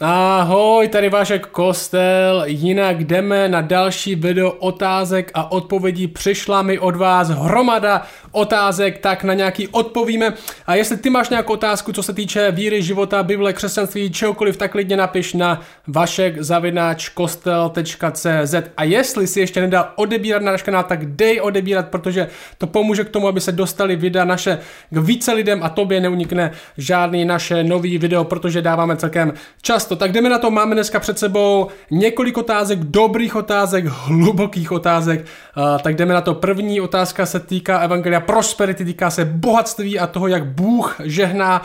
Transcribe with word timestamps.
Ah, 0.00 0.27
Ahoj, 0.38 0.88
tady 0.88 1.08
Vašek 1.08 1.46
Kostel, 1.46 2.42
jinak 2.46 3.04
jdeme 3.04 3.48
na 3.48 3.60
další 3.60 4.14
video 4.14 4.50
otázek 4.50 5.30
a 5.34 5.52
odpovědí. 5.52 6.06
Přišla 6.06 6.62
mi 6.62 6.78
od 6.78 6.96
vás 6.96 7.28
hromada 7.28 8.06
otázek, 8.32 8.98
tak 8.98 9.24
na 9.24 9.34
nějaký 9.34 9.68
odpovíme. 9.68 10.32
A 10.66 10.74
jestli 10.74 10.96
ty 10.96 11.10
máš 11.10 11.28
nějakou 11.28 11.52
otázku, 11.52 11.92
co 11.92 12.02
se 12.02 12.12
týče 12.12 12.50
víry, 12.50 12.82
života, 12.82 13.22
Bible, 13.22 13.52
křesťanství, 13.52 14.10
čehokoliv, 14.10 14.56
tak 14.56 14.72
klidně 14.72 14.96
napiš 14.96 15.34
na 15.34 15.60
vašek.kostel.cz 15.86 18.54
A 18.76 18.84
jestli 18.84 19.26
si 19.26 19.40
ještě 19.40 19.60
nedal 19.60 19.88
odebírat 19.96 20.42
na 20.42 20.52
náš 20.52 20.62
kanál, 20.62 20.82
tak 20.82 21.06
dej 21.06 21.40
odebírat, 21.40 21.88
protože 21.88 22.28
to 22.58 22.66
pomůže 22.66 23.04
k 23.04 23.10
tomu, 23.10 23.28
aby 23.28 23.40
se 23.40 23.52
dostali 23.52 23.96
videa 23.96 24.24
naše 24.24 24.58
k 24.90 24.98
více 24.98 25.32
lidem 25.32 25.62
a 25.62 25.68
tobě 25.68 26.00
neunikne 26.00 26.50
žádný 26.76 27.24
naše 27.24 27.64
nový 27.64 27.98
video, 27.98 28.24
protože 28.24 28.62
dáváme 28.62 28.96
celkem 28.96 29.32
často. 29.62 29.96
Tak 29.96 30.12
jdeme 30.12 30.27
na 30.28 30.38
to, 30.38 30.50
máme 30.50 30.74
dneska 30.74 31.00
před 31.00 31.18
sebou 31.18 31.68
několik 31.90 32.38
otázek, 32.38 32.78
dobrých 32.78 33.36
otázek, 33.36 33.84
hlubokých 33.86 34.72
otázek. 34.72 35.20
Uh, 35.20 35.78
tak 35.78 35.96
jdeme 35.96 36.14
na 36.14 36.20
to. 36.20 36.34
První 36.34 36.80
otázka 36.80 37.26
se 37.26 37.40
týká 37.40 37.78
Evangelia 37.78 38.20
Prosperity, 38.20 38.84
týká 38.84 39.10
se 39.10 39.24
bohatství 39.24 39.98
a 39.98 40.06
toho, 40.06 40.28
jak 40.28 40.46
Bůh 40.46 40.96
žehná 41.04 41.62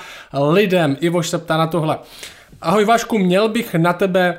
lidem. 0.51 0.97
Ivoš 0.99 1.29
se 1.29 1.37
ptá 1.37 1.57
na 1.57 1.67
tohle. 1.67 1.97
Ahoj 2.61 2.85
Vašku, 2.85 3.17
měl 3.17 3.49
bych 3.49 3.73
na 3.75 3.93
tebe 3.93 4.37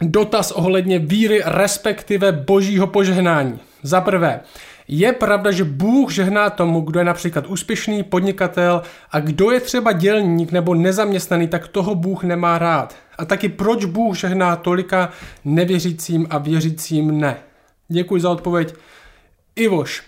dotaz 0.00 0.50
ohledně 0.50 0.98
víry, 0.98 1.42
respektive 1.44 2.32
božího 2.32 2.86
požehnání. 2.86 3.60
Za 3.82 4.00
prvé, 4.00 4.40
je 4.88 5.12
pravda, 5.12 5.50
že 5.50 5.64
Bůh 5.64 6.12
žehná 6.12 6.50
tomu, 6.50 6.80
kdo 6.80 6.98
je 6.98 7.04
například 7.04 7.46
úspěšný 7.46 8.02
podnikatel 8.02 8.82
a 9.10 9.20
kdo 9.20 9.50
je 9.50 9.60
třeba 9.60 9.92
dělník 9.92 10.52
nebo 10.52 10.74
nezaměstnaný, 10.74 11.48
tak 11.48 11.68
toho 11.68 11.94
Bůh 11.94 12.24
nemá 12.24 12.58
rád. 12.58 12.96
A 13.18 13.24
taky 13.24 13.48
proč 13.48 13.84
Bůh 13.84 14.16
žehná 14.16 14.56
tolika 14.56 15.10
nevěřícím 15.44 16.26
a 16.30 16.38
věřícím 16.38 17.20
ne? 17.20 17.36
Děkuji 17.88 18.20
za 18.20 18.30
odpověď. 18.30 18.74
Ivoš. 19.56 20.02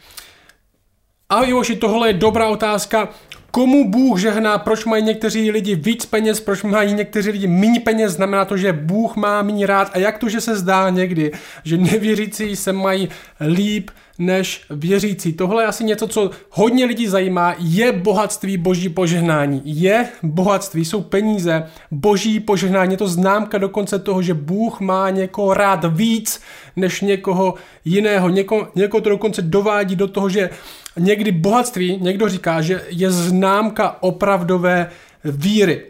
A 1.29 1.43
Ivoši, 1.43 1.77
tohle 1.77 2.09
je 2.09 2.13
dobrá 2.13 2.49
otázka. 2.49 3.09
Komu 3.51 3.91
Bůh 3.91 4.21
žehná, 4.21 4.59
proč 4.59 4.85
mají 4.85 5.03
někteří 5.03 5.51
lidi 5.51 5.75
víc 5.75 6.07
peněz, 6.07 6.41
proč 6.41 6.63
mají 6.63 6.95
někteří 6.95 7.31
lidi 7.31 7.47
méně 7.47 7.81
peněz, 7.81 8.13
znamená 8.13 8.45
to, 8.45 8.57
že 8.57 8.73
Bůh 8.73 9.17
má 9.17 9.43
méně 9.43 9.67
rád 9.67 9.91
a 9.93 9.99
jak 9.99 10.19
to, 10.19 10.29
že 10.29 10.41
se 10.41 10.57
zdá 10.57 10.91
někdy, 10.91 11.33
že 11.65 11.77
nevěřící 11.77 12.57
se 12.57 12.73
mají 12.73 13.09
líp 13.41 13.91
než 14.21 14.63
věřící. 14.71 15.33
Tohle 15.33 15.63
je 15.63 15.67
asi 15.67 15.85
něco, 15.85 16.07
co 16.07 16.31
hodně 16.51 16.85
lidí 16.85 17.07
zajímá, 17.07 17.55
je 17.59 17.93
bohatství 17.93 18.57
boží 18.57 18.89
požehnání. 18.89 19.63
Je 19.65 20.09
bohatství, 20.23 20.85
jsou 20.85 21.01
peníze, 21.01 21.67
boží 21.91 22.41
požehnání, 22.41 22.93
je 22.93 22.99
to 22.99 23.09
známka 23.09 23.59
dokonce 23.59 23.99
toho, 23.99 24.23
že 24.23 24.35
Bůh 24.35 24.81
má 24.81 25.11
někoho 25.11 25.55
rád 25.55 25.85
víc 25.85 26.41
než 26.77 27.01
někoho 27.01 27.55
jiného. 27.85 28.29
Něko, 28.29 28.69
někoho 28.75 29.01
to 29.01 29.11
dokonce 29.11 29.43
dovádí 29.43 29.97
do 29.97 30.09
toho, 30.09 30.29
že 30.29 30.51
někdy 30.99 31.33
bohatství, 31.33 31.99
někdo 32.01 32.29
říká, 32.29 32.63
že 32.63 32.83
je 32.89 33.11
známka 33.11 33.97
opravdové 34.01 34.91
víry. 35.25 35.83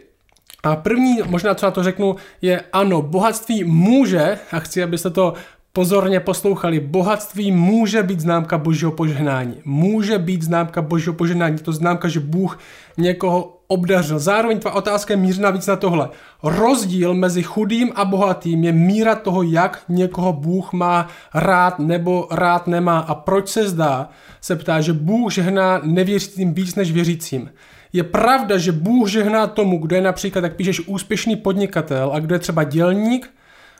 A 0.63 0.75
první, 0.75 1.19
možná 1.25 1.55
co 1.55 1.65
na 1.65 1.71
to 1.71 1.83
řeknu, 1.83 2.15
je 2.41 2.61
ano, 2.73 3.01
bohatství 3.01 3.63
může, 3.63 4.39
a 4.51 4.59
chci, 4.59 4.83
abyste 4.83 5.09
to 5.09 5.33
pozorně 5.73 6.19
poslouchali, 6.19 6.79
bohatství 6.79 7.51
může 7.51 8.03
být 8.03 8.19
známka 8.19 8.57
božího 8.57 8.91
požehnání. 8.91 9.55
Může 9.65 10.17
být 10.17 10.41
známka 10.41 10.81
božího 10.81 11.13
požehnání. 11.13 11.57
To 11.57 11.73
známka, 11.73 12.07
že 12.07 12.19
Bůh 12.19 12.59
někoho 12.97 13.57
obdařil. 13.67 14.19
Zároveň 14.19 14.59
tvá 14.59 14.71
otázka 14.71 15.13
je 15.13 15.17
mířena 15.17 15.49
víc 15.49 15.67
na 15.67 15.75
tohle. 15.75 16.09
Rozdíl 16.43 17.13
mezi 17.13 17.43
chudým 17.43 17.91
a 17.95 18.05
bohatým 18.05 18.63
je 18.63 18.71
míra 18.71 19.15
toho, 19.15 19.43
jak 19.43 19.83
někoho 19.89 20.33
Bůh 20.33 20.73
má 20.73 21.07
rád 21.33 21.79
nebo 21.79 22.27
rád 22.31 22.67
nemá. 22.67 22.99
A 22.99 23.15
proč 23.15 23.49
se 23.49 23.69
zdá, 23.69 24.09
se 24.41 24.55
ptá, 24.55 24.81
že 24.81 24.93
Bůh 24.93 25.33
žehná 25.33 25.81
nevěřícím 25.83 26.53
víc 26.53 26.75
než 26.75 26.91
věřícím. 26.91 27.51
Je 27.93 28.03
pravda, 28.03 28.57
že 28.57 28.71
Bůh 28.71 29.09
žehná 29.09 29.47
tomu, 29.47 29.77
kdo 29.77 29.95
je 29.95 30.01
například, 30.01 30.43
jak 30.43 30.55
píšeš, 30.55 30.87
úspěšný 30.87 31.35
podnikatel 31.35 32.11
a 32.13 32.19
kdo 32.19 32.35
je 32.35 32.39
třeba 32.39 32.63
dělník, 32.63 33.29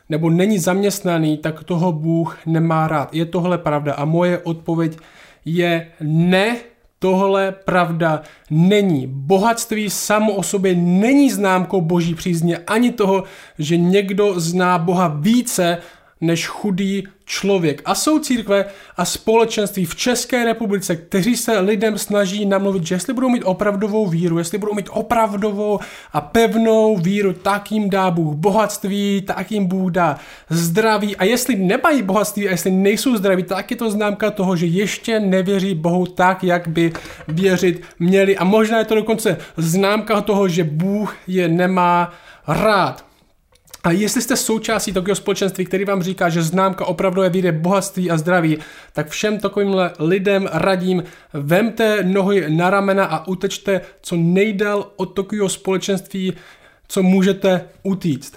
nebo 0.08 0.30
není 0.30 0.58
zaměstnaný, 0.58 1.38
tak 1.38 1.64
toho 1.64 1.92
Bůh 1.92 2.38
nemá 2.46 2.88
rád. 2.88 3.14
Je 3.14 3.26
tohle 3.26 3.58
pravda? 3.58 3.94
A 3.94 4.04
moje 4.04 4.38
odpověď 4.38 4.98
je 5.44 5.88
ne, 6.00 6.56
tohle 6.98 7.52
pravda 7.52 8.22
není. 8.50 9.06
Bohatství 9.06 9.90
samo 9.90 10.32
o 10.32 10.42
sobě 10.42 10.74
není 10.74 11.30
známkou 11.30 11.80
boží 11.80 12.14
přízně, 12.14 12.58
ani 12.58 12.92
toho, 12.92 13.24
že 13.58 13.76
někdo 13.76 14.40
zná 14.40 14.78
Boha 14.78 15.08
více 15.08 15.78
než 16.22 16.46
chudý 16.46 17.04
člověk. 17.24 17.82
A 17.84 17.94
jsou 17.94 18.18
církve 18.18 18.64
a 18.96 19.04
společenství 19.04 19.84
v 19.84 19.96
České 19.96 20.44
republice, 20.44 20.96
kteří 20.96 21.36
se 21.36 21.60
lidem 21.60 21.98
snaží 21.98 22.46
namluvit, 22.46 22.86
že 22.86 22.94
jestli 22.94 23.12
budou 23.12 23.28
mít 23.28 23.42
opravdovou 23.44 24.06
víru, 24.06 24.38
jestli 24.38 24.58
budou 24.58 24.74
mít 24.74 24.88
opravdovou 24.92 25.78
a 26.12 26.20
pevnou 26.20 26.96
víru, 26.96 27.32
tak 27.32 27.72
jim 27.72 27.90
dá 27.90 28.10
Bůh 28.10 28.34
bohatství, 28.34 29.22
tak 29.26 29.52
jim 29.52 29.66
Bůh 29.66 29.90
dá 29.90 30.18
zdraví. 30.50 31.16
A 31.16 31.24
jestli 31.24 31.56
nemají 31.56 32.02
bohatství 32.02 32.48
a 32.48 32.50
jestli 32.50 32.70
nejsou 32.70 33.16
zdraví, 33.16 33.42
tak 33.42 33.70
je 33.70 33.76
to 33.76 33.90
známka 33.90 34.30
toho, 34.30 34.56
že 34.56 34.66
ještě 34.66 35.20
nevěří 35.20 35.74
Bohu 35.74 36.06
tak, 36.06 36.44
jak 36.44 36.68
by 36.68 36.92
věřit 37.28 37.82
měli. 37.98 38.36
A 38.36 38.44
možná 38.44 38.78
je 38.78 38.84
to 38.84 38.94
dokonce 38.94 39.36
známka 39.56 40.20
toho, 40.20 40.48
že 40.48 40.64
Bůh 40.64 41.16
je 41.26 41.48
nemá 41.48 42.12
rád. 42.46 43.11
A 43.84 43.90
jestli 43.90 44.22
jste 44.22 44.36
součástí 44.36 44.92
takového 44.92 45.16
společenství, 45.16 45.64
který 45.64 45.84
vám 45.84 46.02
říká, 46.02 46.28
že 46.28 46.42
známka 46.42 46.84
opravdu 46.84 47.22
je 47.22 47.30
víry 47.30 47.52
bohatství 47.52 48.10
a 48.10 48.18
zdraví, 48.18 48.58
tak 48.92 49.08
všem 49.08 49.38
takovýmhle 49.38 49.92
lidem 49.98 50.48
radím, 50.52 51.04
vemte 51.32 52.02
nohy 52.02 52.44
na 52.50 52.70
ramena 52.70 53.04
a 53.04 53.26
utečte 53.26 53.80
co 54.02 54.16
nejdál 54.16 54.92
od 54.96 55.06
takového 55.06 55.48
společenství, 55.48 56.32
co 56.88 57.02
můžete 57.02 57.64
utíct. 57.82 58.36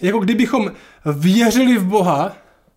Jako 0.00 0.18
kdybychom 0.18 0.72
věřili 1.04 1.78
v 1.78 1.84
Boha, 1.84 2.36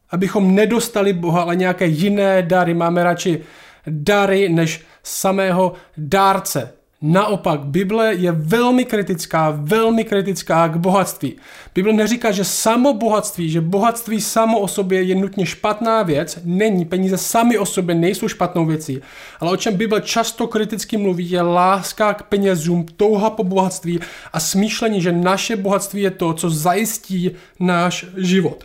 abychom 0.10 0.56
nedostali 0.56 1.14
Boha, 1.14 1.42
ale 1.42 1.56
nějaké 1.56 1.86
jiné 1.86 2.42
dary. 2.42 2.74
Máme 2.74 3.04
radši 3.04 3.44
dary 3.88 4.50
než 4.50 4.82
samého 5.04 5.74
dárce. 5.98 6.77
Naopak, 7.02 7.60
Bible 7.60 8.14
je 8.14 8.32
velmi 8.32 8.86
kritická, 8.86 9.54
velmi 9.56 10.04
kritická 10.04 10.68
k 10.68 10.78
bohatství. 10.78 11.36
Bible 11.76 11.94
neříká, 11.94 12.32
že 12.32 12.44
samo 12.44 12.94
bohatství, 12.94 13.50
že 13.50 13.62
bohatství 13.62 14.22
samo 14.22 14.60
o 14.60 14.68
sobě 14.68 15.02
je 15.02 15.16
nutně 15.16 15.46
špatná 15.46 16.04
věc, 16.04 16.40
není, 16.44 16.86
peníze 16.86 17.18
sami 17.18 17.58
o 17.58 17.66
sobě 17.66 17.96
nejsou 17.96 18.28
špatnou 18.28 18.66
věcí. 18.66 19.02
Ale 19.40 19.52
o 19.52 19.58
čem 19.58 19.76
Bible 19.76 20.02
často 20.02 20.48
kriticky 20.48 20.98
mluví, 20.98 21.32
je 21.32 21.42
láska 21.42 22.14
k 22.14 22.24
penězům, 22.24 22.86
touha 22.96 23.30
po 23.30 23.44
bohatství 23.44 24.00
a 24.34 24.40
smýšlení, 24.40 25.02
že 25.02 25.12
naše 25.12 25.56
bohatství 25.56 26.02
je 26.02 26.12
to, 26.12 26.34
co 26.34 26.50
zajistí 26.50 27.32
náš 27.60 28.06
život. 28.18 28.64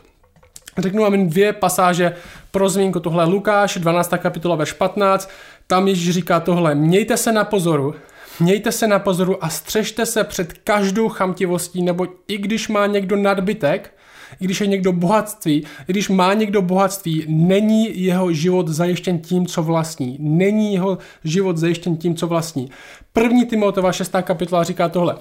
Řeknu 0.79 1.03
vám 1.03 1.13
jen 1.13 1.29
dvě 1.29 1.53
pasáže 1.53 2.15
pro 2.51 2.69
zmínku. 2.69 3.01
Tohle 3.01 3.25
Lukáš, 3.25 3.77
12. 3.77 4.15
kapitola 4.19 4.57
ve 4.57 4.65
15. 4.79 5.31
Tam 5.67 5.89
Ježíš 5.89 6.15
říká 6.15 6.41
tohle. 6.41 6.75
Mějte 6.75 7.17
se 7.17 7.33
na 7.33 7.45
pozoru, 7.45 7.95
Mějte 8.43 8.73
se 8.73 8.87
na 8.87 8.99
pozoru 8.99 9.45
a 9.45 9.49
střežte 9.49 10.07
se 10.07 10.25
před 10.25 10.53
každou 10.53 11.09
chamtivostí, 11.09 11.83
nebo 11.83 12.07
i 12.29 12.39
když 12.39 12.69
má 12.69 12.87
někdo 12.87 13.17
nadbytek, 13.17 13.95
i 14.41 14.45
když 14.45 14.61
je 14.61 14.67
někdo 14.67 14.93
bohatství, 14.93 15.67
i 15.89 15.93
když 15.93 16.09
má 16.09 16.35
někdo 16.35 16.63
bohatství, 16.63 17.25
není 17.29 18.03
jeho 18.05 18.33
život 18.33 18.69
zajištěn 18.69 19.19
tím, 19.19 19.47
co 19.47 19.63
vlastní. 19.63 20.17
Není 20.21 20.75
jeho 20.75 20.99
život 21.25 21.57
zajištěn 21.57 21.97
tím, 21.97 22.15
co 22.15 22.27
vlastní. 22.27 22.71
První 23.13 23.47
Timotova 23.47 23.93
6. 23.93 24.13
kapitola 24.23 24.65
říká 24.65 24.89
tohle. 24.89 25.17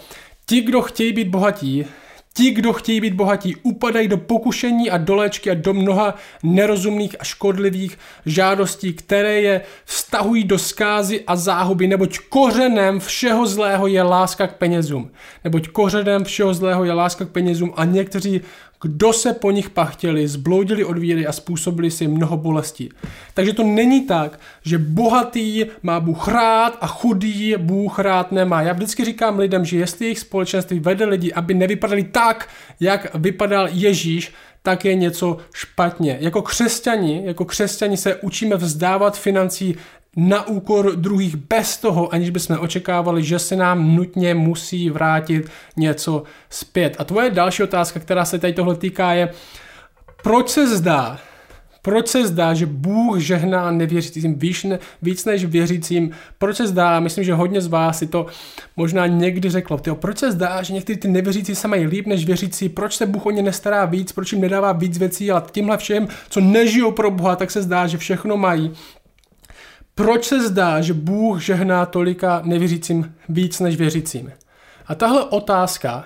Ti, 0.45 0.61
kdo 0.61 0.81
chtějí 0.81 1.13
být 1.13 1.27
bohatí, 1.27 1.85
Ti, 2.41 2.51
kdo 2.51 2.73
chtějí 2.73 3.01
být 3.01 3.13
bohatí, 3.13 3.55
upadají 3.63 4.07
do 4.07 4.17
pokušení 4.17 4.91
a 4.91 4.97
doléčky 4.97 5.51
a 5.51 5.53
do 5.53 5.73
mnoha 5.73 6.15
nerozumných 6.43 7.15
a 7.19 7.23
škodlivých 7.23 7.97
žádostí, 8.25 8.93
které 8.93 9.41
je 9.41 9.61
vztahují 9.85 10.43
do 10.43 10.59
skázy 10.59 11.23
a 11.27 11.35
záhuby, 11.35 11.87
neboť 11.87 12.19
kořenem 12.29 12.99
všeho 12.99 13.47
zlého 13.47 13.87
je 13.87 14.03
láska 14.03 14.47
k 14.47 14.57
penězům. 14.57 15.11
Neboť 15.43 15.67
kořenem 15.67 16.23
všeho 16.23 16.53
zlého 16.53 16.83
je 16.83 16.93
láska 16.93 17.25
k 17.25 17.29
penězům 17.29 17.73
a 17.75 17.85
někteří 17.85 18.41
kdo 18.81 19.13
se 19.13 19.33
po 19.33 19.51
nich 19.51 19.69
pachtěli, 19.69 20.27
zbloudili 20.27 20.83
od 20.83 20.97
víry 20.97 21.27
a 21.27 21.31
způsobili 21.31 21.91
si 21.91 22.07
mnoho 22.07 22.37
bolestí. 22.37 22.89
Takže 23.33 23.53
to 23.53 23.63
není 23.63 24.01
tak, 24.01 24.39
že 24.63 24.77
bohatý 24.77 25.65
má 25.83 25.99
Bůh 25.99 26.27
rád 26.27 26.77
a 26.81 26.87
chudý 26.87 27.55
Bůh 27.57 27.99
rád 27.99 28.31
nemá. 28.31 28.61
Já 28.61 28.73
vždycky 28.73 29.05
říkám 29.05 29.39
lidem, 29.39 29.65
že 29.65 29.77
jestli 29.77 30.05
jejich 30.05 30.19
společenství 30.19 30.79
vede 30.79 31.05
lidi, 31.05 31.33
aby 31.33 31.53
nevypadali 31.53 32.03
tak, 32.03 32.49
jak 32.79 33.15
vypadal 33.15 33.67
Ježíš, 33.71 34.33
tak 34.63 34.85
je 34.85 34.95
něco 34.95 35.37
špatně. 35.53 36.17
Jako 36.19 36.41
křesťani, 36.41 37.21
jako 37.25 37.45
křesťani 37.45 37.97
se 37.97 38.15
učíme 38.15 38.55
vzdávat 38.55 39.17
financí 39.17 39.75
na 40.15 40.47
úkor 40.47 40.95
druhých 40.95 41.35
bez 41.35 41.77
toho, 41.77 42.13
aniž 42.13 42.29
bychom 42.29 42.57
očekávali, 42.59 43.23
že 43.23 43.39
se 43.39 43.55
nám 43.55 43.95
nutně 43.95 44.35
musí 44.35 44.89
vrátit 44.89 45.49
něco 45.77 46.23
zpět. 46.49 46.95
A 46.99 47.03
tvoje 47.03 47.29
další 47.29 47.63
otázka, 47.63 47.99
která 47.99 48.25
se 48.25 48.39
tady 48.39 48.53
tohle 48.53 48.75
týká, 48.75 49.13
je, 49.13 49.29
proč 50.23 50.49
se 50.49 50.77
zdá, 50.77 51.19
proč 51.81 52.07
se 52.07 52.27
zdá, 52.27 52.53
že 52.53 52.65
Bůh 52.65 53.19
žehná 53.19 53.71
nevěřícím 53.71 54.39
víc, 54.39 54.63
ne, 54.63 54.79
víc 55.01 55.25
než 55.25 55.45
věřícím? 55.45 56.11
Proč 56.37 56.57
se 56.57 56.67
zdá, 56.67 56.99
myslím, 56.99 57.23
že 57.23 57.33
hodně 57.33 57.61
z 57.61 57.67
vás 57.67 57.97
si 57.97 58.07
to 58.07 58.25
možná 58.77 59.07
někdy 59.07 59.49
řeklo, 59.49 59.77
tyjo, 59.77 59.95
proč 59.95 60.17
se 60.17 60.31
zdá, 60.31 60.63
že 60.63 60.73
někteří 60.73 60.99
ty 60.99 61.07
nevěřící 61.07 61.55
se 61.55 61.67
mají 61.67 61.87
líp 61.87 62.07
než 62.07 62.25
věřící, 62.25 62.69
proč 62.69 62.95
se 62.95 63.05
Bůh 63.05 63.25
o 63.25 63.31
ně 63.31 63.41
nestará 63.41 63.85
víc, 63.85 64.11
proč 64.11 64.31
jim 64.31 64.41
nedává 64.41 64.71
víc 64.71 64.97
věcí, 64.97 65.31
ale 65.31 65.43
tímhle 65.51 65.77
všem, 65.77 66.07
co 66.29 66.39
nežijou 66.39 66.91
pro 66.91 67.11
Boha, 67.11 67.35
tak 67.35 67.51
se 67.51 67.61
zdá, 67.61 67.87
že 67.87 67.97
všechno 67.97 68.37
mají. 68.37 68.71
Proč 69.95 70.25
se 70.25 70.47
zdá, 70.47 70.81
že 70.81 70.93
Bůh 70.93 71.41
žehná 71.41 71.85
tolika 71.85 72.41
nevěřícím 72.45 73.15
víc 73.29 73.59
než 73.59 73.75
věřícím? 73.75 74.31
A 74.87 74.95
tahle 74.95 75.23
otázka 75.23 76.05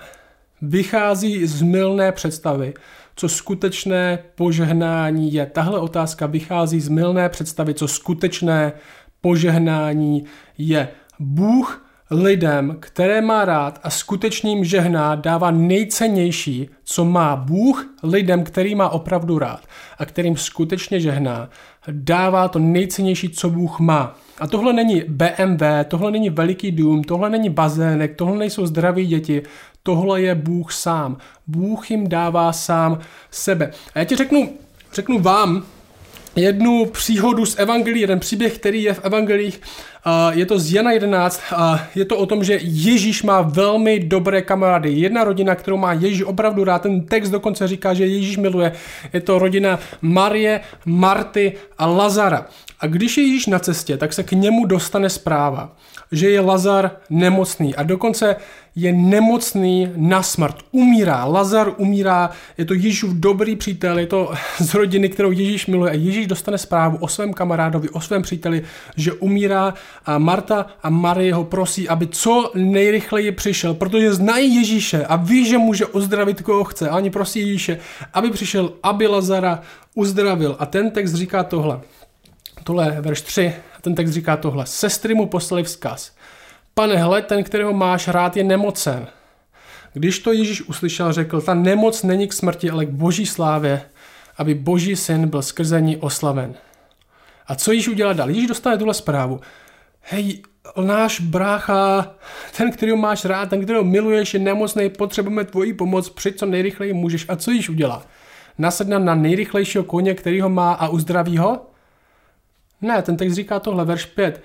vychází 0.62 1.46
z 1.46 1.62
milné 1.62 2.12
představy, 2.12 2.74
co 3.16 3.28
skutečné 3.28 4.18
požehnání 4.34 5.32
je. 5.32 5.46
Tahle 5.46 5.78
otázka 5.78 6.26
vychází 6.26 6.80
z 6.80 6.88
milné 6.88 7.28
představy, 7.28 7.74
co 7.74 7.88
skutečné 7.88 8.72
požehnání 9.20 10.24
je. 10.58 10.88
Bůh 11.18 11.85
lidem, 12.10 12.76
které 12.80 13.20
má 13.20 13.44
rád 13.44 13.80
a 13.82 13.90
skutečným 13.90 14.64
žehná, 14.64 15.14
dává 15.14 15.50
nejcennější, 15.50 16.68
co 16.84 17.04
má 17.04 17.36
Bůh 17.36 17.94
lidem, 18.02 18.44
který 18.44 18.74
má 18.74 18.88
opravdu 18.88 19.38
rád 19.38 19.60
a 19.98 20.04
kterým 20.04 20.36
skutečně 20.36 21.00
žehná, 21.00 21.48
dává 21.90 22.48
to 22.48 22.58
nejcennější, 22.58 23.28
co 23.28 23.50
Bůh 23.50 23.80
má. 23.80 24.16
A 24.38 24.46
tohle 24.46 24.72
není 24.72 25.02
BMW, 25.08 25.62
tohle 25.88 26.10
není 26.10 26.30
veliký 26.30 26.72
dům, 26.72 27.04
tohle 27.04 27.30
není 27.30 27.50
bazének, 27.50 28.16
tohle 28.16 28.38
nejsou 28.38 28.66
zdraví 28.66 29.06
děti, 29.06 29.42
tohle 29.82 30.20
je 30.20 30.34
Bůh 30.34 30.72
sám. 30.72 31.16
Bůh 31.46 31.90
jim 31.90 32.08
dává 32.08 32.52
sám 32.52 32.98
sebe. 33.30 33.70
A 33.94 33.98
já 33.98 34.04
ti 34.04 34.16
řeknu, 34.16 34.52
řeknu 34.94 35.18
vám, 35.18 35.64
jednu 36.36 36.86
příhodu 36.86 37.46
z 37.46 37.58
Evangelii, 37.58 38.00
jeden 38.00 38.20
příběh, 38.20 38.58
který 38.58 38.82
je 38.82 38.94
v 38.94 39.04
Evangelích. 39.04 39.60
Je 40.30 40.46
to 40.46 40.58
z 40.58 40.72
Jana 40.72 40.92
11 40.92 41.40
a 41.56 41.88
je 41.94 42.04
to 42.04 42.16
o 42.16 42.26
tom, 42.26 42.44
že 42.44 42.58
Ježíš 42.62 43.22
má 43.22 43.40
velmi 43.42 43.98
dobré 43.98 44.42
kamarády. 44.42 44.92
Jedna 44.92 45.24
rodina, 45.24 45.54
kterou 45.54 45.76
má 45.76 45.92
Ježíš 45.92 46.22
opravdu 46.22 46.64
rád, 46.64 46.82
ten 46.82 47.00
text 47.00 47.30
dokonce 47.30 47.68
říká, 47.68 47.94
že 47.94 48.06
Ježíš 48.06 48.36
miluje. 48.36 48.72
Je 49.12 49.20
to 49.20 49.38
rodina 49.38 49.78
Marie, 50.02 50.60
Marty 50.84 51.52
a 51.78 51.86
Lazara. 51.86 52.46
A 52.80 52.86
když 52.86 53.16
je 53.16 53.24
Ježíš 53.24 53.46
na 53.46 53.58
cestě, 53.58 53.96
tak 53.96 54.12
se 54.12 54.22
k 54.22 54.32
němu 54.32 54.66
dostane 54.66 55.10
zpráva, 55.10 55.72
že 56.12 56.30
je 56.30 56.40
Lazar 56.40 56.90
nemocný 57.10 57.74
a 57.74 57.82
dokonce 57.82 58.36
je 58.76 58.92
nemocný 58.92 59.92
na 59.96 60.22
smrt, 60.22 60.56
umírá. 60.70 61.24
Lazar 61.24 61.72
umírá, 61.76 62.30
je 62.58 62.64
to 62.64 62.74
Ježíšův 62.74 63.14
dobrý 63.14 63.56
přítel, 63.56 63.98
je 63.98 64.06
to 64.06 64.32
z 64.58 64.74
rodiny, 64.74 65.08
kterou 65.08 65.30
Ježíš 65.30 65.66
miluje 65.66 65.90
a 65.90 65.94
Ježíš 65.94 66.26
dostane 66.26 66.58
zprávu 66.58 66.98
o 67.00 67.08
svém 67.08 67.32
kamarádovi, 67.32 67.88
o 67.88 68.00
svém 68.00 68.22
příteli, 68.22 68.62
že 68.96 69.12
umírá 69.12 69.74
a 70.06 70.18
Marta 70.18 70.66
a 70.82 70.90
Marie 70.90 71.34
ho 71.34 71.44
prosí, 71.44 71.88
aby 71.88 72.06
co 72.06 72.50
nejrychleji 72.54 73.32
přišel, 73.32 73.74
protože 73.74 74.14
znají 74.14 74.54
Ježíše 74.54 75.04
a 75.04 75.16
ví, 75.16 75.46
že 75.46 75.58
může 75.58 75.86
uzdravit 75.86 76.42
koho 76.42 76.64
chce. 76.64 76.88
A 76.88 76.96
oni 76.96 77.10
prosí 77.10 77.40
Ježíše, 77.40 77.78
aby 78.12 78.30
přišel, 78.30 78.72
aby 78.82 79.06
Lazara 79.06 79.60
uzdravil. 79.94 80.56
A 80.58 80.66
ten 80.66 80.90
text 80.90 81.14
říká 81.14 81.44
tohle. 81.44 81.80
Tohle 82.64 82.94
je 82.94 83.00
verš 83.00 83.20
3. 83.20 83.52
Ten 83.86 83.94
text 83.94 84.10
říká 84.10 84.36
tohle. 84.36 84.66
Sestry 84.66 85.14
mu 85.14 85.26
poslali 85.26 85.62
vzkaz. 85.62 86.12
Pane, 86.74 86.96
hle, 86.96 87.22
ten, 87.22 87.44
kterého 87.44 87.72
máš 87.72 88.08
rád, 88.08 88.36
je 88.36 88.44
nemocen. 88.44 89.06
Když 89.92 90.18
to 90.18 90.32
Ježíš 90.32 90.62
uslyšel, 90.62 91.12
řekl, 91.12 91.40
ta 91.40 91.54
nemoc 91.54 92.02
není 92.02 92.28
k 92.28 92.32
smrti, 92.32 92.70
ale 92.70 92.86
k 92.86 92.90
boží 92.90 93.26
slávě, 93.26 93.82
aby 94.36 94.54
boží 94.54 94.96
syn 94.96 95.28
byl 95.28 95.42
skrze 95.42 95.80
ní 95.80 95.96
oslaven. 95.96 96.54
A 97.46 97.54
co 97.54 97.72
Ježíš 97.72 97.88
udělal 97.88 98.14
dál? 98.14 98.28
Ježíš 98.28 98.46
dostane 98.46 98.78
tuhle 98.78 98.94
zprávu. 98.94 99.40
Hej, 100.00 100.42
náš 100.80 101.20
brácha, 101.20 102.14
ten, 102.56 102.72
kterého 102.72 102.96
máš 102.96 103.24
rád, 103.24 103.50
ten, 103.50 103.62
kterého 103.64 103.84
miluješ, 103.84 104.34
je 104.34 104.40
nemocný, 104.40 104.90
potřebujeme 104.90 105.44
tvoji 105.44 105.74
pomoc, 105.74 106.08
přijď 106.08 106.38
co 106.38 106.46
nejrychleji 106.46 106.92
můžeš. 106.92 107.26
A 107.28 107.36
co 107.36 107.50
Ježíš 107.50 107.68
udělá? 107.68 108.02
Nasedne 108.58 108.98
na 108.98 109.14
nejrychlejšího 109.14 109.84
koně, 109.84 110.14
který 110.14 110.40
ho 110.40 110.48
má 110.48 110.72
a 110.72 110.88
uzdraví 110.88 111.38
ho? 111.38 111.66
Ne, 112.80 113.02
ten 113.02 113.16
text 113.16 113.34
říká 113.34 113.60
tohle, 113.60 113.84
verš 113.84 114.04
5. 114.04 114.42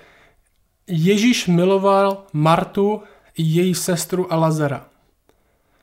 Ježíš 0.86 1.46
miloval 1.46 2.24
Martu 2.32 3.02
i 3.36 3.42
její 3.42 3.74
sestru 3.74 4.32
a 4.32 4.36
Lazara. 4.36 4.86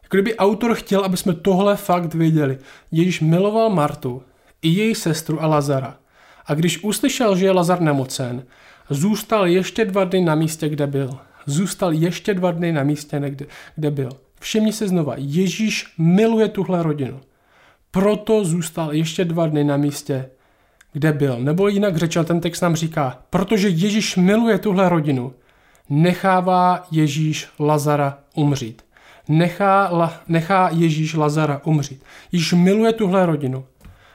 Jako 0.04 0.18
kdyby 0.18 0.38
autor 0.38 0.75
chtěl, 0.75 1.06
aby 1.06 1.18
jsme 1.18 1.34
tohle 1.34 1.75
fakt 1.75 2.13
věděli. 2.13 2.57
Ježíš 2.92 3.22
miloval 3.22 3.69
Martu 3.69 4.24
i 4.62 4.69
její 4.69 4.96
sestru 4.96 5.42
a 5.42 5.48
Lazara. 5.48 5.98
A 6.46 6.54
když 6.54 6.84
uslyšel, 6.84 7.36
že 7.36 7.46
je 7.46 7.51
Lazar 7.51 7.81
nemocen, 7.81 8.44
zůstal 8.90 9.48
ještě 9.48 9.86
dva 9.86 10.04
dny 10.04 10.22
na 10.22 10.36
místě, 10.36 10.69
kde 10.69 10.88
byl. 10.88 11.19
Zůstal 11.45 11.94
ještě 11.94 12.34
dva 12.34 12.52
dny 12.52 12.72
na 12.72 12.84
místě, 12.84 13.19
kde, 13.19 13.45
kde 13.75 13.92
byl. 13.92 14.10
Všimni 14.40 14.74
si 14.74 14.88
znova, 14.88 15.13
Ježíš 15.18 15.94
miluje 15.98 16.48
tuhle 16.48 16.84
rodinu. 16.84 17.22
Proto 17.92 18.45
zůstal 18.45 18.94
ještě 18.94 19.25
dva 19.25 19.48
dny 19.48 19.63
na 19.63 19.78
místě, 19.78 20.30
kde 20.94 21.14
byl. 21.14 21.40
Nebo 21.40 21.68
jinak 21.68 21.98
řečeno, 21.98 22.26
ten 22.26 22.40
text 22.40 22.62
nám 22.62 22.76
říká, 22.76 23.18
protože 23.30 23.70
Ježíš 23.70 24.16
miluje 24.16 24.58
tuhle 24.58 24.90
rodinu, 24.90 25.34
nechává 25.90 26.88
Ježíš 26.92 27.48
Lazara 27.60 28.18
umřít. 28.36 28.82
Nechá, 29.28 29.90
la, 29.92 30.14
nechá 30.28 30.70
Ježíš 30.74 31.14
Lazara 31.14 31.62
umřít. 31.64 32.04
Ježíš 32.32 32.54
miluje 32.54 32.94
tuhle 32.94 33.26
rodinu. 33.26 33.66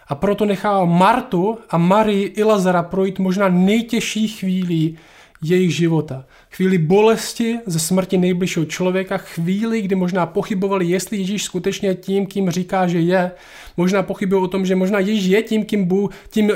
A 0.08 0.14
proto 0.14 0.44
nechá 0.44 0.84
Martu 0.84 1.58
a 1.70 1.78
Marii 1.78 2.24
i 2.24 2.42
Lazara 2.42 2.82
projít 2.82 3.18
možná 3.18 3.48
nejtěžší 3.48 4.28
chvíli 4.28 4.94
jejich 5.42 5.76
života. 5.76 6.24
Chvíli 6.56 6.78
bolesti 6.78 7.58
ze 7.66 7.80
smrti 7.80 8.18
nejbližšího 8.18 8.64
člověka, 8.64 9.18
chvíli, 9.18 9.82
kdy 9.82 9.94
možná 9.94 10.26
pochybovali, 10.26 10.86
jestli 10.86 11.16
Ježíš 11.16 11.44
skutečně 11.44 11.94
tím, 11.94 12.26
kým 12.26 12.50
říká, 12.50 12.86
že 12.86 13.00
je. 13.00 13.30
Možná 13.76 14.02
pochybují 14.02 14.42
o 14.42 14.48
tom, 14.48 14.66
že 14.66 14.76
možná 14.76 14.98
Ježíš 14.98 15.24
je 15.24 15.42
tím, 15.42 15.64
kým, 15.64 15.84
Bůh, 15.84 16.10
tím, 16.30 16.52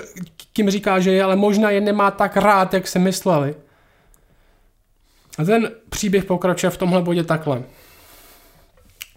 kým 0.52 0.70
říká, 0.70 1.00
že 1.00 1.12
je, 1.12 1.22
ale 1.22 1.36
možná 1.36 1.70
je 1.70 1.80
nemá 1.80 2.10
tak 2.10 2.36
rád, 2.36 2.74
jak 2.74 2.88
se 2.88 2.98
mysleli. 2.98 3.54
A 5.38 5.44
ten 5.44 5.70
příběh 5.90 6.24
pokračuje 6.24 6.70
v 6.70 6.76
tomhle 6.76 7.02
bodě 7.02 7.24
takhle. 7.24 7.62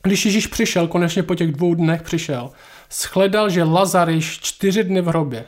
Když 0.04 0.26
Ježíš 0.26 0.48
přišel, 0.48 0.88
konečně 0.88 1.24
po 1.24 1.36
těch 1.36 1.52
dvou 1.52 1.76
dnech 1.76 2.02
přišel, 2.02 2.52
shledal, 2.92 3.50
že 3.50 3.64
Lazar 3.64 4.10
již 4.10 4.40
čtyři 4.40 4.84
dny 4.84 5.02
v 5.02 5.08
hrobě. 5.08 5.46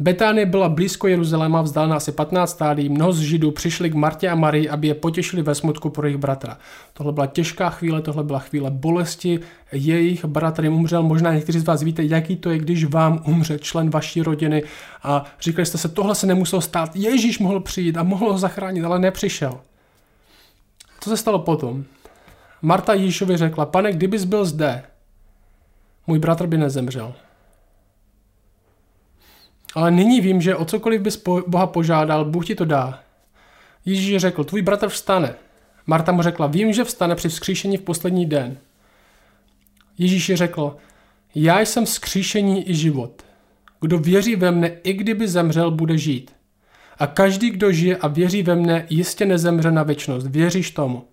Betánie 0.00 0.46
byla 0.46 0.68
blízko 0.68 1.08
Jeruzaléma, 1.08 1.62
vzdálená 1.62 1.96
asi 1.96 2.12
15 2.12 2.50
stádí. 2.50 2.88
Mnoho 2.88 3.12
z 3.12 3.20
Židů 3.20 3.50
přišli 3.50 3.90
k 3.90 3.94
Martě 3.94 4.28
a 4.28 4.34
Marii, 4.34 4.68
aby 4.68 4.88
je 4.88 4.94
potěšili 4.94 5.42
ve 5.42 5.54
smutku 5.54 5.90
pro 5.90 6.06
jejich 6.06 6.20
bratra. 6.20 6.58
Tohle 6.92 7.12
byla 7.12 7.26
těžká 7.26 7.70
chvíle, 7.70 8.02
tohle 8.02 8.24
byla 8.24 8.38
chvíle 8.38 8.70
bolesti. 8.70 9.40
Jejich 9.72 10.24
bratr 10.24 10.64
jim 10.64 10.74
umřel. 10.74 11.02
Možná 11.02 11.34
někteří 11.34 11.58
z 11.58 11.64
vás 11.64 11.82
víte, 11.82 12.04
jaký 12.04 12.36
to 12.36 12.50
je, 12.50 12.58
když 12.58 12.84
vám 12.84 13.22
umře 13.26 13.58
člen 13.58 13.90
vaší 13.90 14.22
rodiny 14.22 14.62
a 15.02 15.24
říkali 15.40 15.66
jste 15.66 15.78
se, 15.78 15.88
tohle 15.88 16.14
se 16.14 16.26
nemuselo 16.26 16.62
stát. 16.62 16.96
Ježíš 16.96 17.38
mohl 17.38 17.60
přijít 17.60 17.96
a 17.96 18.02
mohl 18.02 18.32
ho 18.32 18.38
zachránit, 18.38 18.84
ale 18.84 18.98
nepřišel. 18.98 19.60
Co 21.00 21.10
se 21.10 21.16
stalo 21.16 21.38
potom? 21.38 21.84
Marta 22.62 22.94
Ježíšovi 22.94 23.36
řekla, 23.36 23.66
pane, 23.66 23.92
kdybys 23.92 24.24
byl 24.24 24.44
zde, 24.44 24.82
můj 26.06 26.18
bratr 26.18 26.46
by 26.46 26.58
nezemřel. 26.58 27.14
Ale 29.74 29.90
nyní 29.90 30.20
vím, 30.20 30.40
že 30.40 30.56
o 30.56 30.64
cokoliv 30.64 31.00
bys 31.00 31.22
Boha 31.46 31.66
požádal, 31.66 32.24
Bůh 32.24 32.46
ti 32.46 32.54
to 32.54 32.64
dá. 32.64 33.00
Ježíš 33.84 34.20
řekl, 34.20 34.44
tvůj 34.44 34.62
bratr 34.62 34.88
vstane. 34.88 35.34
Marta 35.86 36.12
mu 36.12 36.22
řekla, 36.22 36.46
vím, 36.46 36.72
že 36.72 36.84
vstane 36.84 37.14
při 37.14 37.28
vzkříšení 37.28 37.76
v 37.76 37.82
poslední 37.82 38.26
den. 38.26 38.58
Ježíš 39.98 40.34
řekl, 40.34 40.76
já 41.34 41.60
jsem 41.60 41.84
vzkříšení 41.84 42.70
i 42.70 42.74
život. 42.74 43.22
Kdo 43.80 43.98
věří 43.98 44.36
ve 44.36 44.50
mne, 44.50 44.68
i 44.68 44.92
kdyby 44.92 45.28
zemřel, 45.28 45.70
bude 45.70 45.98
žít. 45.98 46.30
A 46.98 47.06
každý, 47.06 47.50
kdo 47.50 47.72
žije 47.72 47.96
a 47.96 48.08
věří 48.08 48.42
ve 48.42 48.56
mne, 48.56 48.86
jistě 48.90 49.26
nezemře 49.26 49.70
na 49.70 49.82
věčnost. 49.82 50.26
Věříš 50.26 50.70
tomu? 50.70 51.04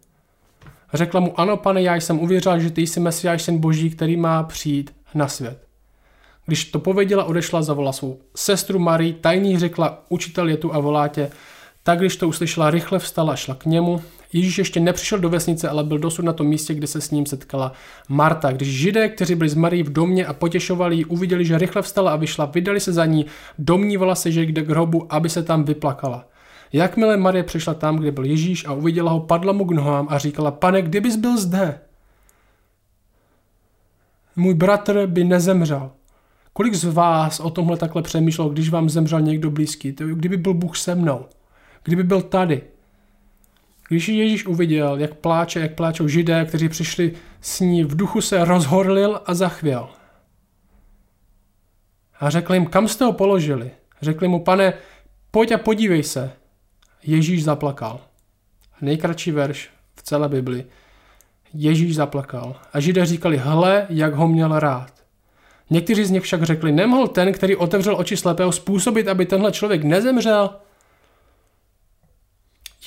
Řekla 0.94 1.20
mu, 1.20 1.40
ano, 1.40 1.58
pane, 1.58 1.82
já 1.82 1.96
jsem 1.96 2.20
uvěřil, 2.20 2.60
že 2.60 2.72
ty 2.72 2.82
jsi 2.82 3.00
Mesiáš, 3.00 3.42
syn 3.42 3.58
Boží, 3.58 3.90
který 3.90 4.18
má 4.18 4.44
přijít 4.44 4.96
na 5.14 5.28
svět. 5.28 5.65
Když 6.46 6.66
to 6.66 6.80
pověděla, 6.80 7.24
odešla, 7.24 7.62
zavolala 7.62 7.92
svou 7.92 8.20
sestru 8.36 8.80
Marii, 8.80 9.14
tajný 9.14 9.60
řekla, 9.60 10.04
učitel 10.10 10.50
je 10.50 10.58
tu 10.58 10.76
a 10.76 10.80
volá 10.80 11.08
tě. 11.08 11.32
Tak 11.84 12.00
když 12.00 12.16
to 12.16 12.28
uslyšela, 12.28 12.72
rychle 12.72 13.00
vstala 13.00 13.34
a 13.34 13.36
šla 13.36 13.56
k 13.56 13.66
němu. 13.66 14.02
Ježíš 14.34 14.58
ještě 14.58 14.80
nepřišel 14.80 15.20
do 15.20 15.30
vesnice, 15.30 15.70
ale 15.70 15.84
byl 15.84 16.00
dosud 16.00 16.26
na 16.26 16.34
tom 16.34 16.48
místě, 16.48 16.74
kde 16.74 16.88
se 16.88 17.02
s 17.02 17.12
ním 17.12 17.26
setkala 17.26 17.72
Marta. 18.10 18.52
Když 18.52 18.68
židé, 18.68 19.10
kteří 19.10 19.36
byli 19.36 19.50
s 19.50 19.56
Marí 19.56 19.84
v 19.84 19.94
domě 19.94 20.26
a 20.26 20.34
potěšovali 20.34 20.96
ji, 20.96 21.06
uviděli, 21.06 21.46
že 21.46 21.58
rychle 21.58 21.82
vstala 21.82 22.12
a 22.14 22.16
vyšla, 22.16 22.46
vydali 22.46 22.80
se 22.80 22.94
za 22.94 23.06
ní, 23.06 23.26
domnívala 23.60 24.16
se, 24.16 24.32
že 24.32 24.42
jde 24.42 24.62
k 24.62 24.70
hrobu, 24.70 25.14
aby 25.14 25.30
se 25.30 25.44
tam 25.44 25.64
vyplakala. 25.64 26.28
Jakmile 26.74 27.18
Marie 27.18 27.44
přišla 27.44 27.74
tam, 27.74 27.98
kde 27.98 28.12
byl 28.12 28.26
Ježíš 28.26 28.66
a 28.66 28.74
uviděla 28.74 29.12
ho, 29.12 29.20
padla 29.20 29.54
mu 29.54 29.66
k 29.66 29.72
nohám 29.72 30.08
a 30.10 30.18
říkala, 30.18 30.52
pane, 30.52 30.82
kdybys 30.82 31.16
byl 31.16 31.38
zde, 31.38 31.80
můj 34.36 34.54
bratr 34.54 35.08
by 35.08 35.24
nezemřel. 35.24 35.92
Kolik 36.58 36.74
z 36.74 36.84
vás 36.84 37.40
o 37.40 37.50
tomhle 37.50 37.78
takhle 37.78 38.02
přemýšlelo, 38.02 38.50
když 38.50 38.70
vám 38.70 38.90
zemřel 38.90 39.22
někdo 39.22 39.52
blízký? 39.52 39.92
Kdyby 39.92 40.38
byl 40.38 40.54
Bůh 40.54 40.78
se 40.78 40.96
mnou? 40.96 41.26
Kdyby 41.84 42.04
byl 42.04 42.22
tady? 42.22 42.62
Když 43.88 44.10
Ježíš 44.10 44.46
uviděl, 44.46 44.98
jak 44.98 45.14
pláče, 45.14 45.60
jak 45.60 45.76
pláčou 45.76 46.08
židé, 46.08 46.46
kteří 46.46 46.70
přišli 46.70 47.14
s 47.42 47.60
ní, 47.60 47.84
v 47.84 47.96
duchu 47.96 48.22
se 48.22 48.46
rozhorlil 48.46 49.22
a 49.26 49.34
zachvěl. 49.34 49.90
A 52.20 52.30
řekl 52.30 52.54
jim, 52.54 52.66
kam 52.66 52.88
jste 52.88 53.06
ho 53.06 53.14
položili? 53.14 53.72
Řekli 54.02 54.28
mu, 54.28 54.44
pane, 54.44 54.74
pojď 55.32 55.52
a 55.52 55.58
podívej 55.58 56.04
se. 56.04 56.32
Ježíš 57.04 57.44
zaplakal. 57.44 58.00
Nejkratší 58.82 59.32
verš 59.32 59.70
v 59.96 60.04
celé 60.04 60.30
Bibli. 60.30 60.66
Ježíš 61.54 61.96
zaplakal. 61.96 62.56
A 62.74 62.80
židé 62.80 63.06
říkali, 63.06 63.38
hle, 63.38 63.86
jak 63.90 64.14
ho 64.14 64.28
měl 64.28 64.60
rád. 64.60 64.95
Někteří 65.70 66.06
z 66.06 66.12
nich 66.12 66.24
však 66.24 66.44
řekli, 66.44 66.72
nemohl 66.72 67.08
ten, 67.08 67.34
který 67.34 67.56
otevřel 67.56 67.96
oči 67.98 68.18
slepého, 68.18 68.52
způsobit, 68.52 69.08
aby 69.08 69.26
tenhle 69.26 69.52
člověk 69.52 69.84
nezemřel? 69.84 70.50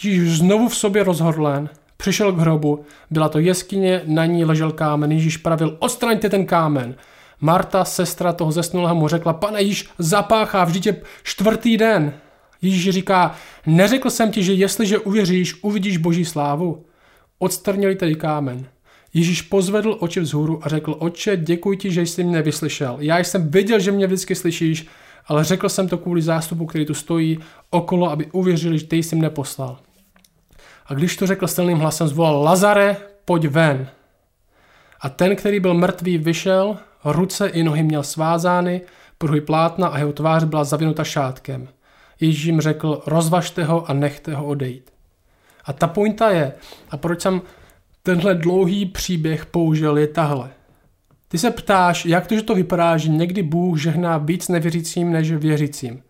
Ježíš 0.02 0.38
znovu 0.38 0.68
v 0.68 0.76
sobě 0.76 1.04
rozhodlen, 1.04 1.68
přišel 1.97 2.32
k 2.32 2.38
hrobu, 2.38 2.85
byla 3.11 3.28
to 3.28 3.38
jeskyně, 3.38 4.02
na 4.06 4.26
ní 4.26 4.44
ležel 4.44 4.73
kámen, 4.73 5.12
Ježíš 5.12 5.37
pravil, 5.37 5.76
odstraňte 5.78 6.28
ten 6.28 6.47
kámen. 6.47 6.94
Marta, 7.40 7.85
sestra 7.85 8.32
toho 8.32 8.52
zesnulého, 8.52 8.94
mu 8.94 9.08
řekla, 9.08 9.32
pane 9.32 9.62
Ježíš 9.62 9.88
zapáchá, 9.99 10.64
vždyť 10.64 10.87
je 10.87 11.02
čtvrtý 11.23 11.76
den. 11.76 12.12
Ježíš 12.62 12.90
říká, 12.90 13.35
neřekl 13.66 14.11
jsem 14.11 14.30
ti, 14.30 14.42
že 14.42 14.52
jestliže 14.52 14.99
uvěříš, 14.99 15.62
uvidíš 15.62 15.97
boží 15.97 16.25
slávu. 16.25 16.85
Odstrnili 17.38 17.97
tedy 17.97 18.14
kámen. 18.14 18.66
Ježíš 19.15 19.43
pozvedl 19.43 19.97
oči 20.00 20.21
vzhůru 20.21 20.61
a 20.62 20.69
řekl, 20.69 20.97
oče, 20.99 21.37
děkuji 21.37 21.79
ti, 21.79 21.93
že 21.93 22.03
jsi 22.03 22.25
mě 22.25 22.43
vyslyšel. 22.43 22.97
Já 23.00 23.19
jsem 23.19 23.50
viděl, 23.50 23.81
že 23.81 23.93
mě 23.93 24.07
vždycky 24.07 24.35
slyšíš, 24.35 24.87
ale 25.27 25.45
řekl 25.45 25.69
jsem 25.69 25.88
to 25.88 25.99
kvůli 25.99 26.23
zástupu, 26.23 26.67
který 26.67 26.87
tu 26.87 26.95
stojí 26.95 27.38
okolo, 27.71 28.11
aby 28.11 28.27
uvěřili, 28.33 28.79
že 28.79 28.87
ty 28.87 28.97
jsi 28.97 29.17
mě 29.17 29.31
poslal. 29.31 29.79
A 30.87 30.95
když 30.95 31.17
to 31.17 31.27
řekl 31.27 31.47
silným 31.47 31.79
hlasem, 31.79 32.09
zvolal 32.09 32.43
Lazare, 32.43 32.97
pojď 33.25 33.45
ven. 33.45 33.88
A 35.00 35.09
ten, 35.09 35.37
který 35.37 35.61
byl 35.61 35.75
mrtvý, 35.75 36.19
vyšel, 36.19 36.77
ruce 37.05 37.49
i 37.49 37.62
nohy 37.62 37.83
měl 37.83 38.03
svázány, 38.03 38.81
pruhy 39.19 39.41
plátna 39.41 39.88
a 39.88 39.99
jeho 39.99 40.12
tvář 40.12 40.45
byla 40.45 40.65
zavinuta 40.65 41.05
šátkem. 41.05 41.69
Ježíš 42.21 42.45
jim 42.45 42.61
řekl, 42.61 43.03
rozvažte 43.07 43.65
ho 43.65 43.91
a 43.91 43.93
nechte 43.93 44.35
ho 44.35 44.47
odejít. 44.47 44.91
A 45.65 45.73
ta 45.73 45.87
pointa 45.87 46.31
je, 46.31 46.53
a 46.91 46.97
proč 46.97 47.21
jsem 47.21 47.43
tenhle 48.09 48.35
dlouhý 48.35 48.87
příběh 48.87 49.47
použil, 49.47 49.99
je 49.99 50.07
tahle. 50.07 50.50
Ty 51.29 51.38
se 51.38 51.50
ptáš, 51.50 52.05
jak 52.05 52.27
to, 52.27 52.35
že 52.35 52.43
to 52.43 52.55
vypadá, 52.55 52.97
že 52.97 53.09
někdy 53.09 53.43
Bůh 53.43 53.81
žehná 53.81 54.19
víc 54.19 54.49
nevěřícím 54.49 55.12
než 55.12 55.33
věřícím. 55.33 56.03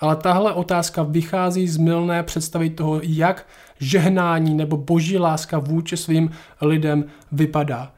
Ale 0.00 0.16
tahle 0.16 0.52
otázka 0.52 1.02
vychází 1.02 1.68
z 1.68 1.76
milné 1.76 2.22
představy 2.22 2.70
toho, 2.70 3.00
jak 3.02 3.46
žehnání 3.80 4.54
nebo 4.54 4.76
boží 4.76 5.18
láska 5.18 5.58
vůči 5.58 5.96
svým 5.96 6.30
lidem 6.60 7.04
vypadá. 7.32 7.92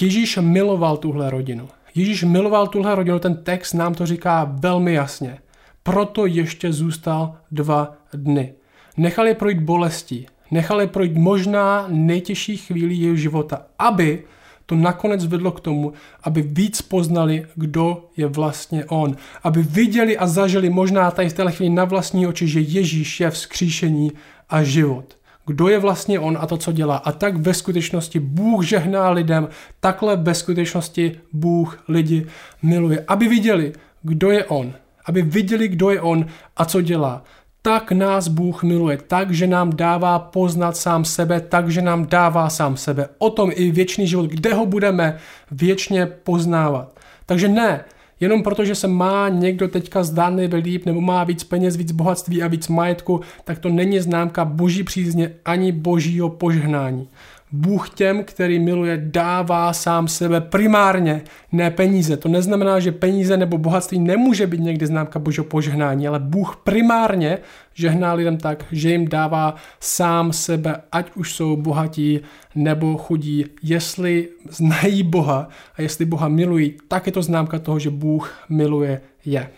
Ježíš 0.00 0.38
miloval 0.40 0.96
tuhle 0.96 1.30
rodinu. 1.30 1.68
Ježíš 1.94 2.24
miloval 2.24 2.66
tuhle 2.66 2.94
rodinu, 2.94 3.18
ten 3.18 3.36
text 3.36 3.72
nám 3.72 3.94
to 3.94 4.06
říká 4.06 4.44
velmi 4.44 4.94
jasně. 4.94 5.38
Proto 5.82 6.26
ještě 6.26 6.72
zůstal 6.72 7.36
dva 7.50 7.96
dny. 8.14 8.54
Nechal 8.96 9.26
je 9.26 9.34
projít 9.34 9.60
bolestí, 9.60 10.26
nechal 10.52 10.80
je 10.80 10.86
projít 10.86 11.16
možná 11.16 11.86
nejtěžší 11.88 12.56
chvíli 12.56 12.94
jeho 12.94 13.16
života, 13.16 13.62
aby 13.78 14.22
to 14.66 14.74
nakonec 14.74 15.26
vedlo 15.26 15.52
k 15.52 15.60
tomu, 15.60 15.92
aby 16.22 16.42
víc 16.42 16.82
poznali, 16.82 17.46
kdo 17.54 18.08
je 18.16 18.26
vlastně 18.26 18.84
on. 18.84 19.16
Aby 19.42 19.62
viděli 19.62 20.18
a 20.18 20.26
zažili 20.26 20.70
možná 20.70 21.10
tady 21.10 21.28
v 21.28 21.32
téhle 21.32 21.52
chvíli 21.52 21.74
na 21.74 21.84
vlastní 21.84 22.26
oči, 22.26 22.48
že 22.48 22.60
Ježíš 22.60 23.20
je 23.20 23.30
vzkříšení 23.30 24.12
a 24.50 24.62
život. 24.62 25.16
Kdo 25.46 25.68
je 25.68 25.78
vlastně 25.78 26.20
on 26.20 26.38
a 26.40 26.46
to, 26.46 26.56
co 26.56 26.72
dělá. 26.72 26.96
A 26.96 27.12
tak 27.12 27.36
ve 27.36 27.54
skutečnosti 27.54 28.20
Bůh 28.20 28.64
žehná 28.64 29.10
lidem, 29.10 29.48
takhle 29.80 30.16
ve 30.16 30.34
skutečnosti 30.34 31.20
Bůh 31.32 31.84
lidi 31.88 32.26
miluje. 32.62 33.04
Aby 33.08 33.28
viděli, 33.28 33.72
kdo 34.02 34.30
je 34.30 34.44
on. 34.44 34.72
Aby 35.04 35.22
viděli, 35.22 35.68
kdo 35.68 35.90
je 35.90 36.00
on 36.00 36.26
a 36.56 36.64
co 36.64 36.80
dělá 36.80 37.24
tak 37.62 37.92
nás 37.92 38.28
Bůh 38.28 38.62
miluje, 38.62 38.98
tak, 39.06 39.30
že 39.30 39.46
nám 39.46 39.76
dává 39.76 40.18
poznat 40.18 40.76
sám 40.76 41.04
sebe, 41.04 41.40
tak, 41.40 41.70
že 41.70 41.82
nám 41.82 42.06
dává 42.06 42.50
sám 42.50 42.76
sebe. 42.76 43.08
O 43.18 43.30
tom 43.30 43.50
i 43.54 43.70
věčný 43.70 44.06
život, 44.06 44.26
kde 44.26 44.54
ho 44.54 44.66
budeme 44.66 45.18
věčně 45.50 46.06
poznávat. 46.06 47.00
Takže 47.26 47.48
ne, 47.48 47.84
jenom 48.20 48.42
protože 48.42 48.74
se 48.74 48.88
má 48.88 49.28
někdo 49.28 49.68
teďka 49.68 50.02
zdánlivě 50.02 50.60
líp, 50.60 50.86
nebo 50.86 51.00
má 51.00 51.24
víc 51.24 51.44
peněz, 51.44 51.76
víc 51.76 51.92
bohatství 51.92 52.42
a 52.42 52.46
víc 52.46 52.68
majetku, 52.68 53.20
tak 53.44 53.58
to 53.58 53.68
není 53.68 54.00
známka 54.00 54.44
boží 54.44 54.84
přízně 54.84 55.32
ani 55.44 55.72
božího 55.72 56.28
požehnání. 56.28 57.08
Bůh 57.52 57.90
těm, 57.90 58.24
který 58.24 58.58
miluje, 58.58 59.02
dává 59.04 59.72
sám 59.72 60.08
sebe 60.08 60.40
primárně, 60.40 61.22
ne 61.52 61.70
peníze. 61.70 62.16
To 62.16 62.28
neznamená, 62.28 62.80
že 62.80 62.92
peníze 62.92 63.36
nebo 63.36 63.58
bohatství 63.58 63.98
nemůže 63.98 64.46
být 64.46 64.60
někdy 64.60 64.86
známka 64.86 65.18
božího 65.18 65.44
požehnání, 65.44 66.08
ale 66.08 66.18
Bůh 66.18 66.56
primárně 66.64 67.38
žehná 67.74 68.12
lidem 68.12 68.36
tak, 68.36 68.64
že 68.72 68.90
jim 68.90 69.08
dává 69.08 69.54
sám 69.80 70.32
sebe, 70.32 70.76
ať 70.92 71.10
už 71.14 71.34
jsou 71.34 71.56
bohatí 71.56 72.20
nebo 72.54 72.96
chudí. 72.96 73.44
Jestli 73.62 74.28
znají 74.50 75.02
Boha 75.02 75.48
a 75.76 75.82
jestli 75.82 76.04
Boha 76.04 76.28
milují, 76.28 76.74
tak 76.88 77.06
je 77.06 77.12
to 77.12 77.22
známka 77.22 77.58
toho, 77.58 77.78
že 77.78 77.90
Bůh 77.90 78.44
miluje 78.48 79.00
je. 79.24 79.50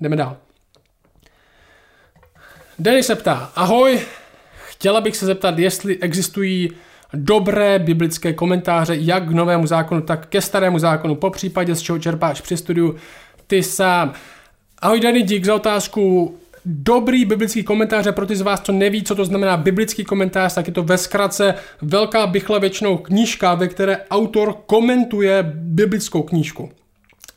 Jdeme 0.00 0.16
dál. 0.16 0.36
Denis 2.78 3.06
se 3.06 3.14
ptá, 3.14 3.52
ahoj, 3.56 4.00
Chtěla 4.86 5.00
bych 5.00 5.16
se 5.16 5.26
zeptat, 5.26 5.58
jestli 5.58 5.98
existují 5.98 6.70
dobré 7.14 7.78
biblické 7.78 8.32
komentáře 8.32 8.96
jak 8.96 9.28
k 9.28 9.30
novému 9.30 9.66
zákonu, 9.66 10.00
tak 10.00 10.26
ke 10.26 10.40
starému 10.40 10.78
zákonu, 10.78 11.14
po 11.14 11.30
případě 11.30 11.74
z 11.74 11.80
čeho 11.80 11.98
čerpáš 11.98 12.40
při 12.40 12.56
studiu 12.56 12.94
ty 13.46 13.62
sám. 13.62 14.12
Ahoj 14.82 15.00
Dani, 15.00 15.22
dík 15.22 15.44
za 15.44 15.54
otázku. 15.54 16.34
Dobrý 16.64 17.24
biblický 17.24 17.62
komentáře 17.62 18.12
pro 18.12 18.26
ty 18.26 18.36
z 18.36 18.40
vás, 18.40 18.60
co 18.60 18.72
neví, 18.72 19.02
co 19.02 19.14
to 19.14 19.24
znamená 19.24 19.56
biblický 19.56 20.04
komentář, 20.04 20.54
tak 20.54 20.66
je 20.66 20.72
to 20.72 20.82
ve 20.82 20.98
zkratce 20.98 21.54
velká 21.82 22.26
bychle 22.26 22.60
většinou 22.60 22.96
knížka, 22.96 23.54
ve 23.54 23.68
které 23.68 23.98
autor 24.10 24.54
komentuje 24.66 25.52
biblickou 25.54 26.22
knížku 26.22 26.70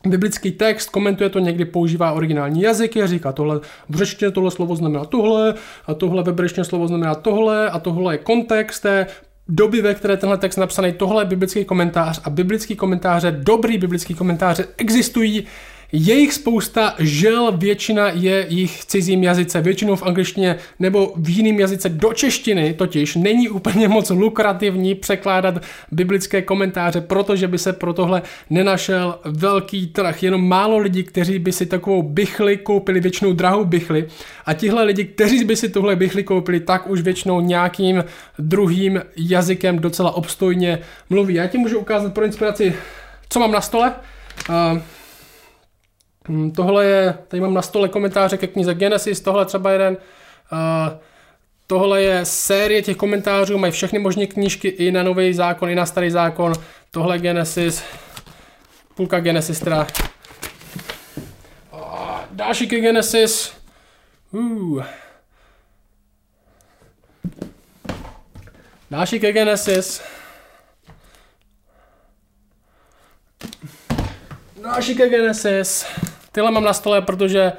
biblický 0.08 0.52
text, 0.52 0.90
komentuje 0.90 1.30
to, 1.30 1.40
někdy 1.40 1.66
používá 1.66 2.12
originální 2.12 2.62
jazyky, 2.62 3.08
říká 3.08 3.32
tohle 3.32 3.60
v 3.90 3.96
řečtině 3.96 4.32
tohle 4.32 4.52
slovo 4.52 4.76
znamená 4.76 5.06
tohle, 5.06 5.54
a 5.88 5.94
tohle 5.94 6.24
ve 6.24 6.34
brečtině 6.34 6.64
slovo 6.64 6.88
znamená 6.88 7.16
tohle, 7.16 7.70
a 7.70 7.80
tohle 7.80 8.14
je 8.14 8.18
kontext 8.18 8.84
té 8.84 9.08
doby, 9.48 9.82
ve 9.82 9.94
které 9.94 10.18
tenhle 10.18 10.38
text 10.38 10.58
napsaný, 10.58 10.94
tohle 10.94 11.22
je 11.22 11.26
biblický 11.26 11.66
komentář 11.66 12.22
a 12.24 12.30
biblický 12.30 12.76
komentáře, 12.76 13.32
dobrý 13.32 13.78
biblický 13.78 14.16
komentáře 14.16 14.66
existují 14.78 15.48
je 15.92 16.16
jich 16.16 16.34
spousta, 16.34 16.96
žel 17.00 17.58
většina 17.58 18.10
je 18.10 18.46
jich 18.50 18.86
cizím 18.86 19.24
jazyce, 19.24 19.62
většinou 19.62 19.96
v 19.96 20.04
angličtině 20.04 20.56
nebo 20.80 21.14
v 21.16 21.30
jiném 21.30 21.60
jazyce 21.60 21.90
do 21.90 22.14
češtiny, 22.14 22.74
totiž 22.74 23.16
není 23.16 23.50
úplně 23.50 23.88
moc 23.88 24.10
lukrativní 24.10 24.96
překládat 24.96 25.64
biblické 25.92 26.42
komentáře, 26.42 27.02
protože 27.02 27.48
by 27.48 27.58
se 27.58 27.74
pro 27.74 27.94
tohle 27.94 28.22
nenašel 28.50 29.20
velký 29.26 29.88
trh. 29.88 30.24
Jenom 30.24 30.48
málo 30.48 30.78
lidí, 30.78 31.04
kteří 31.04 31.40
by 31.40 31.52
si 31.52 31.66
takovou 31.66 32.04
bychli 32.04 32.58
koupili, 32.58 33.00
většinou 33.00 33.34
drahou 33.34 33.66
bychli 33.66 34.08
a 34.46 34.54
tihle 34.54 34.84
lidi, 34.84 35.06
kteří 35.06 35.44
by 35.44 35.56
si 35.56 35.70
tuhle 35.70 35.96
bychli 35.96 36.24
koupili, 36.24 36.60
tak 36.60 36.90
už 36.90 37.02
většinou 37.02 37.42
nějakým 37.42 38.04
druhým 38.40 39.02
jazykem 39.18 39.80
docela 39.80 40.12
obstojně 40.12 40.80
mluví. 41.10 41.34
Já 41.34 41.48
ti 41.48 41.58
můžu 41.58 41.80
ukázat 41.80 42.14
pro 42.14 42.26
inspiraci, 42.26 42.76
co 43.30 43.40
mám 43.40 43.52
na 43.52 43.62
stole. 43.62 43.94
Uh, 44.50 44.80
Hmm, 46.30 46.52
tohle 46.52 46.86
je, 46.86 47.18
tady 47.28 47.42
mám 47.42 47.54
na 47.54 47.62
stole 47.62 47.90
komentáře 47.90 48.38
ke 48.38 48.48
knize 48.48 48.74
Genesis, 48.74 49.22
tohle 49.22 49.46
třeba 49.46 49.72
jeden. 49.72 49.98
Uh, 50.52 50.98
tohle 51.68 52.02
je 52.02 52.26
série 52.26 52.82
těch 52.82 52.98
komentářů, 52.98 53.58
mají 53.58 53.72
všechny 53.72 54.00
možné 54.00 54.28
knížky 54.28 54.68
i 54.68 54.92
na 54.92 55.04
nový 55.04 55.34
zákon, 55.34 55.70
i 55.70 55.76
na 55.76 55.86
starý 55.86 56.12
zákon. 56.12 56.54
Tohle 56.92 57.20
Genesis, 57.20 57.84
půlka 58.96 59.20
Genesis 59.20 59.60
teda. 59.60 59.88
Uh, 61.74 61.82
další 62.32 62.68
ke 62.68 62.80
Genesis. 62.80 63.54
Uh. 64.32 64.84
Další 68.92 69.20
ke 69.20 69.32
Genesis. 69.32 70.02
Další 74.62 74.96
ke 74.96 75.10
Genesis. 75.10 75.86
Tyhle 76.32 76.52
mám 76.52 76.64
na 76.64 76.74
stole, 76.74 77.02
protože 77.02 77.52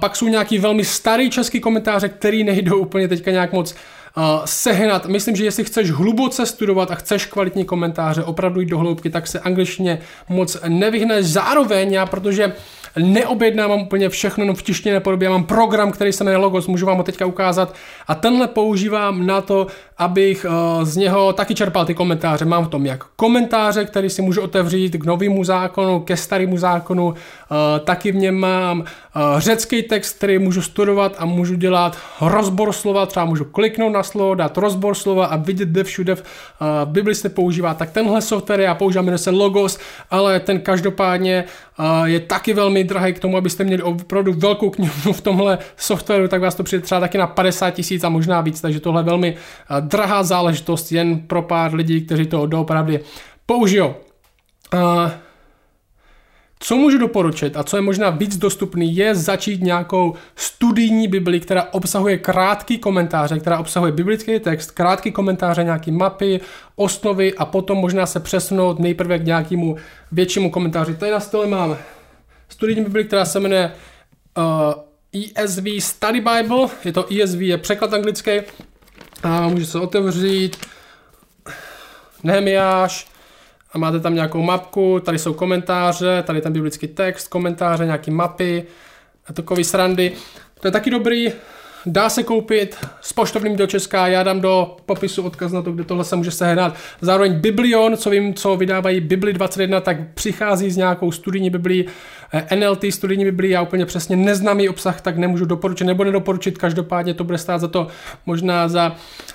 Pak 0.00 0.16
jsou 0.16 0.28
nějaký 0.28 0.58
velmi 0.58 0.84
starý 0.84 1.30
český 1.30 1.60
komentáře, 1.60 2.08
který 2.08 2.44
nejdou 2.44 2.78
úplně 2.78 3.08
teďka 3.08 3.30
nějak 3.30 3.52
moc 3.52 3.74
sehnat. 4.44 5.06
Myslím, 5.06 5.36
že 5.36 5.44
jestli 5.44 5.64
chceš 5.64 5.90
hluboce 5.90 6.46
studovat 6.46 6.90
a 6.90 6.94
chceš 6.94 7.26
kvalitní 7.26 7.64
komentáře, 7.64 8.24
opravdu 8.24 8.60
jít 8.60 8.68
do 8.68 8.78
hloubky, 8.78 9.10
tak 9.10 9.26
se 9.26 9.40
angličtině 9.40 9.98
moc 10.28 10.56
nevyhneš. 10.68 11.26
Zároveň 11.26 11.92
já, 11.92 12.06
protože 12.06 12.52
neobjednávám 12.98 13.80
úplně 13.80 14.08
všechno 14.08 14.44
no 14.44 14.54
v 14.54 14.62
tištěné 14.62 15.00
podobě, 15.00 15.26
já 15.26 15.30
mám 15.30 15.44
program, 15.44 15.92
který 15.92 16.12
se 16.12 16.24
jmenuje 16.24 16.36
Logos, 16.36 16.66
můžu 16.66 16.86
vám 16.86 16.96
ho 16.96 17.02
teďka 17.02 17.26
ukázat 17.26 17.74
a 18.08 18.14
tenhle 18.14 18.48
používám 18.48 19.26
na 19.26 19.40
to, 19.40 19.66
abych 19.98 20.46
uh, 20.48 20.84
z 20.84 20.96
něho 20.96 21.32
taky 21.32 21.54
čerpal 21.54 21.84
ty 21.84 21.94
komentáře. 21.94 22.44
Mám 22.44 22.64
v 22.64 22.68
tom 22.68 22.86
jak 22.86 23.04
komentáře, 23.16 23.84
který 23.84 24.10
si 24.10 24.22
můžu 24.22 24.42
otevřít 24.42 24.96
k 24.96 25.04
novému 25.04 25.44
zákonu, 25.44 26.00
ke 26.00 26.16
starému 26.16 26.58
zákonu, 26.58 27.14
taky 27.84 28.12
v 28.12 28.16
něm 28.16 28.34
mám 28.34 28.80
uh, 28.80 28.86
řecký 29.38 29.82
text, 29.82 30.16
který 30.16 30.38
můžu 30.38 30.62
studovat 30.62 31.14
a 31.18 31.24
můžu 31.24 31.54
dělat 31.54 31.98
rozbor 32.20 32.72
slova, 32.72 33.06
třeba 33.06 33.26
můžu 33.26 33.44
kliknout 33.44 33.92
na 33.92 34.02
slovo, 34.02 34.34
dát 34.34 34.58
rozbor 34.58 34.94
slova 34.94 35.26
a 35.26 35.36
vidět, 35.36 35.68
kde 35.68 35.84
všude 35.84 36.14
v 36.14 36.20
uh, 36.22 36.92
Bibli 36.92 37.14
se 37.14 37.28
používá. 37.28 37.74
Tak 37.74 37.90
tenhle 37.90 38.22
software 38.22 38.60
já 38.60 38.74
používám, 38.74 39.04
jmenuje 39.04 39.18
se 39.18 39.30
Logos, 39.30 39.78
ale 40.10 40.40
ten 40.40 40.60
každopádně 40.60 41.44
je 42.04 42.20
taky 42.20 42.54
velmi 42.54 42.84
drahý 42.84 43.12
k 43.12 43.18
tomu, 43.18 43.36
abyste 43.36 43.64
měli 43.64 43.82
opravdu 43.82 44.32
velkou 44.32 44.70
knihu 44.70 45.12
v 45.12 45.20
tomhle 45.20 45.58
softwaru, 45.76 46.28
tak 46.28 46.40
vás 46.40 46.54
to 46.54 46.62
přijde 46.62 46.82
třeba 46.82 47.00
taky 47.00 47.18
na 47.18 47.26
50 47.26 47.70
tisíc 47.70 48.04
a 48.04 48.08
možná 48.08 48.40
víc, 48.40 48.60
takže 48.60 48.80
tohle 48.80 49.00
je 49.00 49.04
velmi 49.04 49.36
drahá 49.80 50.22
záležitost 50.22 50.92
jen 50.92 51.18
pro 51.18 51.42
pár 51.42 51.74
lidí, 51.74 52.00
kteří 52.06 52.26
to 52.26 52.46
doopravdy 52.46 53.00
použijou. 53.46 53.94
Uh, 54.74 55.10
co 56.58 56.76
můžu 56.76 56.98
doporučit 56.98 57.56
a 57.56 57.64
co 57.64 57.76
je 57.76 57.82
možná 57.82 58.10
víc 58.10 58.36
dostupný, 58.36 58.96
je 58.96 59.14
začít 59.14 59.62
nějakou 59.62 60.14
studijní 60.36 61.08
Bibli, 61.08 61.40
která 61.40 61.68
obsahuje 61.72 62.18
krátký 62.18 62.78
komentáře, 62.78 63.38
která 63.38 63.58
obsahuje 63.58 63.92
biblický 63.92 64.40
text, 64.40 64.70
krátký 64.70 65.12
komentáře, 65.12 65.64
nějaký 65.64 65.92
mapy, 65.92 66.40
osnovy 66.76 67.34
a 67.34 67.44
potom 67.44 67.78
možná 67.78 68.06
se 68.06 68.20
přesunout 68.20 68.78
nejprve 68.78 69.18
k 69.18 69.24
nějakému 69.24 69.76
většímu 70.12 70.50
komentáři. 70.50 70.94
Tady 70.94 71.12
na 71.12 71.20
stole 71.20 71.46
mám 71.46 71.76
studijní 72.48 72.84
Bibli, 72.84 73.04
která 73.04 73.24
se 73.24 73.40
jmenuje 73.40 73.72
uh, 74.36 75.32
ESV 75.34 75.64
Study 75.78 76.20
Bible, 76.20 76.68
je 76.84 76.92
to 76.92 77.06
ESV, 77.22 77.40
je 77.40 77.58
překlad 77.58 77.94
anglický 77.94 78.30
a 79.22 79.48
může 79.48 79.66
se 79.66 79.78
otevřít 79.78 80.56
Nehemiáš, 82.22 83.15
a 83.72 83.78
máte 83.78 84.00
tam 84.00 84.14
nějakou 84.14 84.42
mapku, 84.42 85.00
tady 85.00 85.18
jsou 85.18 85.34
komentáře, 85.34 86.22
tady 86.26 86.40
ten 86.40 86.52
biblický 86.52 86.86
text, 86.86 87.28
komentáře, 87.28 87.84
nějaké 87.84 88.10
mapy 88.10 88.64
a 89.26 89.32
takový 89.32 89.64
srandy. 89.64 90.12
To 90.60 90.68
je 90.68 90.72
taky 90.72 90.90
dobrý, 90.90 91.32
dá 91.86 92.08
se 92.08 92.22
koupit 92.22 92.76
s 93.00 93.12
poštovným 93.12 93.56
do 93.56 93.66
Česka, 93.66 94.06
já 94.06 94.22
dám 94.22 94.40
do 94.40 94.76
popisu 94.86 95.22
odkaz 95.22 95.52
na 95.52 95.62
to, 95.62 95.72
kde 95.72 95.84
tohle 95.84 96.04
se 96.04 96.16
může 96.16 96.30
sehnat. 96.30 96.76
Zároveň 97.00 97.40
Biblion, 97.40 97.96
co 97.96 98.10
vím, 98.10 98.34
co 98.34 98.56
vydávají 98.56 99.00
Bibli 99.00 99.32
21, 99.32 99.80
tak 99.80 99.96
přichází 100.14 100.70
s 100.70 100.76
nějakou 100.76 101.12
studijní 101.12 101.50
Biblí, 101.50 101.86
eh, 102.32 102.56
NLT 102.56 102.92
studijní 102.92 103.24
Biblii, 103.24 103.50
já 103.50 103.62
úplně 103.62 103.86
přesně 103.86 104.16
neznámý 104.16 104.68
obsah, 104.68 105.00
tak 105.00 105.16
nemůžu 105.16 105.44
doporučit 105.44 105.84
nebo 105.84 106.04
nedoporučit, 106.04 106.58
každopádně 106.58 107.14
to 107.14 107.24
bude 107.24 107.38
stát 107.38 107.58
za 107.58 107.68
to 107.68 107.86
možná 108.26 108.68
za 108.68 108.88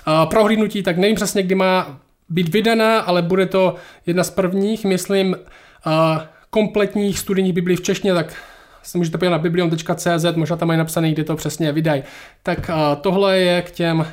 uh, 0.06 0.30
prohlídnutí, 0.30 0.82
tak 0.82 0.96
nevím 0.96 1.16
přesně, 1.16 1.42
kdy 1.42 1.54
má 1.54 2.00
být 2.28 2.48
vydaná, 2.48 3.00
ale 3.00 3.22
bude 3.22 3.46
to 3.46 3.74
jedna 4.06 4.24
z 4.24 4.30
prvních, 4.30 4.84
myslím, 4.84 5.36
kompletních 6.50 7.18
studijních 7.18 7.52
biblí 7.52 7.76
v 7.76 7.82
češtině, 7.82 8.14
tak 8.14 8.34
se 8.82 8.98
můžete 8.98 9.18
podívat 9.18 9.32
na 9.32 9.38
biblion.cz, 9.38 10.36
možná 10.36 10.56
tam 10.56 10.68
mají 10.68 10.78
napsané, 10.78 11.12
kde 11.12 11.24
to 11.24 11.36
přesně 11.36 11.72
vydají. 11.72 12.02
Tak 12.42 12.70
tohle 13.00 13.38
je 13.38 13.62
k 13.62 13.70
těm 13.70 14.06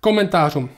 komentářům. 0.00 0.70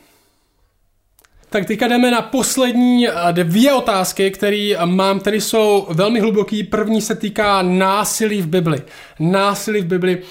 Tak 1.51 1.67
teďka 1.67 1.89
jdeme 1.89 2.11
na 2.11 2.23
poslední 2.23 3.09
dvě 3.33 3.73
otázky, 3.73 4.31
které 4.31 4.73
mám, 4.85 5.21
které 5.21 5.37
jsou 5.37 5.87
velmi 5.91 6.21
hluboký. 6.21 6.65
První 6.65 7.01
se 7.01 7.15
týká 7.15 7.63
násilí 7.63 8.43
v 8.43 8.47
Bibli. 8.47 8.83
Násilí 9.19 9.81
v 9.81 9.87
Bibli. 9.87 10.23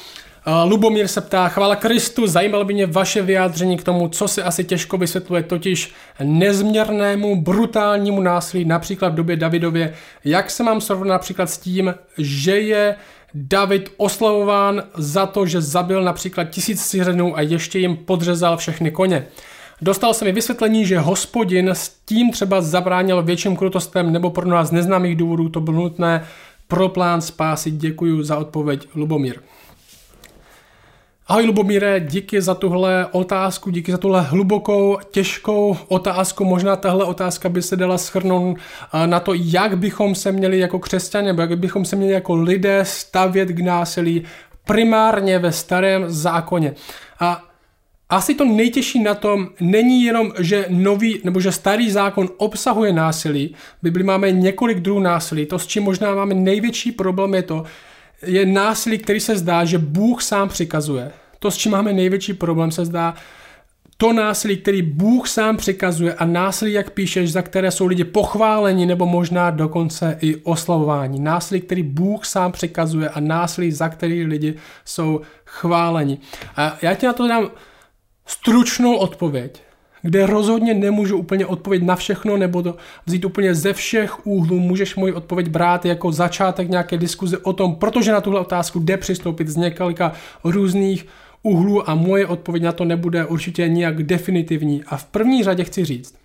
Lubomír 0.66 1.08
se 1.08 1.22
ptá, 1.22 1.50
chvála 1.50 1.76
Kristu, 1.76 2.28
zajímalo 2.28 2.66
by 2.66 2.74
mě 2.74 2.86
vaše 2.86 3.22
vyjádření 3.22 3.78
k 3.78 3.84
tomu, 3.84 4.10
co 4.10 4.28
se 4.28 4.44
asi 4.44 4.64
těžko 4.64 4.98
vysvětluje, 4.98 5.44
totiž 5.44 5.94
nezměrnému, 6.24 7.42
brutálnímu 7.42 8.22
násilí, 8.22 8.66
například 8.66 9.10
v 9.10 9.16
době 9.16 9.36
Davidově. 9.36 9.94
Jak 10.26 10.52
se 10.52 10.64
mám 10.64 10.82
srovnat 10.82 11.14
například 11.14 11.50
s 11.50 11.58
tím, 11.58 11.96
že 12.18 12.60
je 12.60 12.96
David 13.34 13.90
oslavován 13.98 14.84
za 14.98 15.26
to, 15.26 15.46
že 15.46 15.62
zabil 15.62 16.04
například 16.04 16.44
tisíc 16.44 16.82
syřenů 16.82 17.38
a 17.38 17.42
ještě 17.42 17.80
jim 17.80 17.98
podřezal 17.98 18.58
všechny 18.58 18.92
koně. 18.92 19.26
Dostal 19.82 20.14
se 20.14 20.26
mi 20.26 20.32
vysvětlení, 20.32 20.86
že 20.86 21.00
hospodin 21.00 21.70
s 21.70 21.90
tím 22.06 22.32
třeba 22.32 22.62
zabránil 22.62 23.24
větším 23.24 23.56
krutostem 23.56 24.12
nebo 24.14 24.30
pro 24.30 24.46
nás 24.46 24.72
neznámých 24.72 25.16
důvodů 25.16 25.50
to 25.50 25.62
bylo 25.62 25.78
nutné 25.78 26.26
pro 26.68 26.90
plán 26.90 27.22
spásy. 27.22 27.72
Děkuji 27.72 28.24
za 28.24 28.38
odpověď, 28.38 28.88
Lubomír. 28.96 29.40
Ahoj 31.28 31.46
Lubomíre, 31.46 32.00
díky 32.00 32.42
za 32.42 32.56
tuhle 32.56 33.08
otázku, 33.12 33.70
díky 33.70 33.92
za 33.92 33.98
tuhle 33.98 34.22
hlubokou, 34.22 34.98
těžkou 35.12 35.78
otázku. 35.88 36.46
Možná 36.46 36.76
tahle 36.76 37.06
otázka 37.06 37.50
by 37.50 37.62
se 37.62 37.76
dala 37.76 37.98
schrnout 37.98 38.58
na 39.06 39.20
to, 39.20 39.34
jak 39.34 39.78
bychom 39.78 40.16
se 40.16 40.32
měli 40.32 40.60
jako 40.60 40.80
křesťané, 40.80 41.28
nebo 41.28 41.42
jak 41.42 41.60
bychom 41.60 41.86
se 41.86 41.96
měli 41.96 42.14
jako 42.14 42.36
lidé 42.36 42.86
stavět 42.86 43.50
k 43.50 43.60
násilí 43.60 44.24
primárně 44.66 45.40
ve 45.40 45.52
starém 45.52 46.04
zákoně. 46.08 46.74
A 47.20 47.44
asi 48.10 48.36
to 48.36 48.46
nejtěžší 48.46 49.04
na 49.04 49.16
tom 49.16 49.50
není 49.60 50.04
jenom, 50.04 50.32
že 50.40 50.66
nový 50.70 51.22
nebo 51.24 51.40
že 51.40 51.52
starý 51.52 51.92
zákon 51.92 52.30
obsahuje 52.38 52.94
násilí. 52.94 53.56
V 53.80 53.84
Bibli 53.84 54.04
máme 54.04 54.32
několik 54.32 54.80
druhů 54.80 55.00
násilí. 55.00 55.46
To, 55.46 55.60
s 55.60 55.68
čím 55.68 55.84
možná 55.84 56.16
máme 56.16 56.34
největší 56.34 56.92
problém, 56.92 57.34
je 57.34 57.44
to, 57.44 57.64
je 58.26 58.46
násilí, 58.46 58.98
který 58.98 59.20
se 59.20 59.38
zdá, 59.38 59.66
že 59.66 59.78
Bůh 59.78 60.24
sám 60.24 60.50
přikazuje. 60.50 61.12
To, 61.40 61.52
s 61.52 61.58
čím 61.58 61.72
máme 61.72 61.94
největší 61.94 62.34
problém, 62.34 62.72
se 62.72 62.86
zdá, 62.86 63.16
to 63.98 64.14
násilí, 64.14 64.58
který 64.58 64.82
Bůh 64.82 65.28
sám 65.28 65.58
přikazuje 65.58 66.14
a 66.14 66.26
násilí, 66.26 66.74
jak 66.74 66.90
píšeš, 66.90 67.32
za 67.32 67.42
které 67.42 67.72
jsou 67.72 67.86
lidi 67.86 68.04
pochváleni 68.04 68.86
nebo 68.86 69.06
možná 69.06 69.52
dokonce 69.52 70.18
i 70.22 70.36
oslavování. 70.36 71.20
Násilí, 71.20 71.62
který 71.62 71.84
Bůh 71.84 72.26
sám 72.26 72.52
přikazuje 72.52 73.10
a 73.10 73.20
násilí, 73.20 73.72
za 73.72 73.90
který 73.90 74.26
lidi 74.26 74.56
jsou 74.86 75.22
chváleni. 75.46 76.18
A 76.56 76.78
já 76.82 76.96
ti 76.96 77.06
na 77.06 77.14
to 77.14 77.28
dám 77.28 77.50
stručnou 78.26 78.96
odpověď 78.96 79.62
kde 80.04 80.26
rozhodně 80.26 80.74
nemůžu 80.74 81.18
úplně 81.18 81.46
odpovědět 81.46 81.86
na 81.86 81.96
všechno 81.96 82.38
nebo 82.38 82.64
to 82.64 82.76
vzít 83.06 83.26
úplně 83.26 83.56
ze 83.56 83.74
všech 83.74 84.28
úhlů. 84.28 84.60
Můžeš 84.60 84.96
moji 84.96 85.14
odpověď 85.14 85.50
brát 85.50 85.86
jako 85.86 86.12
začátek 86.12 86.70
nějaké 86.70 86.98
diskuze 86.98 87.38
o 87.38 87.54
tom, 87.54 87.76
protože 87.76 88.12
na 88.12 88.22
tuhle 88.22 88.40
otázku 88.40 88.80
jde 88.80 88.98
přistoupit 88.98 89.48
z 89.48 89.56
několika 89.56 90.14
různých 90.44 91.08
úhlů 91.44 91.90
a 91.90 91.96
moje 91.96 92.28
odpověď 92.28 92.64
na 92.64 92.72
to 92.72 92.86
nebude 92.86 93.26
určitě 93.26 93.68
nijak 93.68 94.04
definitivní. 94.04 94.84
A 94.88 94.98
v 94.98 95.06
první 95.06 95.44
řadě 95.44 95.64
chci 95.64 95.86
říct, 95.86 96.16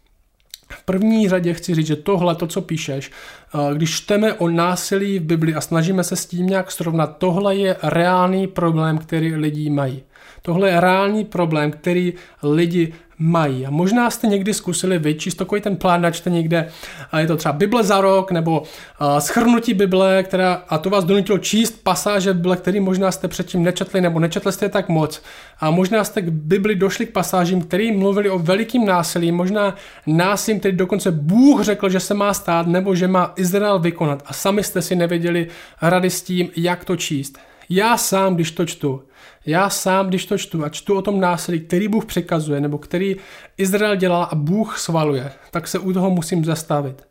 v 0.73 0.85
první 0.85 1.29
řadě 1.29 1.55
chci 1.55 1.75
říct, 1.75 1.87
že 1.87 1.97
tohle, 1.97 2.35
to, 2.35 2.47
co 2.47 2.61
píšeš, 2.63 3.11
eh, 3.11 3.75
když 3.75 3.97
čteme 3.97 4.35
o 4.35 4.49
násilí 4.49 5.19
v 5.19 5.23
Bibli 5.23 5.55
a 5.55 5.61
snažíme 5.61 6.05
se 6.05 6.17
s 6.17 6.27
tím 6.27 6.47
nějak 6.47 6.71
srovnat, 6.71 7.17
tohle 7.19 7.57
je 7.57 7.77
reálný 7.83 8.47
problém, 8.47 8.99
který 8.99 9.35
lidi 9.35 9.71
mají. 9.71 10.03
Tohle 10.43 10.71
je 10.71 10.81
reálný 10.81 11.25
problém, 11.25 11.71
který 11.71 12.13
lidi 12.43 12.93
mají. 13.19 13.67
A 13.67 13.71
možná 13.71 14.11
jste 14.11 14.27
někdy 14.27 14.55
zkusili 14.55 14.99
vyčíst 14.99 15.39
takový 15.39 15.61
ten 15.61 15.77
plán, 15.77 16.03
načte 16.03 16.31
někde, 16.31 16.69
a 17.13 17.21
je 17.21 17.27
to 17.27 17.37
třeba 17.37 17.53
Bible 17.53 17.85
za 17.85 18.01
rok, 18.01 18.31
nebo 18.31 18.61
uh, 18.61 19.19
schrnutí 19.19 19.75
Bible, 19.75 20.23
která, 20.23 20.63
a 20.69 20.79
to 20.79 20.91
vás 20.91 21.05
donutilo 21.05 21.39
číst 21.39 21.83
pasáže 21.83 22.35
Bible, 22.35 22.57
který 22.57 22.81
možná 22.81 23.13
jste 23.13 23.29
předtím 23.29 23.63
nečetli, 23.63 24.01
nebo 24.01 24.21
nečetli 24.21 24.53
jste 24.53 24.69
tak 24.69 24.89
moc. 24.89 25.23
A 25.61 25.71
možná 25.71 26.05
jste 26.05 26.23
k 26.23 26.29
Bibli 26.29 26.75
došli 26.75 27.07
k 27.07 27.13
pasážím, 27.13 27.63
který 27.63 27.93
mluvili 27.93 28.31
o 28.31 28.39
velikým 28.39 28.87
násilí, 28.87 29.33
možná 29.33 29.75
násilím, 30.07 30.61
který 30.61 30.77
dokonce 30.77 31.11
Bůh 31.11 31.63
řekl, 31.63 31.89
že 31.89 32.01
se 32.01 32.15
má 32.15 32.35
stát, 32.35 32.67
nebo 32.67 32.95
že 32.95 33.09
má 33.09 33.33
Izrael 33.37 33.79
vykonat. 33.79 34.23
A 34.27 34.33
sami 34.33 34.63
jste 34.63 34.83
si 34.83 34.97
nevěděli 34.97 35.49
rady 35.83 36.11
s 36.11 36.23
tím, 36.23 36.49
jak 36.57 36.85
to 36.85 36.97
číst. 36.97 37.39
Já 37.71 37.97
sám, 37.97 38.35
když 38.35 38.51
to 38.51 38.67
čtu, 38.67 39.03
já 39.49 39.71
sám, 39.71 40.07
když 40.07 40.27
to 40.27 40.39
čtu 40.39 40.65
a 40.65 40.69
čtu 40.69 40.95
o 40.95 41.03
tom 41.03 41.21
násilí, 41.21 41.61
který 41.61 41.89
Bůh 41.89 42.05
přikazuje, 42.05 42.61
nebo 42.61 42.79
který 42.79 43.17
Izrael 43.57 43.97
dělá 43.97 44.25
a 44.25 44.35
Bůh 44.35 44.79
svaluje, 44.79 45.33
tak 45.51 45.69
se 45.69 45.79
u 45.79 45.93
toho 45.93 46.11
musím 46.11 46.45
zastavit. 46.45 47.03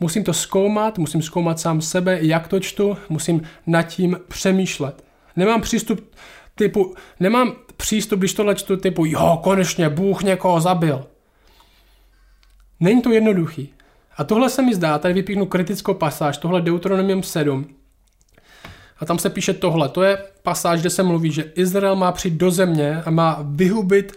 Musím 0.00 0.24
to 0.24 0.32
zkoumat, 0.32 0.98
musím 0.98 1.22
zkoumat 1.22 1.60
sám 1.60 1.80
sebe, 1.80 2.18
jak 2.20 2.48
to 2.48 2.60
čtu, 2.60 2.96
musím 3.08 3.42
nad 3.66 3.82
tím 3.82 4.20
přemýšlet. 4.28 5.04
Nemám 5.36 5.60
přístup 5.60 6.14
typu, 6.54 6.94
nemám 7.20 7.52
přístup, 7.76 8.18
když 8.18 8.34
tohle 8.34 8.54
čtu 8.54 8.76
typu, 8.76 9.04
jo, 9.04 9.40
konečně, 9.42 9.88
Bůh 9.88 10.22
někoho 10.22 10.60
zabil. 10.60 11.06
Není 12.80 13.02
to 13.02 13.12
jednoduchý. 13.12 13.74
A 14.16 14.24
tohle 14.24 14.50
se 14.50 14.62
mi 14.62 14.74
zdá, 14.74 14.98
tady 14.98 15.14
vypíchnu 15.14 15.46
kritickou 15.46 15.94
pasáž, 15.94 16.38
tohle 16.38 16.60
Deuteronomium 16.60 17.22
7, 17.22 17.66
a 19.02 19.04
tam 19.04 19.18
se 19.18 19.30
píše 19.30 19.52
tohle. 19.52 19.88
To 19.88 20.02
je 20.02 20.18
pasáž, 20.42 20.80
kde 20.80 20.90
se 20.90 21.02
mluví, 21.02 21.32
že 21.32 21.52
Izrael 21.54 21.96
má 21.96 22.12
přijít 22.12 22.34
do 22.34 22.50
země 22.50 23.02
a 23.06 23.10
má 23.10 23.38
vyhubit 23.50 24.12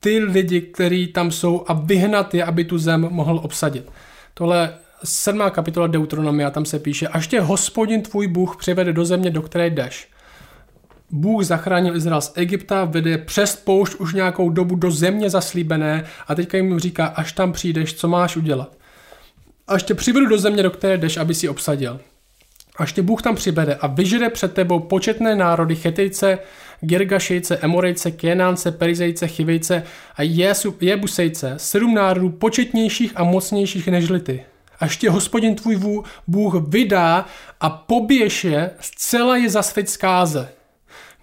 ty 0.00 0.18
lidi, 0.18 0.60
kteří 0.60 1.06
tam 1.06 1.30
jsou 1.30 1.64
a 1.66 1.72
vyhnat 1.72 2.34
je, 2.34 2.44
aby 2.44 2.64
tu 2.64 2.78
zem 2.78 3.08
mohl 3.10 3.40
obsadit. 3.44 3.90
Tohle 4.34 4.74
sedmá 5.04 5.50
kapitola 5.50 5.86
Deuteronomia, 5.86 6.50
tam 6.50 6.64
se 6.64 6.78
píše, 6.78 7.08
až 7.08 7.28
tě 7.28 7.40
hospodin 7.40 8.02
tvůj 8.02 8.26
Bůh 8.26 8.56
přivede 8.56 8.92
do 8.92 9.04
země, 9.04 9.30
do 9.30 9.42
které 9.42 9.70
jdeš. 9.70 10.08
Bůh 11.10 11.44
zachránil 11.44 11.96
Izrael 11.96 12.20
z 12.20 12.32
Egypta, 12.34 12.84
vede 12.84 13.18
přes 13.18 13.56
poušť 13.56 13.94
už 13.94 14.14
nějakou 14.14 14.50
dobu 14.50 14.74
do 14.74 14.90
země 14.90 15.30
zaslíbené 15.30 16.04
a 16.28 16.34
teďka 16.34 16.56
jim 16.56 16.78
říká, 16.78 17.06
až 17.06 17.32
tam 17.32 17.52
přijdeš, 17.52 17.94
co 17.94 18.08
máš 18.08 18.36
udělat. 18.36 18.76
Až 19.68 19.82
tě 19.82 19.94
přivedu 19.94 20.26
do 20.26 20.38
země, 20.38 20.62
do 20.62 20.70
které 20.70 20.98
jdeš, 20.98 21.16
aby 21.16 21.34
si 21.34 21.48
obsadil 21.48 22.00
až 22.76 22.92
tě 22.92 23.02
Bůh 23.02 23.22
tam 23.22 23.34
přibede 23.34 23.74
a 23.74 23.86
vyžere 23.86 24.30
před 24.30 24.54
tebou 24.54 24.80
početné 24.80 25.36
národy 25.36 25.76
Chetejce, 25.76 26.38
Girgašejce, 26.80 27.56
Emorejce, 27.56 28.10
Kénánce, 28.10 28.72
Perizejce, 28.72 29.28
Chivejce 29.28 29.82
a 30.16 30.22
Jebusejce, 30.80 31.54
sedm 31.56 31.94
národů 31.94 32.30
početnějších 32.30 33.12
a 33.14 33.24
mocnějších 33.24 33.88
než 33.88 34.12
ty. 34.22 34.44
Až 34.80 34.96
tě 34.96 35.10
hospodin 35.10 35.54
tvůj 35.54 35.80
Bůh 36.26 36.54
vydá 36.68 37.26
a 37.60 37.70
pobiješ 37.70 38.44
je, 38.44 38.70
zcela 38.80 39.36
je 39.36 39.50
zasvět 39.50 39.90
zkáze. 39.90 40.48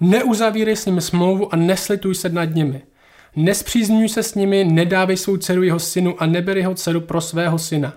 Neuzavírej 0.01 0.75
s 0.75 0.85
nimi 0.85 1.01
smlouvu 1.01 1.53
a 1.53 1.57
neslituj 1.57 2.15
se 2.15 2.29
nad 2.29 2.45
nimi. 2.45 2.81
Nespřízňuj 3.35 4.09
se 4.09 4.23
s 4.23 4.35
nimi, 4.35 4.65
nedávej 4.65 5.17
svou 5.17 5.37
dceru 5.37 5.63
jeho 5.63 5.79
synu 5.79 6.21
a 6.21 6.25
neber 6.25 6.57
jeho 6.57 6.75
dceru 6.75 7.01
pro 7.01 7.21
svého 7.21 7.59
syna. 7.59 7.93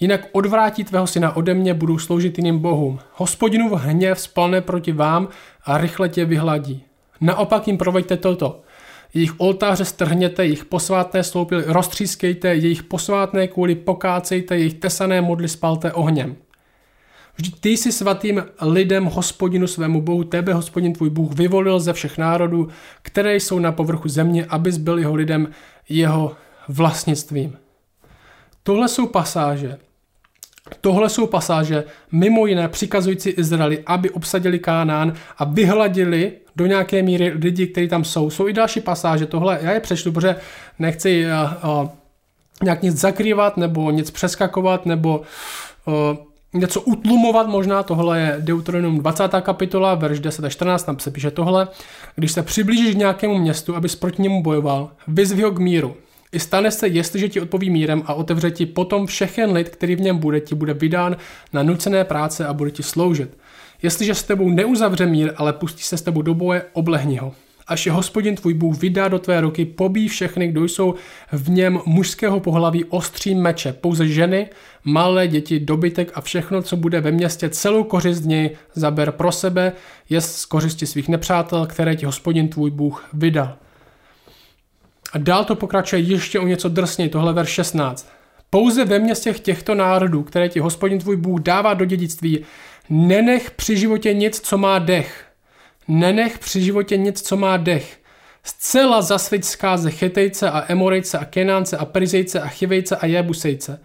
Jinak 0.00 0.28
odvrátí 0.32 0.84
tvého 0.84 1.06
syna 1.06 1.36
ode 1.36 1.54
mě, 1.54 1.74
budou 1.74 1.98
sloužit 1.98 2.38
jiným 2.38 2.58
bohům. 2.58 2.98
Hospodinův 3.14 3.72
hněv 3.72 4.20
spalne 4.20 4.60
proti 4.60 4.92
vám 4.92 5.28
a 5.64 5.78
rychle 5.78 6.08
tě 6.08 6.24
vyhladí. 6.24 6.84
Naopak 7.20 7.66
jim 7.66 7.78
proveďte 7.78 8.16
toto. 8.16 8.60
Jejich 9.14 9.40
oltáře 9.40 9.84
strhněte, 9.84 10.44
jejich 10.44 10.64
posvátné 10.64 11.24
sloupy 11.24 11.56
roztřískejte, 11.66 12.48
jejich 12.48 12.82
posvátné 12.82 13.48
kvůli 13.48 13.74
pokácejte, 13.74 14.58
jejich 14.58 14.74
tesané 14.74 15.20
modly 15.20 15.48
spalte 15.48 15.92
ohněm. 15.92 16.36
Vždyť 17.36 17.60
ty 17.60 17.70
jsi 17.70 17.92
svatým 17.92 18.44
lidem 18.60 19.04
hospodinu 19.04 19.66
svému 19.66 20.02
bohu, 20.02 20.24
tebe 20.24 20.54
hospodin 20.54 20.92
tvůj 20.92 21.10
Bůh 21.10 21.34
vyvolil 21.34 21.80
ze 21.80 21.92
všech 21.92 22.18
národů, 22.18 22.68
které 23.02 23.36
jsou 23.36 23.58
na 23.58 23.72
povrchu 23.72 24.08
země, 24.08 24.46
abys 24.48 24.76
byl 24.76 24.98
jeho 24.98 25.14
lidem 25.14 25.48
jeho 25.88 26.36
vlastnictvím. 26.68 27.58
Tohle 28.62 28.88
jsou 28.88 29.06
pasáže, 29.06 29.78
Tohle 30.80 31.08
jsou 31.08 31.26
pasáže, 31.26 31.84
mimo 32.12 32.46
jiné 32.46 32.68
přikazující 32.68 33.30
Izraeli, 33.30 33.82
aby 33.86 34.10
obsadili 34.10 34.58
Kánán 34.58 35.12
a 35.38 35.44
vyhladili 35.44 36.32
do 36.56 36.66
nějaké 36.66 37.02
míry 37.02 37.32
lidi, 37.36 37.66
kteří 37.66 37.88
tam 37.88 38.04
jsou. 38.04 38.30
Jsou 38.30 38.48
i 38.48 38.52
další 38.52 38.80
pasáže, 38.80 39.26
tohle 39.26 39.58
já 39.62 39.72
je 39.72 39.80
přečtu, 39.80 40.12
protože 40.12 40.36
nechci 40.78 41.24
uh, 41.62 41.80
uh, 41.82 41.88
nějak 42.62 42.82
nic 42.82 42.96
zakrývat, 42.96 43.56
nebo 43.56 43.90
nic 43.90 44.10
přeskakovat, 44.10 44.86
nebo 44.86 45.22
uh, 45.84 46.16
něco 46.54 46.80
utlumovat 46.80 47.46
možná, 47.46 47.82
tohle 47.82 48.20
je 48.20 48.36
Deuteronomium 48.40 49.00
20. 49.00 49.28
kapitola, 49.40 49.94
verš 49.94 50.20
10 50.20 50.44
a 50.44 50.48
14, 50.48 50.84
tam 50.84 50.98
se 50.98 51.10
píše 51.10 51.30
tohle. 51.30 51.68
Když 52.14 52.32
se 52.32 52.42
přiblížíš 52.42 52.94
k 52.94 52.98
nějakému 52.98 53.38
městu, 53.38 53.76
abys 53.76 53.96
proti 53.96 54.22
němu 54.22 54.42
bojoval, 54.42 54.90
vyzvi 55.08 55.42
ho 55.42 55.50
k 55.50 55.58
míru. 55.58 55.96
I 56.36 56.40
stane 56.40 56.70
se, 56.70 56.88
jestliže 56.88 57.28
ti 57.28 57.40
odpoví 57.40 57.70
mírem 57.70 58.02
a 58.06 58.14
otevře 58.14 58.50
ti 58.50 58.66
potom 58.66 59.06
všechen 59.06 59.52
lid, 59.52 59.68
který 59.68 59.96
v 59.96 60.00
něm 60.00 60.18
bude, 60.18 60.40
ti 60.40 60.54
bude 60.54 60.74
vydán 60.74 61.16
na 61.52 61.62
nucené 61.62 62.04
práce 62.04 62.46
a 62.46 62.52
bude 62.52 62.70
ti 62.70 62.82
sloužit. 62.82 63.38
Jestliže 63.82 64.14
s 64.14 64.22
tebou 64.22 64.50
neuzavře 64.50 65.06
mír, 65.06 65.32
ale 65.36 65.52
pustí 65.52 65.82
se 65.82 65.96
s 65.96 66.02
tebou 66.02 66.22
do 66.22 66.34
boje, 66.34 66.62
oblehni 66.72 67.16
ho. 67.16 67.34
Až 67.66 67.86
je 67.86 67.92
hospodin 67.92 68.36
tvůj 68.36 68.54
Bůh 68.54 68.80
vydá 68.80 69.08
do 69.08 69.18
tvé 69.18 69.40
ruky, 69.40 69.64
pobí 69.64 70.08
všechny, 70.08 70.48
kdo 70.48 70.64
jsou 70.64 70.94
v 71.32 71.50
něm 71.50 71.80
mužského 71.86 72.40
pohlaví 72.40 72.84
ostří 72.84 73.34
meče, 73.34 73.72
pouze 73.72 74.08
ženy, 74.08 74.48
malé 74.84 75.28
děti, 75.28 75.60
dobytek 75.60 76.12
a 76.14 76.20
všechno, 76.20 76.62
co 76.62 76.76
bude 76.76 77.00
ve 77.00 77.10
městě, 77.10 77.48
celou 77.48 77.84
kořist 77.84 78.22
z 78.22 78.26
něj 78.26 78.50
zaber 78.74 79.12
pro 79.12 79.32
sebe, 79.32 79.72
jest 80.08 80.36
z 80.36 80.46
kořisti 80.46 80.86
svých 80.86 81.08
nepřátel, 81.08 81.66
které 81.66 81.96
ti 81.96 82.06
hospodin 82.06 82.48
tvůj 82.48 82.70
Bůh 82.70 83.08
vydal. 83.12 83.56
A 85.12 85.18
dál 85.18 85.44
to 85.44 85.56
pokračuje 85.56 86.02
ještě 86.02 86.38
o 86.38 86.46
něco 86.46 86.68
drsněji, 86.68 87.10
tohle 87.10 87.32
verš 87.32 87.50
16. 87.50 88.08
Pouze 88.50 88.84
ve 88.84 88.98
městech 88.98 89.40
těchto 89.40 89.74
národů, 89.74 90.22
které 90.22 90.48
ti 90.48 90.60
hospodin 90.60 90.98
tvůj 90.98 91.16
Bůh 91.16 91.40
dává 91.40 91.74
do 91.74 91.84
dědictví, 91.84 92.44
nenech 92.90 93.50
při 93.50 93.76
životě 93.76 94.14
nic, 94.14 94.40
co 94.40 94.58
má 94.58 94.78
dech. 94.78 95.26
Nenech 95.88 96.38
při 96.38 96.62
životě 96.62 96.96
nic, 96.96 97.22
co 97.22 97.36
má 97.36 97.56
dech. 97.56 98.00
Zcela 98.42 99.02
zasvěť 99.02 99.44
zkáze 99.44 99.90
Chetejce 99.90 100.50
a 100.50 100.72
Emorejce 100.72 101.18
a 101.18 101.24
Kenánce 101.24 101.76
a 101.76 101.84
Perizejce 101.84 102.40
a 102.40 102.48
Chivejce 102.48 102.96
a 102.96 103.06
Jebusejce. 103.06 103.80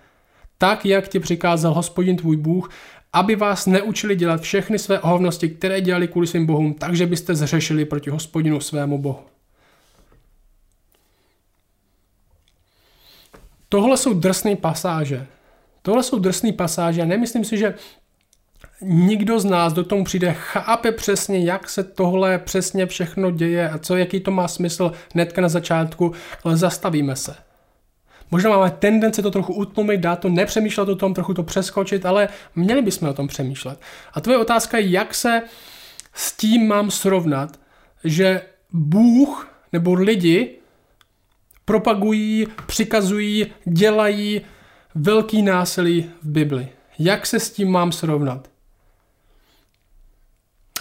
Tak, 0.57 0.85
jak 0.85 1.07
ti 1.07 1.19
přikázal 1.19 1.73
hospodin 1.73 2.17
tvůj 2.17 2.37
Bůh, 2.37 2.69
aby 3.13 3.35
vás 3.35 3.65
neučili 3.65 4.15
dělat 4.15 4.41
všechny 4.41 4.79
své 4.79 4.99
ohovnosti, 4.99 5.49
které 5.49 5.81
dělali 5.81 6.07
kvůli 6.07 6.27
svým 6.27 6.45
bohům, 6.45 6.73
takže 6.73 7.05
byste 7.05 7.35
zřešili 7.35 7.85
proti 7.85 8.09
hospodinu 8.09 8.59
svému 8.59 8.97
bohu. 8.97 9.30
Tohle 13.71 13.97
jsou 13.97 14.13
drsné 14.13 14.55
pasáže. 14.55 15.27
Tohle 15.81 16.03
jsou 16.03 16.19
drsné 16.19 16.51
pasáže 16.51 17.01
a 17.01 17.05
nemyslím 17.05 17.45
si, 17.45 17.57
že 17.57 17.73
nikdo 18.81 19.39
z 19.39 19.45
nás 19.45 19.73
do 19.73 19.83
tomu 19.83 20.03
přijde, 20.03 20.33
chápe 20.33 20.91
přesně, 20.91 21.39
jak 21.39 21.69
se 21.69 21.83
tohle 21.83 22.39
přesně 22.39 22.85
všechno 22.85 23.31
děje 23.31 23.69
a 23.69 23.77
co, 23.77 23.97
jaký 23.97 24.19
to 24.19 24.31
má 24.31 24.47
smysl 24.47 24.91
hnedka 25.13 25.41
na 25.41 25.49
začátku, 25.49 26.11
ale 26.43 26.57
zastavíme 26.57 27.15
se. 27.15 27.35
Možná 28.31 28.49
máme 28.49 28.71
tendenci 28.71 29.21
to 29.21 29.31
trochu 29.31 29.53
utlumit, 29.53 30.01
dát 30.01 30.19
to, 30.19 30.29
nepřemýšlet 30.29 30.89
o 30.89 30.95
tom, 30.95 31.13
trochu 31.13 31.33
to 31.33 31.43
přeskočit, 31.43 32.05
ale 32.05 32.29
měli 32.55 32.81
bychom 32.81 33.09
o 33.09 33.13
tom 33.13 33.27
přemýšlet. 33.27 33.79
A 34.13 34.21
tvoje 34.21 34.37
otázka 34.37 34.77
je, 34.77 34.89
jak 34.89 35.13
se 35.13 35.41
s 36.13 36.37
tím 36.37 36.67
mám 36.67 36.91
srovnat, 36.91 37.59
že 38.03 38.41
Bůh 38.73 39.51
nebo 39.73 39.93
lidi 39.93 40.60
propagují, 41.71 42.47
přikazují, 42.67 43.45
dělají 43.65 44.41
velký 44.95 45.41
násilí 45.41 46.09
v 46.23 46.29
Bibli. 46.29 46.67
Jak 46.99 47.25
se 47.25 47.39
s 47.39 47.49
tím 47.51 47.71
mám 47.71 47.91
srovnat? 47.91 48.47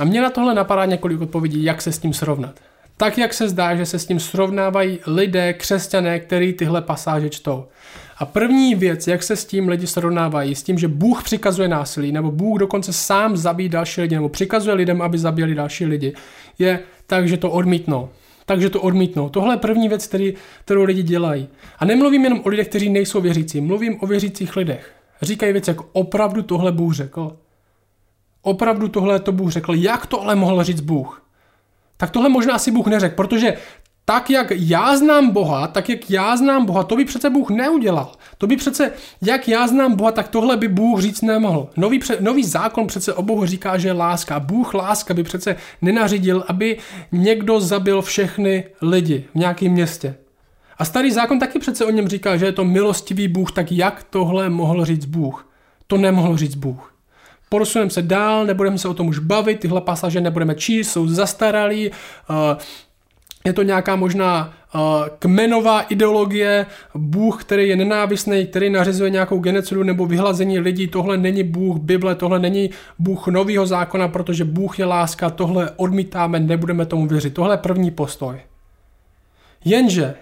A 0.01 0.05
mě 0.05 0.23
na 0.23 0.31
tohle 0.31 0.55
napadá 0.55 0.85
několik 0.85 1.21
odpovědí, 1.21 1.65
jak 1.65 1.83
se 1.83 1.93
s 1.93 1.99
tím 1.99 2.15
srovnat. 2.15 2.61
Tak, 2.97 3.19
jak 3.19 3.35
se 3.35 3.49
zdá, 3.49 3.77
že 3.77 3.87
se 3.87 3.99
s 3.99 4.07
tím 4.07 4.21
srovnávají 4.21 4.99
lidé, 5.07 5.53
křesťané, 5.53 6.21
který 6.21 6.53
tyhle 6.53 6.83
pasáže 6.83 7.31
čtou. 7.31 7.67
A 8.19 8.27
první 8.27 8.75
věc, 8.75 9.07
jak 9.07 9.23
se 9.23 9.37
s 9.37 9.45
tím 9.45 9.69
lidi 9.69 9.87
srovnávají, 9.87 10.55
s 10.55 10.63
tím, 10.63 10.79
že 10.79 10.89
Bůh 10.89 11.23
přikazuje 11.23 11.69
násilí, 11.69 12.13
nebo 12.13 12.31
Bůh 12.31 12.59
dokonce 12.59 12.93
sám 12.93 13.37
zabíjí 13.37 13.69
další 13.69 14.01
lidi, 14.01 14.15
nebo 14.15 14.29
přikazuje 14.29 14.75
lidem, 14.75 15.03
aby 15.03 15.19
zabili 15.19 15.55
další 15.55 15.87
lidi, 15.87 16.15
je 16.59 16.81
takže 17.07 17.37
to 17.37 17.51
odmítnou. 17.51 18.09
Takže 18.47 18.71
to 18.71 18.81
odmítnou. 18.81 19.29
Tohle 19.29 19.55
je 19.55 19.59
první 19.59 19.89
věc, 19.89 20.07
který, 20.07 20.35
kterou 20.65 20.83
lidi 20.83 21.03
dělají. 21.03 21.49
A 21.79 21.85
nemluvím 21.85 22.25
jenom 22.25 22.41
o 22.45 22.49
lidech, 22.49 22.69
kteří 22.69 22.89
nejsou 22.91 23.21
věřící, 23.21 23.61
mluvím 23.61 23.97
o 24.01 24.07
věřících 24.07 24.57
lidech. 24.57 24.93
Říkají 25.23 25.53
věci 25.53 25.71
jako 25.71 25.89
opravdu 25.93 26.43
tohle 26.43 26.73
Bůh 26.73 26.95
řekl. 26.95 27.37
Opravdu 28.43 28.89
tohle 28.89 29.21
to 29.21 29.33
Bůh 29.33 29.51
řekl. 29.51 29.75
Jak 29.75 30.07
to 30.07 30.23
ale 30.23 30.37
mohl 30.37 30.65
říct 30.65 30.81
Bůh? 30.81 31.27
Tak 31.97 32.11
tohle 32.11 32.29
možná 32.29 32.55
asi 32.55 32.71
Bůh 32.71 32.87
neřekl, 32.87 33.15
protože 33.15 33.57
tak, 34.11 34.31
jak 34.31 34.53
já 34.57 34.97
znám 34.97 35.31
Boha, 35.31 35.67
tak, 35.67 35.89
jak 35.89 36.11
já 36.11 36.37
znám 36.37 36.67
Boha, 36.67 36.83
to 36.83 36.97
by 36.97 37.05
přece 37.05 37.31
Bůh 37.31 37.51
neudělal. 37.51 38.13
To 38.39 38.47
by 38.47 38.57
přece, 38.57 38.93
jak 39.23 39.49
já 39.49 39.67
znám 39.67 39.95
Boha, 39.95 40.13
tak 40.13 40.29
tohle 40.29 40.57
by 40.57 40.69
Bůh 40.69 41.01
říct 41.01 41.23
nemohl. 41.23 41.69
Nový, 41.77 41.99
pře, 41.99 42.17
nový 42.21 42.45
zákon 42.45 42.87
přece 42.87 43.15
o 43.15 43.23
Bohu 43.23 43.47
říká, 43.47 43.79
že 43.79 43.89
je 43.89 43.93
láska. 43.93 44.41
Bůh 44.41 44.75
láska 44.75 45.15
by 45.15 45.23
přece 45.23 45.57
nenařídil, 45.83 46.45
aby 46.49 46.79
někdo 47.13 47.61
zabil 47.61 48.03
všechny 48.03 48.65
lidi 48.83 49.25
v 49.35 49.39
nějakém 49.39 49.73
městě. 49.73 50.15
A 50.79 50.85
starý 50.85 51.13
zákon 51.13 51.39
taky 51.39 51.59
přece 51.59 51.85
o 51.85 51.91
něm 51.91 52.09
říká, 52.09 52.37
že 52.37 52.47
je 52.47 52.53
to 52.53 52.65
milostivý 52.65 53.29
Bůh, 53.29 53.53
tak 53.53 53.73
jak 53.73 54.07
tohle 54.11 54.49
mohl 54.49 54.85
říct 54.85 55.05
Bůh? 55.05 55.49
To 55.87 55.97
nemohl 55.97 56.37
říct 56.37 56.55
Bůh. 56.55 56.95
Posuneme 57.49 57.91
se 57.91 58.03
dál, 58.03 58.47
nebudeme 58.47 58.79
se 58.79 58.89
o 58.89 58.95
tom 58.95 59.09
už 59.09 59.19
bavit, 59.19 59.61
tyhle 59.61 59.81
pasaže 59.81 60.21
nebudeme 60.21 60.55
číst, 60.55 60.93
jsou 60.93 61.09
zastaralí, 61.09 61.91
uh, 61.91 62.37
je 63.45 63.53
to 63.53 63.63
nějaká 63.63 63.97
možná 63.97 64.53
uh, 64.75 64.81
kmenová 65.19 65.81
ideologie, 65.81 66.67
Bůh, 66.95 67.45
který 67.45 67.69
je 67.69 67.77
nenávistný, 67.77 68.47
který 68.47 68.71
nařizuje 68.71 69.11
nějakou 69.11 69.39
genocidu 69.39 69.83
nebo 69.83 70.07
vyhlazení 70.07 70.59
lidí, 70.59 70.89
tohle 70.89 71.17
není 71.17 71.43
Bůh 71.43 71.79
Bible, 71.79 72.15
tohle 72.15 72.39
není 72.39 72.71
Bůh 72.99 73.27
nového 73.27 73.67
zákona, 73.67 74.09
protože 74.09 74.45
Bůh 74.45 74.79
je 74.79 74.85
láska, 74.85 75.31
tohle 75.31 75.71
odmítáme, 75.77 76.41
nebudeme 76.41 76.87
tomu 76.87 77.07
věřit. 77.07 77.35
Tohle 77.35 77.55
je 77.55 77.59
první 77.59 77.91
postoj. 77.91 78.41
Jenže 79.65 80.15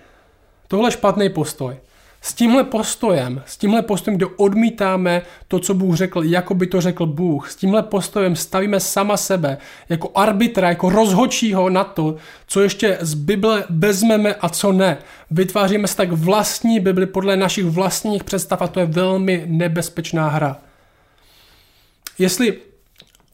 tohle 0.68 0.88
je 0.88 0.92
špatný 0.92 1.28
postoj. 1.28 1.76
S 2.20 2.34
tímhle 2.34 2.64
postojem, 2.64 3.42
s 3.46 3.56
tímhle 3.56 3.82
postojem, 3.82 4.16
kde 4.16 4.26
odmítáme 4.26 5.22
to, 5.48 5.58
co 5.58 5.74
Bůh 5.74 5.96
řekl, 5.96 6.22
jako 6.22 6.54
by 6.54 6.66
to 6.66 6.80
řekl 6.80 7.06
Bůh, 7.06 7.50
s 7.50 7.56
tímhle 7.56 7.82
postojem 7.82 8.36
stavíme 8.36 8.80
sama 8.80 9.16
sebe 9.16 9.58
jako 9.88 10.10
arbitra, 10.14 10.68
jako 10.68 10.90
rozhočího 10.90 11.70
na 11.70 11.84
to, 11.84 12.16
co 12.46 12.60
ještě 12.60 12.98
z 13.00 13.14
Bible 13.14 13.64
vezmeme 13.70 14.34
a 14.34 14.48
co 14.48 14.72
ne. 14.72 14.98
Vytváříme 15.30 15.88
si 15.88 15.96
tak 15.96 16.12
vlastní 16.12 16.80
Bibli 16.80 17.06
podle 17.06 17.36
našich 17.36 17.64
vlastních 17.64 18.24
představ 18.24 18.62
a 18.62 18.68
to 18.68 18.80
je 18.80 18.86
velmi 18.86 19.44
nebezpečná 19.46 20.28
hra. 20.28 20.56
Jestli 22.18 22.58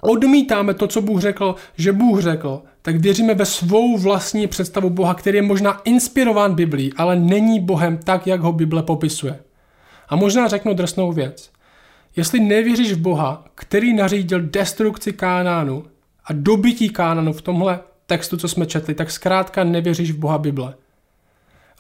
odmítáme 0.01 0.75
to, 0.75 0.87
co 0.87 1.01
Bůh 1.01 1.20
řekl, 1.20 1.55
že 1.77 1.92
Bůh 1.92 2.20
řekl, 2.20 2.62
tak 2.85 2.97
věříme 2.97 3.35
ve 3.35 3.47
svou 3.47 3.99
vlastní 3.99 4.47
představu 4.47 4.90
Boha, 4.90 5.14
který 5.14 5.37
je 5.38 5.42
možná 5.42 5.81
inspirován 5.85 6.55
Biblí, 6.55 6.92
ale 6.97 7.16
není 7.16 7.61
Bohem 7.61 7.99
tak, 7.99 8.27
jak 8.27 8.40
ho 8.40 8.53
Bible 8.53 8.83
popisuje. 8.83 9.38
A 10.09 10.16
možná 10.16 10.49
řeknu 10.49 10.75
drsnou 10.75 11.12
věc. 11.12 11.51
Jestli 12.16 12.40
nevěříš 12.40 12.92
v 12.92 12.99
Boha, 12.99 13.44
který 13.55 13.94
nařídil 13.94 14.40
destrukci 14.40 15.12
Kánánu 15.12 15.85
a 16.25 16.33
dobytí 16.33 16.88
Kánánu 16.88 17.33
v 17.33 17.42
tomhle 17.42 17.81
textu, 18.07 18.37
co 18.37 18.49
jsme 18.49 18.66
četli, 18.66 18.94
tak 18.94 19.11
zkrátka 19.11 19.64
nevěříš 19.64 20.11
v 20.11 20.18
Boha 20.18 20.38
Bible, 20.38 20.75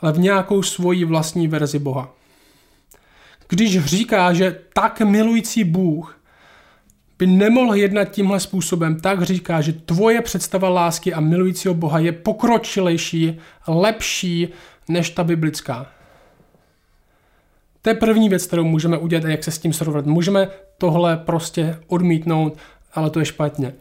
ale 0.00 0.12
v 0.12 0.18
nějakou 0.18 0.62
svoji 0.62 1.04
vlastní 1.04 1.48
verzi 1.48 1.78
Boha. 1.78 2.14
Když 3.48 3.84
říká, 3.84 4.32
že 4.32 4.58
tak 4.74 5.00
milující 5.00 5.64
Bůh 5.64 6.20
by 7.18 7.26
nemohl 7.26 7.74
jednat 7.74 8.04
tímhle 8.04 8.40
způsobem, 8.40 9.00
tak 9.00 9.22
říká, 9.22 9.60
že 9.60 9.72
tvoje 9.72 10.20
představa 10.22 10.68
lásky 10.68 11.14
a 11.14 11.20
milujícího 11.20 11.74
Boha 11.74 11.98
je 11.98 12.12
pokročilejší, 12.12 13.38
lepší 13.68 14.48
než 14.88 15.10
ta 15.10 15.24
biblická. 15.24 15.86
To 17.82 17.90
je 17.90 17.94
první 17.94 18.28
věc, 18.28 18.46
kterou 18.46 18.64
můžeme 18.64 18.98
udělat 18.98 19.24
a 19.24 19.28
jak 19.28 19.44
se 19.44 19.50
s 19.50 19.58
tím 19.58 19.72
srovnat. 19.72 20.06
Můžeme 20.06 20.48
tohle 20.78 21.16
prostě 21.16 21.78
odmítnout, 21.86 22.58
ale 22.94 23.10
to 23.10 23.18
je 23.18 23.24
špatně. 23.24 23.74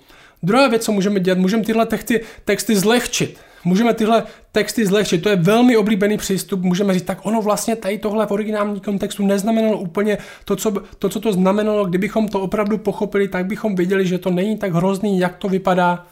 Druhá 0.43 0.67
věc, 0.67 0.86
co 0.86 0.91
můžeme 0.91 1.19
dělat, 1.19 1.39
můžeme 1.39 1.63
tyhle 1.63 1.86
texty, 1.86 2.22
texty 2.46 2.76
zlehčit. 2.76 3.39
Můžeme 3.65 3.93
tyhle 3.93 4.23
texty 4.52 4.86
zlehčit. 4.86 5.23
To 5.23 5.30
je 5.30 5.36
velmi 5.36 5.78
oblíbený 5.78 6.17
přístup. 6.17 6.62
Můžeme 6.62 6.93
říct, 6.93 7.04
tak 7.04 7.26
ono 7.26 7.41
vlastně 7.41 7.76
tady 7.76 7.97
tohle 7.97 8.26
v 8.26 8.32
originálním 8.32 8.80
kontextu 8.80 9.26
neznamenalo 9.26 9.78
úplně 9.78 10.17
to 10.45 10.56
co, 10.56 10.73
to, 10.99 11.10
co 11.10 11.19
to 11.19 11.34
znamenalo. 11.34 11.86
Kdybychom 11.86 12.28
to 12.28 12.41
opravdu 12.41 12.78
pochopili, 12.78 13.28
tak 13.28 13.45
bychom 13.45 13.76
viděli, 13.76 14.08
že 14.08 14.17
to 14.17 14.32
není 14.32 14.58
tak 14.58 14.73
hrozný, 14.73 15.19
jak 15.19 15.38
to 15.38 15.49
vypadá. 15.49 16.06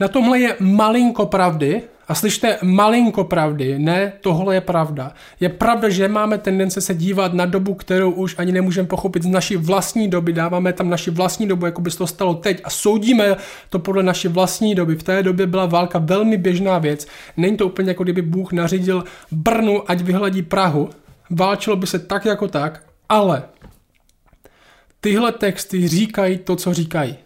Na 0.00 0.08
tomhle 0.08 0.40
je 0.40 0.56
malinko 0.60 1.26
pravdy, 1.26 1.82
a 2.10 2.14
slyšte, 2.14 2.58
malinko 2.62 3.24
pravdy, 3.24 3.78
ne, 3.78 4.12
tohle 4.20 4.54
je 4.54 4.60
pravda. 4.60 5.14
Je 5.40 5.48
pravda, 5.48 5.88
že 5.88 6.08
máme 6.08 6.38
tendence 6.38 6.80
se 6.80 6.94
dívat 6.94 7.34
na 7.34 7.46
dobu, 7.46 7.74
kterou 7.74 8.10
už 8.10 8.34
ani 8.38 8.52
nemůžeme 8.52 8.88
pochopit 8.88 9.22
z 9.22 9.26
naší 9.26 9.56
vlastní 9.56 10.08
doby, 10.08 10.32
dáváme 10.32 10.72
tam 10.72 10.90
naši 10.90 11.10
vlastní 11.10 11.46
dobu, 11.46 11.66
jako 11.66 11.80
by 11.80 11.90
se 11.90 11.98
to 11.98 12.06
stalo 12.06 12.34
teď 12.34 12.60
a 12.64 12.70
soudíme 12.70 13.36
to 13.68 13.78
podle 13.78 14.02
naší 14.02 14.28
vlastní 14.28 14.74
doby. 14.74 14.94
V 14.94 15.02
té 15.02 15.22
době 15.22 15.46
byla 15.46 15.66
válka 15.66 15.98
velmi 15.98 16.36
běžná 16.36 16.78
věc. 16.78 17.06
Není 17.36 17.56
to 17.56 17.66
úplně 17.66 17.90
jako 17.90 18.02
kdyby 18.02 18.22
Bůh 18.22 18.52
nařídil 18.52 19.04
Brnu, 19.32 19.90
ať 19.90 20.00
vyhladí 20.00 20.42
Prahu. 20.42 20.90
Válčilo 21.30 21.76
by 21.76 21.86
se 21.86 21.98
tak 21.98 22.24
jako 22.24 22.48
tak, 22.48 22.82
ale 23.08 23.42
tyhle 25.00 25.32
texty 25.32 25.88
říkají 25.88 26.38
to, 26.38 26.56
co 26.56 26.74
říkají. 26.74 27.16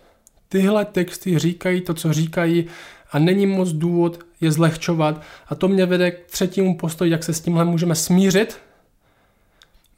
Tyhle 0.49 0.85
texty 0.85 1.39
říkají 1.39 1.81
to, 1.81 1.95
co 1.95 2.13
říkají 2.13 2.67
a 3.15 3.19
není 3.19 3.47
moc 3.47 3.73
důvod 3.73 4.19
je 4.45 4.53
zlehčovat 4.53 5.23
a 5.49 5.55
to 5.55 5.69
mě 5.69 5.87
vede 5.87 6.11
k 6.11 6.27
třetímu 6.31 6.77
postoji, 6.77 7.11
jak 7.11 7.25
se 7.25 7.33
s 7.33 7.41
tímhle 7.41 7.65
můžeme 7.65 7.95
smířit 7.95 8.59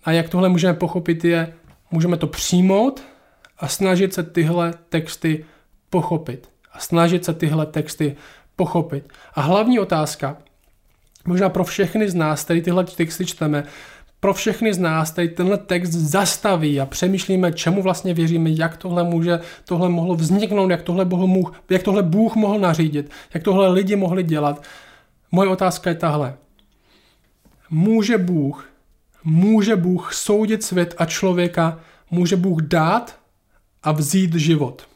a 0.04 0.12
jak 0.12 0.28
tohle 0.28 0.48
můžeme 0.48 0.74
pochopit 0.74 1.24
je, 1.24 1.54
můžeme 1.90 2.16
to 2.16 2.26
přijmout 2.26 3.02
a 3.58 3.68
snažit 3.68 4.14
se 4.14 4.22
tyhle 4.22 4.74
texty 4.88 5.44
pochopit. 5.90 6.48
A 6.72 6.78
snažit 6.78 7.24
se 7.24 7.34
tyhle 7.34 7.66
texty 7.66 8.16
pochopit. 8.56 9.08
A 9.34 9.40
hlavní 9.40 9.78
otázka, 9.78 10.36
možná 11.26 11.48
pro 11.48 11.64
všechny 11.64 12.10
z 12.10 12.14
nás, 12.14 12.44
který 12.44 12.62
tyhle 12.62 12.84
texty 12.84 13.26
čteme, 13.26 13.64
pro 14.20 14.34
všechny 14.34 14.74
z 14.74 14.78
nás 14.78 15.10
tady 15.10 15.28
tenhle 15.28 15.58
text 15.58 15.90
zastaví 15.90 16.80
a 16.80 16.86
přemýšlíme, 16.86 17.52
čemu 17.52 17.82
vlastně 17.82 18.14
věříme, 18.14 18.50
jak 18.50 18.76
tohle 18.76 19.04
může, 19.04 19.40
tohle 19.64 19.88
mohlo 19.88 20.14
vzniknout, 20.14 20.70
jak 20.70 20.82
tohle, 20.82 21.04
Bohu 21.04 21.26
mohl, 21.26 21.52
jak 21.70 21.82
tohle 21.82 22.02
Bůh 22.02 22.36
mohl 22.36 22.58
nařídit, 22.58 23.10
jak 23.34 23.42
tohle 23.42 23.68
lidi 23.68 23.96
mohli 23.96 24.22
dělat. 24.22 24.62
Moje 25.32 25.48
otázka 25.48 25.90
je 25.90 25.96
tahle. 25.96 26.34
Může 27.70 28.18
Bůh, 28.18 28.68
může 29.24 29.76
Bůh 29.76 30.14
soudit 30.14 30.62
svět 30.62 30.94
a 30.98 31.04
člověka, 31.04 31.78
může 32.10 32.36
Bůh 32.36 32.62
dát 32.62 33.18
a 33.82 33.92
vzít 33.92 34.34
život. 34.34 34.88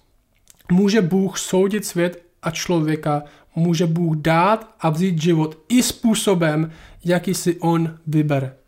Může 0.72 1.02
Bůh 1.02 1.38
soudit 1.38 1.85
svět 1.85 2.22
a 2.42 2.50
člověka, 2.50 3.22
může 3.56 3.87
Bůh 3.87 4.16
dát 4.16 4.74
a 4.80 4.90
vzít 4.90 5.22
život 5.22 5.59
i 5.68 5.83
způsobem, 5.83 6.70
jaký 7.04 7.35
si 7.35 7.56
on 7.61 7.98
vybere. 8.06 8.60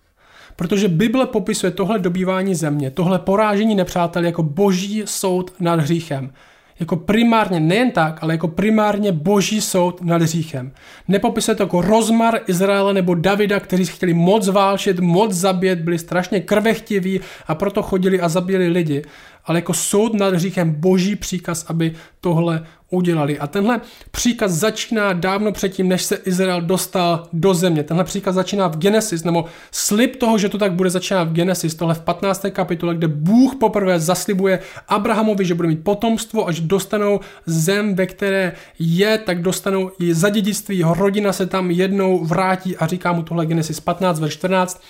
Protože 0.57 0.89
Bible 0.89 1.27
popisuje 1.27 1.73
tohle 1.73 1.99
dobývání 1.99 2.55
země, 2.55 2.91
tohle 2.91 3.19
porážení 3.19 3.75
nepřátel 3.75 4.25
jako 4.25 4.43
boží 4.43 5.03
soud 5.05 5.55
nad 5.61 5.81
hříchem. 5.81 6.33
Jako 6.81 6.97
primárně, 6.97 7.61
nejen 7.61 7.91
tak, 7.91 8.19
ale 8.23 8.35
jako 8.35 8.49
primárně 8.49 9.13
boží 9.13 9.61
soud 9.61 10.03
nad 10.03 10.23
hříchem. 10.23 10.73
Nepopisuje 11.09 11.55
to 11.55 11.63
jako 11.63 11.81
rozmar 11.81 12.41
Izraele 12.47 12.95
nebo 12.95 13.15
Davida, 13.15 13.61
kteří 13.61 13.85
chtěli 13.85 14.15
moc 14.15 14.49
válčit, 14.49 15.01
moc 15.01 15.33
zabít, 15.33 15.79
byli 15.79 15.99
strašně 15.99 16.41
krvechtiví 16.41 17.21
a 17.47 17.55
proto 17.55 17.83
chodili 17.83 18.21
a 18.21 18.29
zabili 18.29 18.69
lidi 18.69 19.03
ale 19.45 19.59
jako 19.59 19.75
soud 19.75 20.15
nad 20.15 20.35
hříchem 20.35 20.75
boží 20.75 21.17
příkaz, 21.17 21.65
aby 21.69 21.93
tohle 22.21 22.67
udělali. 22.93 23.39
A 23.39 23.47
tenhle 23.47 23.81
příkaz 24.11 24.53
začíná 24.53 25.13
dávno 25.13 25.53
předtím, 25.53 25.89
než 25.89 26.03
se 26.03 26.17
Izrael 26.17 26.61
dostal 26.61 27.29
do 27.33 27.55
země. 27.55 27.83
Tenhle 27.83 28.05
příkaz 28.05 28.35
začíná 28.35 28.69
v 28.69 28.77
Genesis, 28.77 29.25
nebo 29.25 29.45
slib 29.71 30.17
toho, 30.17 30.39
že 30.39 30.49
to 30.49 30.59
tak 30.59 30.73
bude, 30.73 30.91
začíná 30.91 31.25
v 31.25 31.33
Genesis, 31.33 31.75
tohle 31.75 31.95
v 31.95 32.01
15. 32.01 32.47
kapitole, 32.51 32.95
kde 32.95 33.09
Bůh 33.09 33.55
poprvé 33.61 34.01
zaslibuje 34.01 34.59
Abrahamovi, 34.89 35.45
že 35.45 35.55
bude 35.55 35.69
mít 35.69 35.85
potomstvo, 35.85 36.49
až 36.49 36.61
dostanou 36.61 37.21
zem, 37.47 37.95
ve 37.95 38.07
které 38.07 38.53
je, 38.79 39.19
tak 39.19 39.43
dostanou 39.43 39.91
i 40.01 40.15
za 40.15 40.29
dědictví, 40.29 40.79
jeho 40.79 40.95
rodina 40.95 41.33
se 41.33 41.47
tam 41.47 41.71
jednou 41.71 42.25
vrátí 42.25 42.77
a 42.77 42.87
říká 42.87 43.13
mu 43.13 43.23
tohle 43.23 43.47
Genesis 43.47 43.81
15, 43.81 44.21
verš 44.21 44.33
14. 44.33 44.83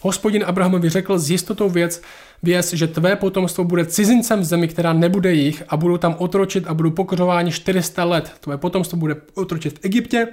Hospodin 0.00 0.44
Abrahamovi 0.46 0.88
řekl 0.88 1.18
s 1.18 1.30
jistotou 1.30 1.68
věc, 1.68 2.02
věc, 2.42 2.72
že 2.72 2.86
tvé 2.86 3.16
potomstvo 3.16 3.64
bude 3.64 3.86
cizincem 3.86 4.40
v 4.40 4.44
zemi, 4.44 4.68
která 4.68 4.92
nebude 4.92 5.34
jich 5.34 5.62
a 5.68 5.76
budou 5.76 5.96
tam 5.96 6.14
otročit 6.18 6.66
a 6.66 6.74
budou 6.74 6.90
pokořováni 6.90 7.52
400 7.52 8.04
let. 8.04 8.32
Tvé 8.40 8.58
potomstvo 8.58 8.98
bude 8.98 9.16
otročit 9.34 9.78
v 9.78 9.84
Egyptě, 9.84 10.28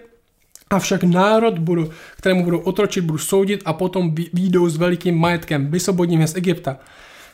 Avšak 0.70 1.04
národ, 1.04 1.60
budu, 1.60 1.90
kterému 2.18 2.44
budou 2.44 2.60
otročit, 2.60 3.04
budu 3.04 3.18
soudit 3.18 3.62
a 3.66 3.74
potom 3.74 4.16
výjdou 4.34 4.70
s 4.70 4.78
velikým 4.78 5.20
majetkem, 5.20 5.72
vysvobodím 5.72 6.22
je 6.22 6.28
z 6.28 6.36
Egypta. 6.36 6.78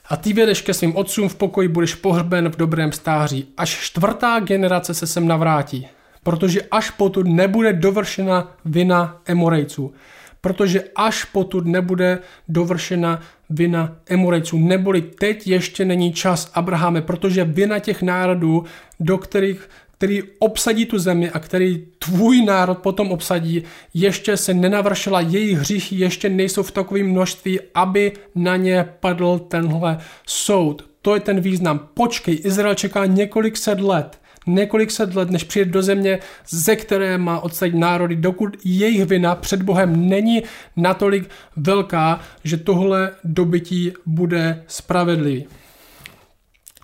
A 0.10 0.18
ty 0.18 0.34
vědeš 0.34 0.62
ke 0.62 0.74
svým 0.74 0.96
otcům 0.96 1.30
v 1.30 1.36
pokoji, 1.36 1.68
budeš 1.68 1.96
pohřben 1.96 2.50
v 2.50 2.56
dobrém 2.56 2.92
stáří. 2.92 3.48
Až 3.58 3.70
čtvrtá 3.70 4.40
generace 4.40 4.94
se 4.94 5.08
sem 5.08 5.28
navrátí. 5.28 5.88
protože 6.24 6.62
až 6.72 6.90
potud 6.90 7.28
nebude 7.28 7.74
dovršena 7.74 8.56
vina 8.66 9.22
Emorejců. 9.26 9.94
Protože 10.42 10.84
až 10.96 11.24
potud 11.24 11.66
nebude 11.66 12.20
dovršena 12.48 13.22
vina 13.50 13.96
Emorejců. 14.10 14.60
Neboli 14.60 15.02
teď 15.02 15.48
ještě 15.48 15.86
není 15.86 16.14
čas 16.14 16.52
Abrahame, 16.54 17.02
protože 17.02 17.44
vina 17.44 17.80
těch 17.80 18.02
národů, 18.02 18.64
do 19.00 19.18
kterých 19.18 19.70
který 20.00 20.24
obsadí 20.40 20.86
tu 20.86 21.00
zemi 21.00 21.30
a 21.32 21.40
který 21.40 21.86
tvůj 22.00 22.46
národ 22.46 22.78
potom 22.78 23.12
obsadí, 23.12 23.64
ještě 23.94 24.38
se 24.38 24.54
nenavršila, 24.54 25.22
jejich 25.22 25.58
hříchy 25.58 25.96
ještě 25.96 26.30
nejsou 26.30 26.64
v 26.64 26.72
takovém 26.72 27.08
množství, 27.08 27.60
aby 27.76 28.12
na 28.36 28.56
ně 28.56 28.86
padl 29.00 29.40
tenhle 29.40 29.98
soud. 30.28 30.90
To 31.02 31.16
je 31.16 31.22
ten 31.22 31.40
význam. 31.40 31.90
Počkej, 31.94 32.40
Izrael 32.44 32.76
čeká 32.76 33.06
několik 33.06 33.58
set 33.58 33.80
let 33.80 34.19
několik 34.48 34.92
set 34.92 35.16
let, 35.16 35.30
než 35.30 35.44
přijde 35.44 35.72
do 35.72 35.82
země, 35.82 36.20
ze 36.50 36.76
které 36.76 37.18
má 37.18 37.40
odsadit 37.40 37.76
národy, 37.76 38.16
dokud 38.16 38.58
jejich 38.66 39.06
vina 39.06 39.36
před 39.36 39.62
Bohem 39.62 40.10
není 40.10 40.44
natolik 40.76 41.30
velká, 41.56 42.20
že 42.44 42.58
tohle 42.58 43.12
dobytí 43.24 43.94
bude 44.06 44.64
spravedlivý. 44.68 45.46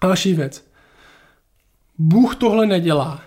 Další 0.03 0.33
věc. 0.33 0.65
Bůh 1.97 2.35
tohle 2.35 2.65
nedělá. 2.65 3.21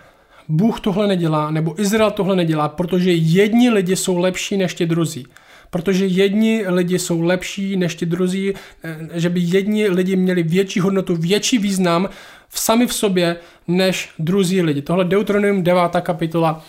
Bůh 0.49 0.79
tohle 0.79 1.07
nedělá, 1.07 1.51
nebo 1.51 1.81
Izrael 1.81 2.11
tohle 2.11 2.35
nedělá, 2.35 2.69
protože 2.69 3.11
jedni 3.13 3.69
lidi 3.69 3.95
jsou 3.95 4.17
lepší 4.17 4.57
než 4.57 4.73
ti 4.73 4.85
druzí. 4.85 5.25
Protože 5.69 6.05
jedni 6.05 6.63
lidi 6.67 6.99
jsou 6.99 7.21
lepší 7.21 7.77
než 7.77 7.95
ti 7.95 8.05
druzí, 8.05 8.53
eh, 8.83 8.97
že 9.13 9.29
by 9.29 9.39
jedni 9.39 9.87
lidi 9.87 10.15
měli 10.15 10.43
větší 10.43 10.79
hodnotu, 10.79 11.15
větší 11.15 11.57
význam 11.57 12.09
sami 12.57 12.87
v 12.87 12.93
sobě 12.93 13.37
než 13.67 14.09
druzí 14.19 14.61
lidi. 14.61 14.81
Tohle 14.81 15.05
Deuteronomium 15.05 15.63
9. 15.63 15.81
kapitola 16.01 16.63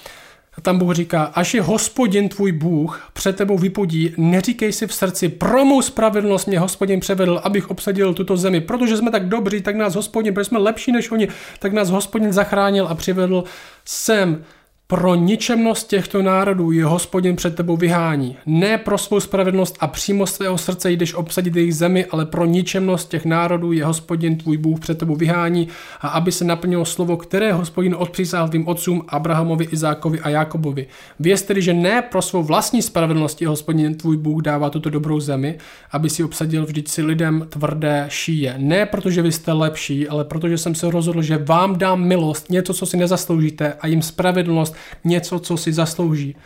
tam 0.63 0.79
Bůh 0.79 0.95
říká, 0.95 1.23
až 1.23 1.55
je 1.55 1.63
hospodin 1.63 2.29
tvůj 2.29 2.53
Bůh 2.53 3.11
před 3.13 3.37
tebou 3.37 3.59
vypudí, 3.59 4.15
neříkej 4.17 4.73
si 4.73 4.87
v 4.87 4.95
srdci, 4.95 5.29
pro 5.29 5.65
mou 5.65 5.83
spravedlnost 5.83 6.47
mě 6.47 6.59
hospodin 6.59 7.01
převedl, 7.01 7.41
abych 7.45 7.71
obsadil 7.71 8.15
tuto 8.15 8.37
zemi, 8.37 8.61
protože 8.61 8.97
jsme 8.97 9.11
tak 9.11 9.29
dobří, 9.29 9.61
tak 9.61 9.77
nás 9.77 9.95
hospodin, 9.95 10.35
protože 10.35 10.45
jsme 10.45 10.59
lepší 10.59 10.93
než 10.93 11.11
oni, 11.11 11.29
tak 11.59 11.73
nás 11.73 11.91
hospodin 11.91 12.33
zachránil 12.33 12.87
a 12.89 12.95
přivedl 12.95 13.45
sem. 13.85 14.45
Pro 14.91 15.15
ničemnost 15.15 15.89
těchto 15.89 16.23
národů 16.23 16.73
je 16.73 16.85
hospodin 16.85 17.37
před 17.37 17.57
tebou 17.57 17.77
vyhání. 17.77 18.37
Ne 18.47 18.79
pro 18.79 18.99
svou 18.99 19.21
spravedlnost 19.21 19.77
a 19.81 19.87
přímo 19.87 20.27
svého 20.27 20.59
srdce 20.59 20.93
jdeš 20.93 21.15
obsadit 21.15 21.57
jejich 21.57 21.75
zemi, 21.75 22.05
ale 22.05 22.27
pro 22.27 22.47
ničemnost 22.47 23.09
těch 23.09 23.25
národů 23.25 23.73
je 23.73 23.85
hospodin 23.85 24.37
tvůj 24.37 24.57
Bůh 24.57 24.81
před 24.81 24.99
tebou 24.99 25.17
vyhání 25.17 25.69
a 26.01 26.09
aby 26.09 26.33
se 26.33 26.45
naplnilo 26.45 26.85
slovo, 26.85 27.17
které 27.17 27.53
hospodin 27.53 27.95
odpřísal 27.99 28.49
tvým 28.49 28.69
otcům 28.69 29.05
Abrahamovi, 29.09 29.69
Izákovi 29.73 30.21
a 30.21 30.29
Jakobovi. 30.29 30.87
Věz 31.21 31.43
tedy, 31.43 31.63
že 31.63 31.75
ne 31.75 32.03
pro 32.03 32.23
svou 32.23 32.43
vlastní 32.43 32.83
spravedlnost 32.83 33.43
je 33.43 33.49
hospodin 33.49 33.95
tvůj 33.95 34.17
Bůh 34.17 34.43
dává 34.43 34.71
tuto 34.71 34.91
dobrou 34.91 35.21
zemi, 35.21 35.59
aby 35.91 36.11
si 36.11 36.25
obsadil 36.25 36.67
vždyť 36.67 36.89
si 36.89 37.03
lidem 37.03 37.47
tvrdé 37.49 38.07
šíje. 38.09 38.55
Ne 38.59 38.87
protože 38.87 39.23
vy 39.23 39.33
jste 39.33 39.53
lepší, 39.53 40.09
ale 40.09 40.25
protože 40.25 40.59
jsem 40.59 40.75
se 40.75 40.91
rozhodl, 40.91 41.23
že 41.23 41.39
vám 41.39 41.79
dám 41.79 42.05
milost, 42.05 42.51
něco, 42.51 42.75
co 42.75 42.87
si 42.87 42.97
nezasloužíte 42.97 43.73
a 43.81 43.87
jim 43.87 44.03
spravedlnost, 44.03 44.80
něco, 45.05 45.39
co 45.39 45.57
si 45.57 45.73
zaslouží. 45.73 46.37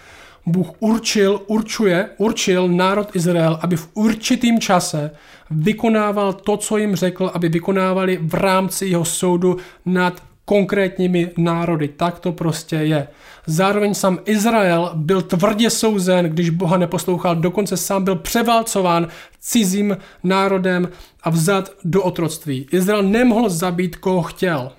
Bůh 0.46 0.68
určil, 0.80 1.40
určuje, 1.46 2.08
určil 2.16 2.68
národ 2.68 3.16
Izrael, 3.16 3.58
aby 3.62 3.76
v 3.76 3.88
určitým 3.94 4.60
čase 4.60 5.10
vykonával 5.50 6.32
to, 6.32 6.56
co 6.56 6.76
jim 6.76 6.96
řekl, 6.96 7.30
aby 7.34 7.48
vykonávali 7.48 8.18
v 8.22 8.34
rámci 8.34 8.86
jeho 8.86 9.04
soudu 9.04 9.56
nad 9.86 10.22
konkrétními 10.44 11.30
národy. 11.36 11.88
Tak 11.88 12.18
to 12.18 12.32
prostě 12.32 12.76
je. 12.76 13.08
Zároveň 13.46 13.94
sám 13.94 14.18
Izrael 14.24 14.90
byl 14.94 15.22
tvrdě 15.22 15.70
souzen, 15.70 16.26
když 16.26 16.50
Boha 16.50 16.76
neposlouchal, 16.76 17.36
dokonce 17.36 17.76
sám 17.76 18.04
byl 18.04 18.16
převálcován 18.16 19.08
cizím 19.40 19.96
národem 20.22 20.88
a 21.22 21.30
vzat 21.30 21.70
do 21.84 22.02
otroctví. 22.02 22.66
Izrael 22.72 23.02
nemohl 23.02 23.48
zabít, 23.48 23.96
koho 23.96 24.22
chtěl. 24.22 24.72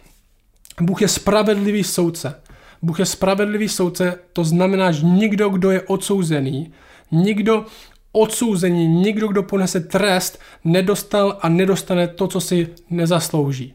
Bůh 0.81 1.01
je 1.01 1.07
spravedlivý 1.07 1.83
soudce. 1.83 2.41
Bůh 2.81 2.99
je 2.99 3.05
spravedlivý 3.05 3.69
soudce, 3.69 4.19
to 4.33 4.43
znamená, 4.43 4.91
že 4.91 5.05
nikdo, 5.05 5.49
kdo 5.49 5.71
je 5.71 5.81
odsouzený, 5.81 6.73
nikdo 7.11 7.65
odsouzení, 8.11 8.87
nikdo, 8.87 9.27
kdo 9.27 9.43
ponese 9.43 9.79
trest, 9.79 10.39
nedostal 10.63 11.37
a 11.41 11.49
nedostane 11.49 12.07
to, 12.07 12.27
co 12.27 12.41
si 12.41 12.67
nezaslouží. 12.89 13.73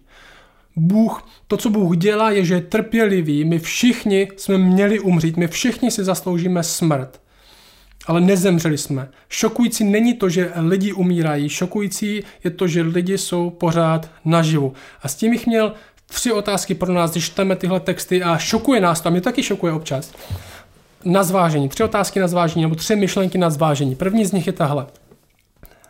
Bůh, 0.77 1.29
to, 1.47 1.57
co 1.57 1.71
Bůh 1.71 1.97
dělá, 1.97 2.31
je, 2.31 2.45
že 2.45 2.55
je 2.55 2.61
trpělivý. 2.61 3.45
My 3.45 3.59
všichni 3.59 4.29
jsme 4.37 4.59
měli 4.59 5.01
umřít, 5.01 5.37
my 5.37 5.49
všichni 5.49 5.91
si 5.91 6.05
zasloužíme 6.05 6.63
smrt. 6.63 7.21
Ale 8.07 8.21
nezemřeli 8.21 8.79
jsme. 8.79 9.09
Šokující 9.29 9.85
není 9.85 10.15
to, 10.15 10.29
že 10.29 10.53
lidi 10.57 10.93
umírají, 10.93 11.49
šokující 11.49 12.23
je 12.45 12.51
to, 12.51 12.69
že 12.69 12.83
lidi 12.83 13.19
jsou 13.19 13.51
pořád 13.51 14.11
naživu. 14.25 14.73
A 15.03 15.09
s 15.09 15.15
tím 15.15 15.31
bych 15.31 15.47
měl 15.47 15.75
tři 16.11 16.33
otázky 16.33 16.75
pro 16.75 16.93
nás, 16.93 17.11
když 17.11 17.25
čteme 17.25 17.57
tyhle 17.57 17.81
texty 17.81 18.23
a 18.23 18.39
šokuje 18.39 18.81
nás 18.81 19.01
to, 19.01 19.09
a 19.09 19.11
mě 19.11 19.21
taky 19.21 19.43
šokuje 19.43 19.73
občas. 19.73 20.13
Na 21.05 21.23
zvážení, 21.23 21.69
tři 21.69 21.85
otázky 21.85 22.21
na 22.21 22.29
zvážení, 22.29 22.63
nebo 22.63 22.75
tři 22.75 22.97
myšlenky 22.97 23.39
na 23.39 23.51
zvážení. 23.51 23.95
První 23.95 24.25
z 24.25 24.33
nich 24.33 24.47
je 24.47 24.53
tahle. 24.53 24.87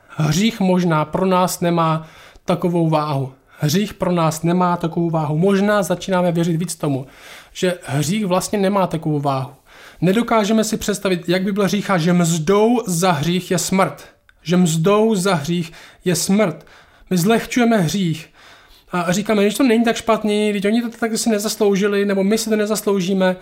Hřích 0.08 0.60
možná 0.60 1.04
pro 1.04 1.26
nás 1.26 1.60
nemá 1.60 2.06
takovou 2.44 2.88
váhu. 2.88 3.32
Hřích 3.58 3.94
pro 3.94 4.12
nás 4.12 4.42
nemá 4.42 4.76
takovou 4.76 5.10
váhu. 5.10 5.38
Možná 5.38 5.82
začínáme 5.82 6.32
věřit 6.32 6.56
víc 6.56 6.76
tomu, 6.76 7.06
že 7.52 7.78
hřích 7.84 8.26
vlastně 8.26 8.58
nemá 8.58 8.86
takovou 8.86 9.20
váhu. 9.20 9.50
Nedokážeme 10.00 10.64
si 10.64 10.76
představit, 10.76 11.28
jak 11.28 11.42
by 11.42 11.52
byl 11.52 11.68
říká, 11.68 11.98
že 11.98 12.12
mzdou 12.12 12.82
za 12.86 13.12
hřích 13.12 13.50
je 13.50 13.58
smrt. 13.58 14.04
Že 14.42 14.56
mzdou 14.56 15.14
za 15.14 15.34
hřích 15.34 15.72
je 16.04 16.16
smrt. 16.16 16.66
My 17.10 17.16
zlehčujeme 17.18 17.78
hřích 17.78 18.29
a 18.92 19.12
říkáme, 19.12 19.50
že 19.50 19.56
to 19.56 19.62
není 19.62 19.84
tak 19.84 19.96
špatný, 19.96 20.50
když 20.50 20.64
oni 20.64 20.82
to 20.82 20.88
tak 20.88 21.18
si 21.18 21.30
nezasloužili, 21.30 22.04
nebo 22.04 22.24
my 22.24 22.38
si 22.38 22.50
to 22.50 22.56
nezasloužíme. 22.56 23.36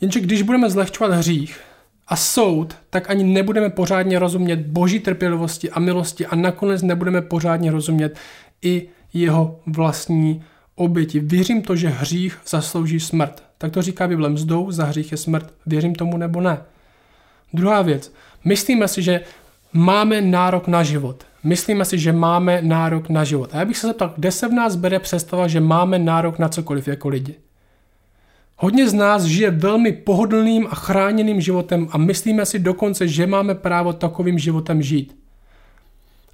Jenže 0.00 0.20
když 0.20 0.42
budeme 0.42 0.70
zlehčovat 0.70 1.12
hřích 1.12 1.60
a 2.08 2.16
soud, 2.16 2.76
tak 2.90 3.10
ani 3.10 3.24
nebudeme 3.24 3.70
pořádně 3.70 4.18
rozumět 4.18 4.56
boží 4.56 5.00
trpělivosti 5.00 5.70
a 5.70 5.80
milosti 5.80 6.26
a 6.26 6.36
nakonec 6.36 6.82
nebudeme 6.82 7.22
pořádně 7.22 7.70
rozumět 7.70 8.18
i 8.62 8.88
jeho 9.12 9.60
vlastní 9.66 10.44
oběti. 10.74 11.20
Věřím 11.20 11.62
to, 11.62 11.76
že 11.76 11.88
hřích 11.88 12.38
zaslouží 12.46 13.00
smrt. 13.00 13.42
Tak 13.58 13.72
to 13.72 13.82
říká 13.82 14.08
Bible, 14.08 14.28
mzdou 14.28 14.70
za 14.70 14.84
hřích 14.84 15.12
je 15.12 15.18
smrt. 15.18 15.54
Věřím 15.66 15.94
tomu 15.94 16.16
nebo 16.16 16.40
ne? 16.40 16.62
Druhá 17.52 17.82
věc. 17.82 18.12
Myslíme 18.44 18.88
si, 18.88 19.02
že 19.02 19.20
máme 19.72 20.20
nárok 20.20 20.68
na 20.68 20.82
život. 20.82 21.24
Myslíme 21.44 21.84
si, 21.84 21.98
že 21.98 22.12
máme 22.12 22.62
nárok 22.62 23.08
na 23.08 23.24
život. 23.24 23.54
A 23.54 23.58
já 23.58 23.64
bych 23.64 23.78
se 23.78 23.86
zeptal, 23.86 24.12
kde 24.16 24.30
se 24.30 24.48
v 24.48 24.52
nás 24.52 24.76
bere 24.76 24.98
představa, 24.98 25.48
že 25.48 25.60
máme 25.60 25.98
nárok 25.98 26.38
na 26.38 26.48
cokoliv 26.48 26.88
jako 26.88 27.08
lidi? 27.08 27.34
Hodně 28.56 28.88
z 28.88 28.92
nás 28.92 29.24
žije 29.24 29.50
velmi 29.50 29.92
pohodlným 29.92 30.66
a 30.70 30.74
chráněným 30.74 31.40
životem 31.40 31.88
a 31.90 31.98
myslíme 31.98 32.46
si 32.46 32.58
dokonce, 32.58 33.08
že 33.08 33.26
máme 33.26 33.54
právo 33.54 33.92
takovým 33.92 34.38
životem 34.38 34.82
žít. 34.82 35.16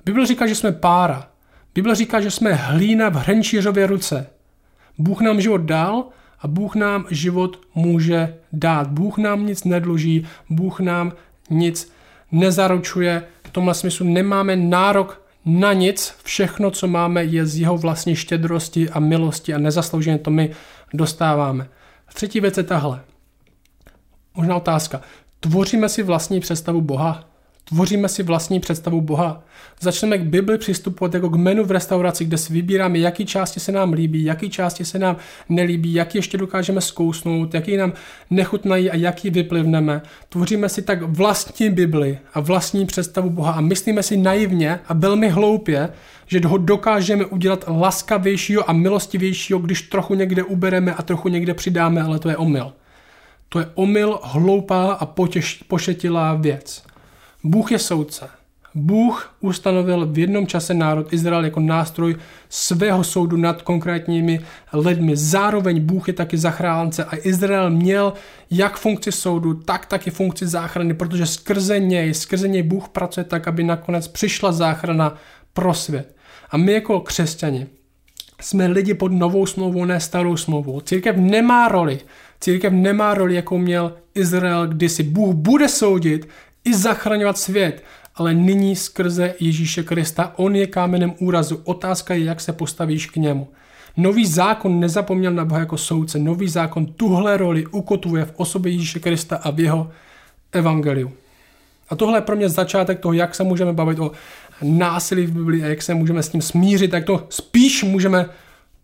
Bible 0.05 0.27
říká, 0.27 0.47
že 0.47 0.55
jsme 0.55 0.73
pára. 0.73 1.29
Bible 1.75 1.95
říká, 1.95 2.21
že 2.21 2.31
jsme 2.31 2.53
hlína 2.53 3.09
v 3.09 3.15
hrnčířově 3.15 3.87
ruce. 3.87 4.27
Bůh 4.99 5.21
nám 5.21 5.41
život 5.41 5.61
dal 5.61 6.05
a 6.41 6.49
Bůh 6.49 6.75
nám 6.75 7.07
život 7.11 7.61
může 7.75 8.35
dát. 8.53 8.89
Bůh 8.89 9.19
nám 9.19 9.47
nic 9.47 9.65
nedluží, 9.65 10.27
Bůh 10.51 10.81
nám 10.81 11.13
nic 11.51 11.93
nezaručuje. 12.33 13.23
Tomhle 13.59 13.75
smyslu 13.75 14.07
nemáme 14.07 14.57
nárok 14.57 15.23
na 15.45 15.73
nic, 15.73 16.15
všechno, 16.25 16.71
co 16.71 16.87
máme, 16.87 17.25
je 17.25 17.47
z 17.47 17.57
jeho 17.57 17.79
vlastní 17.79 18.17
štědrosti 18.17 18.91
a 18.91 19.01
milosti 19.01 19.55
a 19.55 19.59
nezaslouženě 19.59 20.19
to 20.19 20.31
my 20.31 20.51
dostáváme. 20.95 21.69
Třetí 22.15 22.41
věc 22.41 22.57
je 22.57 22.63
tahle. 22.63 23.01
Možná 24.35 24.57
otázka. 24.57 25.01
Tvoříme 25.41 25.89
si 25.89 26.03
vlastní 26.03 26.41
představu 26.41 26.81
Boha? 26.81 27.25
Tvoříme 27.69 28.09
si 28.09 28.23
vlastní 28.23 28.61
představu 28.61 29.01
Boha. 29.01 29.43
Začneme 29.81 30.19
k 30.19 30.23
Bibli 30.23 30.59
přistupovat 30.59 31.15
jako 31.15 31.29
k 31.29 31.37
menu 31.37 31.65
v 31.65 31.71
restauraci, 31.71 32.25
kde 32.25 32.39
si 32.39 32.53
vybíráme, 32.53 32.99
jaký 32.99 33.27
části 33.27 33.61
se 33.61 33.73
nám 33.73 33.93
líbí, 33.93 34.25
jaký 34.25 34.51
části 34.51 34.85
se 34.85 34.99
nám 34.99 35.17
nelíbí, 35.49 35.95
jaký 35.95 36.19
ještě 36.19 36.39
dokážeme 36.39 36.81
zkousnout, 36.81 37.55
jaký 37.55 37.77
nám 37.77 37.93
nechutnají 38.31 38.91
a 38.91 38.97
jaký 38.97 39.31
vyplivneme. 39.31 40.03
Tvoříme 40.29 40.69
si 40.69 40.83
tak 40.83 41.03
vlastní 41.03 41.71
Bibli 41.71 42.19
a 42.35 42.41
vlastní 42.41 42.87
představu 42.87 43.31
Boha 43.31 43.53
a 43.53 43.61
myslíme 43.61 44.03
si 44.03 44.17
naivně 44.17 44.81
a 44.89 44.95
velmi 44.95 45.29
hloupě, 45.29 45.89
že 46.27 46.41
ho 46.45 46.59
dokážeme 46.59 47.25
udělat 47.25 47.65
laskavějšího 47.69 48.71
a 48.71 48.73
milostivějšího, 48.73 49.59
když 49.59 49.83
trochu 49.83 50.15
někde 50.15 50.43
ubereme 50.43 50.95
a 50.95 51.03
trochu 51.03 51.29
někde 51.29 51.55
přidáme, 51.55 52.03
ale 52.03 52.19
to 52.19 52.29
je 52.29 52.37
omyl. 52.37 52.73
To 53.49 53.59
je 53.59 53.67
omyl, 53.75 54.19
hloupá 54.23 54.93
a 54.93 55.07
potěš, 55.07 55.65
pošetilá 55.69 56.35
věc. 56.35 56.88
Bůh 57.45 57.73
je 57.73 57.79
soudce 57.79 58.29
Bůh 58.75 59.37
ustanovil 59.41 60.07
v 60.07 60.19
jednom 60.19 60.47
čase 60.47 60.75
národ 60.75 61.13
Izrael 61.13 61.45
jako 61.45 61.61
nástroj 61.61 62.17
svého 62.49 63.05
soudu 63.05 63.37
nad 63.37 63.63
konkrétními 63.63 64.41
lidmi. 64.73 65.17
Zároveň 65.17 65.81
Bůh 65.81 66.09
je 66.09 66.15
taky 66.15 66.39
zachránce 66.39 67.05
a 67.05 67.17
Izrael 67.23 67.71
měl 67.71 68.13
jak 68.51 68.77
funkci 68.79 69.13
soudu, 69.13 69.55
tak 69.55 69.87
taky 69.87 70.11
funkci 70.11 70.47
záchrany, 70.47 70.95
protože 70.95 71.27
skrze 71.27 71.81
něj, 71.81 72.15
skrze 72.15 72.49
něj 72.49 72.63
Bůh 72.63 72.89
pracuje 72.89 73.25
tak, 73.25 73.49
aby 73.49 73.65
nakonec 73.65 74.09
přišla 74.09 74.53
záchrana 74.53 75.15
pro 75.53 75.75
svět. 75.75 76.17
A 76.51 76.57
my 76.57 76.73
jako 76.73 77.01
křesťani 77.01 77.67
jsme 78.41 78.67
lidi 78.67 78.95
pod 78.95 79.13
novou 79.13 79.47
smlouvou, 79.47 79.85
ne 79.85 80.01
starou 80.01 80.37
smlouvou. 80.37 80.81
Církev 80.81 81.17
nemá 81.17 81.69
roli. 81.69 81.99
Církev 82.41 82.73
nemá 82.73 83.15
roli, 83.15 83.35
jakou 83.35 83.59
měl 83.59 83.97
Izrael 84.15 84.67
kdysi. 84.67 85.03
Bůh 85.03 85.35
bude 85.35 85.69
soudit 85.69 86.29
i 86.69 86.75
zachraňovat 86.75 87.39
svět, 87.39 87.85
ale 88.15 88.35
nyní 88.35 88.77
skrze 88.77 89.35
Ježíše 89.41 89.83
Krista. 89.83 90.33
On 90.37 90.57
je 90.57 90.67
kámenem 90.67 91.15
úrazu. 91.19 91.61
Otázka 91.65 92.15
je, 92.15 92.25
jak 92.25 92.41
se 92.41 92.53
postavíš 92.53 93.07
k 93.07 93.17
němu. 93.17 93.49
Nový 93.97 94.27
zákon 94.27 94.81
nezapomněl 94.81 95.33
na 95.33 95.45
Boha 95.45 95.61
jako 95.61 95.77
soudce. 95.79 96.19
Nový 96.19 96.49
zákon 96.49 96.87
tuhle 96.87 97.37
roli 97.37 97.67
ukotvuje 97.67 98.25
v 98.25 98.33
osobě 98.37 98.73
Ježíše 98.73 99.01
Krista 99.01 99.37
a 99.37 99.51
v 99.51 99.61
jeho 99.61 99.91
evangeliu. 100.53 101.13
A 101.89 101.97
tohle 101.97 102.19
je 102.19 102.23
pro 102.23 102.37
mě 102.37 102.49
začátek 102.49 103.01
toho, 103.01 103.13
jak 103.13 103.35
se 103.35 103.45
můžeme 103.45 103.73
bavit 103.73 103.99
o 103.99 104.13
násilí 104.63 105.27
v 105.27 105.33
Biblii 105.33 105.65
a 105.65 105.67
jak 105.67 105.83
se 105.83 105.95
můžeme 105.95 106.23
s 106.23 106.29
tím 106.29 106.43
smířit, 106.43 106.93
jak 106.93 107.05
to 107.05 107.27
spíš 107.29 107.85
můžeme 107.85 108.27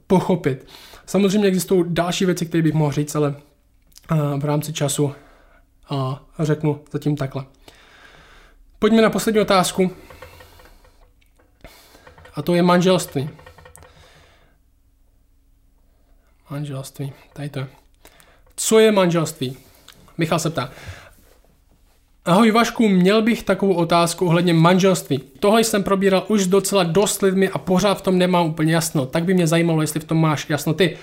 pochopit. 0.07 0.67
Samozřejmě 1.07 1.49
existují 1.49 1.85
další 1.89 2.25
věci, 2.25 2.47
které 2.47 2.63
bych 2.63 2.75
mohl 2.75 2.93
říct, 2.93 3.17
ale 3.17 3.35
v 4.39 4.45
rámci 4.45 4.73
času 4.73 5.13
řeknu 6.39 6.81
zatím 6.93 7.17
takhle. 7.17 7.45
Pojďme 8.85 9.03
na 9.03 9.11
poslední 9.11 9.41
otázku. 9.41 9.91
A 12.35 12.43
to 12.43 12.55
je 12.55 12.63
manželství. 12.63 13.31
Manželství. 16.51 17.13
Tady 17.33 17.49
to 17.49 17.59
je. 17.59 17.67
Co 18.57 18.79
je 18.79 18.93
manželství? 18.93 19.57
Michal 20.19 20.39
se 20.39 20.51
ptá. 20.51 20.71
Ahoj 22.25 22.51
Vašku, 22.51 22.89
měl 22.89 23.23
bych 23.23 23.43
takovou 23.43 23.75
otázku 23.75 24.27
ohledně 24.27 24.55
manželství. 24.55 25.19
Tohle 25.19 25.65
jsem 25.65 25.83
probíral 25.83 26.25
už 26.29 26.47
docela 26.47 26.83
dost 26.83 27.23
lidmi 27.23 27.49
a 27.49 27.59
pořád 27.59 27.99
v 27.99 28.03
tom 28.03 28.19
nemám 28.19 28.47
úplně 28.47 28.75
jasno. 28.75 29.07
Tak 29.07 29.25
by 29.25 29.35
mě 29.35 29.47
zajímalo, 29.47 29.81
jestli 29.81 30.01
v 30.01 30.05
tom 30.05 30.21
máš 30.21 30.51
jasno 30.51 30.75
ty. 30.75 30.99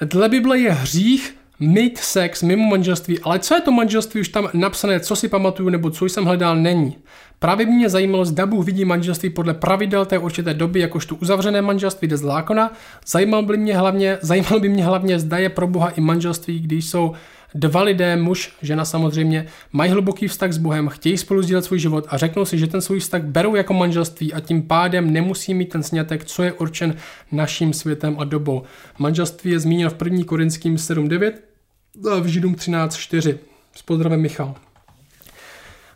Dle 0.00 0.28
Bible 0.28 0.58
je 0.58 0.70
hřích 0.70 1.39
mít 1.60 1.98
sex 1.98 2.42
mimo 2.42 2.68
manželství, 2.68 3.18
ale 3.18 3.38
co 3.38 3.54
je 3.54 3.60
to 3.60 3.72
manželství 3.72 4.20
už 4.20 4.28
tam 4.28 4.48
napsané, 4.54 5.00
co 5.00 5.16
si 5.16 5.28
pamatuju 5.28 5.68
nebo 5.68 5.90
co 5.90 6.04
jsem 6.06 6.24
hledal, 6.24 6.56
není. 6.56 6.96
Právě 7.38 7.66
mě 7.66 7.88
zajímalo, 7.88 8.24
zda 8.24 8.46
Bůh 8.46 8.66
vidí 8.66 8.84
manželství 8.84 9.30
podle 9.30 9.54
pravidel 9.54 10.06
té 10.06 10.18
určité 10.18 10.54
doby, 10.54 10.80
jakožto 10.80 11.14
uzavřené 11.14 11.62
manželství 11.62 12.08
jde 12.08 12.16
z 12.16 12.20
zákona. 12.20 12.72
Zajímal 13.06 13.42
by 13.42 13.56
mě 13.56 13.76
hlavně, 13.76 14.18
zajímal 14.20 14.60
by 14.60 14.68
mě 14.68 14.84
hlavně, 14.84 15.18
zda 15.18 15.38
je 15.38 15.48
pro 15.48 15.66
Boha 15.66 15.88
i 15.88 16.00
manželství, 16.00 16.60
když 16.60 16.90
jsou 16.90 17.12
dva 17.54 17.82
lidé, 17.82 18.16
muž, 18.16 18.52
žena 18.62 18.84
samozřejmě, 18.84 19.46
mají 19.72 19.90
hluboký 19.90 20.28
vztah 20.28 20.52
s 20.52 20.58
Bohem, 20.58 20.88
chtějí 20.88 21.16
spolu 21.16 21.42
sdílet 21.42 21.64
svůj 21.64 21.78
život 21.78 22.06
a 22.08 22.16
řeknou 22.16 22.44
si, 22.44 22.58
že 22.58 22.66
ten 22.66 22.80
svůj 22.80 23.00
vztah 23.00 23.22
berou 23.22 23.54
jako 23.54 23.74
manželství 23.74 24.32
a 24.32 24.40
tím 24.40 24.62
pádem 24.62 25.12
nemusí 25.12 25.54
mít 25.54 25.68
ten 25.68 25.82
snětek, 25.82 26.24
co 26.24 26.42
je 26.42 26.52
určen 26.52 26.94
naším 27.32 27.72
světem 27.72 28.16
a 28.18 28.24
dobou. 28.24 28.62
Manželství 28.98 29.50
je 29.50 29.60
zmíněno 29.60 29.90
v 29.90 30.02
1. 30.04 30.24
Korinským 30.24 30.76
7.9 30.76 31.32
a 31.32 31.49
v 31.94 32.26
Židům 32.26 32.54
13.4. 32.54 33.38
S 33.76 33.82
pozdravem 33.82 34.20
Michal. 34.20 34.54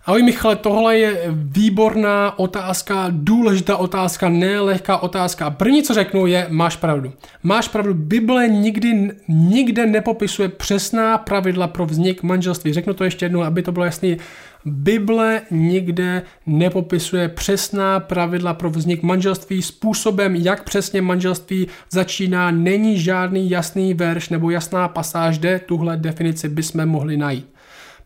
Ahoj 0.07 0.23
Michale, 0.23 0.57
tohle 0.57 0.99
je 0.99 1.21
výborná 1.33 2.39
otázka, 2.39 3.07
důležitá 3.11 3.77
otázka, 3.77 4.29
nelehká 4.29 4.99
otázka. 4.99 5.51
První, 5.51 5.83
co 5.83 5.95
řeknu, 5.95 6.27
je, 6.27 6.47
máš 6.51 6.77
pravdu. 6.77 7.13
Máš 7.43 7.69
pravdu, 7.69 7.95
Bible 7.95 8.49
nikdy, 8.49 9.11
nikde 9.29 9.87
nepopisuje 9.87 10.49
přesná 10.49 11.19
pravidla 11.19 11.67
pro 11.67 11.87
vznik 11.87 12.23
manželství. 12.23 12.73
Řeknu 12.73 12.95
to 12.95 13.05
ještě 13.05 13.25
jednou, 13.25 13.43
aby 13.43 13.63
to 13.63 13.73
bylo 13.73 13.85
jasný. 13.85 14.17
Bible 14.65 15.41
nikde 15.51 16.23
nepopisuje 16.47 17.29
přesná 17.29 18.01
pravidla 18.01 18.55
pro 18.55 18.71
vznik 18.71 19.03
manželství. 19.03 19.63
Způsobem, 19.63 20.35
jak 20.37 20.65
přesně 20.65 21.03
manželství 21.03 21.67
začíná, 21.91 22.51
není 22.51 22.99
žádný 22.99 23.51
jasný 23.51 23.95
verš 23.95 24.29
nebo 24.29 24.51
jasná 24.51 24.89
pasáž, 24.89 25.39
kde 25.39 25.59
tuhle 25.59 25.97
definici 25.97 26.49
bychom 26.49 26.87
mohli 26.87 27.17
najít. 27.17 27.54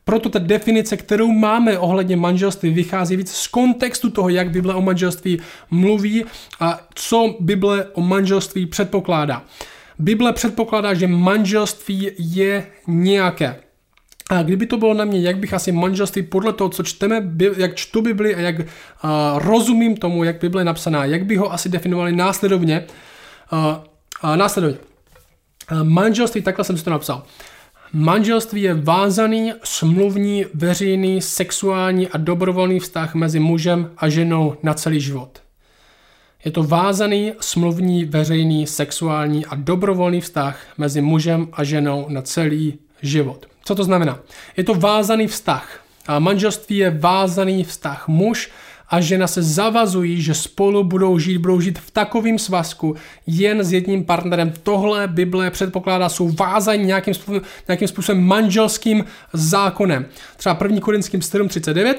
Proto 0.09 0.29
ta 0.29 0.39
definice, 0.39 0.97
kterou 0.97 1.33
máme 1.33 1.79
ohledně 1.79 2.17
manželství, 2.17 2.71
vychází 2.71 3.17
víc 3.17 3.33
z 3.33 3.47
kontextu 3.47 4.11
toho, 4.11 4.29
jak 4.29 4.51
Bible 4.51 4.75
o 4.75 4.83
manželství 4.83 5.41
mluví 5.71 6.25
a 6.61 6.81
co 6.95 7.37
Bible 7.41 7.87
o 7.93 8.01
manželství 8.01 8.67
předpokládá. 8.67 9.45
Bible 9.99 10.33
předpokládá, 10.33 10.95
že 10.95 11.07
manželství 11.07 12.11
je 12.19 12.67
nějaké. 12.87 13.57
A 14.31 14.43
kdyby 14.43 14.67
to 14.67 14.77
bylo 14.77 14.95
na 14.95 15.05
mě, 15.05 15.21
jak 15.21 15.39
bych 15.39 15.55
asi 15.55 15.73
manželství 15.73 16.23
podle 16.23 16.53
toho, 16.53 16.71
co 16.71 16.83
čteme, 16.83 17.33
jak 17.57 17.75
čtu 17.75 18.03
Bibli 18.03 18.35
a 18.35 18.41
jak 18.41 18.59
uh, 18.59 18.65
rozumím 19.35 19.97
tomu, 19.97 20.25
jak 20.25 20.41
Bible 20.41 20.61
je 20.61 20.65
napsaná, 20.65 21.05
jak 21.05 21.25
by 21.25 21.37
ho 21.37 21.53
asi 21.53 21.69
definovali 21.69 22.13
následovně. 22.13 22.85
Uh, 23.53 23.59
uh, 24.31 24.37
následovně. 24.37 24.79
Uh, 25.73 25.83
manželství, 25.83 26.43
takhle 26.43 26.65
jsem 26.65 26.79
si 26.79 26.85
to 26.85 26.91
napsal. 26.91 27.23
Manželství 27.93 28.63
je 28.63 28.75
vázaný, 28.75 29.53
smluvní, 29.65 30.45
veřejný, 30.55 31.23
sexuální 31.23 32.09
a 32.09 32.17
dobrovolný 32.17 32.81
vztah 32.81 33.15
mezi 33.15 33.39
mužem 33.41 33.91
a 33.97 34.09
ženou 34.09 34.57
na 34.63 34.75
celý 34.75 35.01
život. 35.01 35.43
Je 36.45 36.51
to 36.51 36.63
vázaný, 36.63 37.33
smluvní, 37.41 38.05
veřejný, 38.05 38.67
sexuální 38.67 39.47
a 39.47 39.55
dobrovolný 39.55 40.21
vztah 40.21 40.61
mezi 40.79 41.01
mužem 41.01 41.49
a 41.53 41.65
ženou 41.65 42.07
na 42.09 42.23
celý 42.23 42.79
život. 43.03 43.47
Co 43.65 43.75
to 43.75 43.85
znamená? 43.85 44.19
Je 44.57 44.65
to 44.65 44.75
vázaný 44.75 45.27
vztah. 45.27 45.81
A 46.07 46.19
manželství 46.19 46.77
je 46.77 46.91
vázaný 46.91 47.65
vztah. 47.65 48.09
Muž 48.09 48.51
a 48.91 49.01
žena 49.01 49.27
se 49.27 49.43
zavazují, 49.43 50.23
že 50.23 50.35
spolu 50.35 50.85
budou 50.85 51.19
žít, 51.19 51.39
budou 51.39 51.61
žít 51.61 51.79
v 51.79 51.91
takovém 51.91 52.39
svazku 52.39 52.97
jen 53.27 53.65
s 53.65 53.73
jedním 53.73 54.05
partnerem. 54.05 54.53
Tohle 54.63 55.09
Bible 55.09 55.51
předpokládá, 55.51 56.09
jsou 56.09 56.29
vázaní 56.29 56.85
nějakým 56.85 57.15
způsobem, 57.15 57.43
nějakým 57.69 57.89
způsobem 57.89 58.25
manželským 58.25 59.05
zákonem. 59.33 60.07
Třeba 60.37 60.59
1. 60.63 60.81
Korinským 60.81 61.21
7.39 61.21 61.95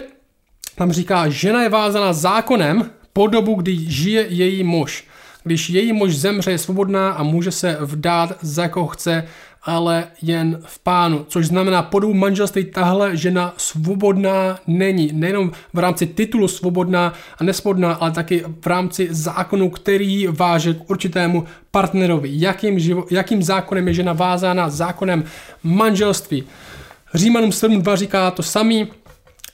tam 0.75 0.91
říká, 0.91 1.29
žena 1.29 1.63
je 1.63 1.69
vázaná 1.69 2.13
zákonem 2.13 2.89
po 3.13 3.27
dobu, 3.27 3.53
kdy 3.53 3.75
žije 3.75 4.25
její 4.29 4.63
muž. 4.63 5.07
Když 5.43 5.69
její 5.69 5.93
muž 5.93 6.15
zemře, 6.15 6.51
je 6.51 6.57
svobodná 6.57 7.11
a 7.11 7.23
může 7.23 7.51
se 7.51 7.77
vdát 7.81 8.37
za 8.41 8.67
koho 8.67 8.87
chce 8.87 9.27
ale 9.69 10.07
jen 10.21 10.59
v 10.65 10.79
pánu. 10.79 11.25
Což 11.27 11.47
znamená, 11.47 11.81
po 11.81 11.99
dobu 11.99 12.13
manželství 12.13 12.65
tahle 12.65 13.17
žena 13.17 13.53
svobodná 13.57 14.59
není. 14.67 15.09
Nejenom 15.13 15.51
v 15.73 15.79
rámci 15.79 16.07
titulu 16.07 16.47
svobodná 16.47 17.13
a 17.37 17.43
nesvobodná, 17.43 17.93
ale 17.93 18.11
taky 18.11 18.43
v 18.61 18.67
rámci 18.67 19.07
zákonu, 19.11 19.69
který 19.69 20.27
váže 20.27 20.73
k 20.73 20.89
určitému 20.89 21.45
partnerovi. 21.71 22.29
Jakým, 22.33 22.79
živo, 22.79 23.05
jakým 23.11 23.43
zákonem 23.43 23.87
je 23.87 23.93
žena 23.93 24.13
vázána? 24.13 24.69
Zákonem 24.69 25.23
manželství. 25.63 26.43
Římanům 27.13 27.49
7.2 27.49 27.95
říká 27.95 28.31
to 28.31 28.43
samý, 28.43 28.87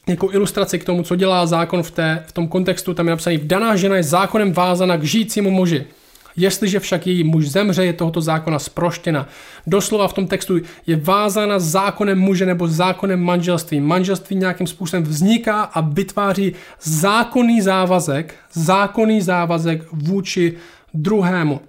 jako 0.07 0.33
ilustraci 0.33 0.79
k 0.79 0.83
tomu, 0.83 1.03
co 1.03 1.15
dělá 1.15 1.45
zákon 1.45 1.83
v, 1.83 1.91
té, 1.91 2.23
v 2.27 2.31
tom 2.31 2.47
kontextu, 2.47 2.93
tam 2.93 3.07
je 3.07 3.11
napsaný, 3.11 3.37
daná 3.37 3.75
žena 3.75 3.95
je 3.95 4.03
zákonem 4.03 4.53
vázána 4.53 4.97
k 4.97 5.03
žijícímu 5.03 5.51
muži. 5.51 5.85
Jestliže 6.37 6.79
však 6.79 7.07
její 7.07 7.23
muž 7.23 7.47
zemře, 7.47 7.85
je 7.85 7.93
tohoto 7.93 8.21
zákona 8.21 8.59
sproštěna. 8.59 9.27
Doslova 9.67 10.07
v 10.07 10.13
tom 10.13 10.27
textu 10.27 10.59
je 10.87 10.95
vázána 10.95 11.59
zákonem 11.59 12.19
muže 12.19 12.45
nebo 12.45 12.67
zákonem 12.67 13.19
manželství. 13.19 13.79
Manželství 13.81 14.35
nějakým 14.35 14.67
způsobem 14.67 15.03
vzniká 15.03 15.61
a 15.61 15.81
vytváří 15.81 16.53
zákonný 16.81 17.61
závazek, 17.61 18.35
zákonný 18.53 19.21
závazek 19.21 19.83
vůči 19.91 20.53
druhému. 20.93 21.59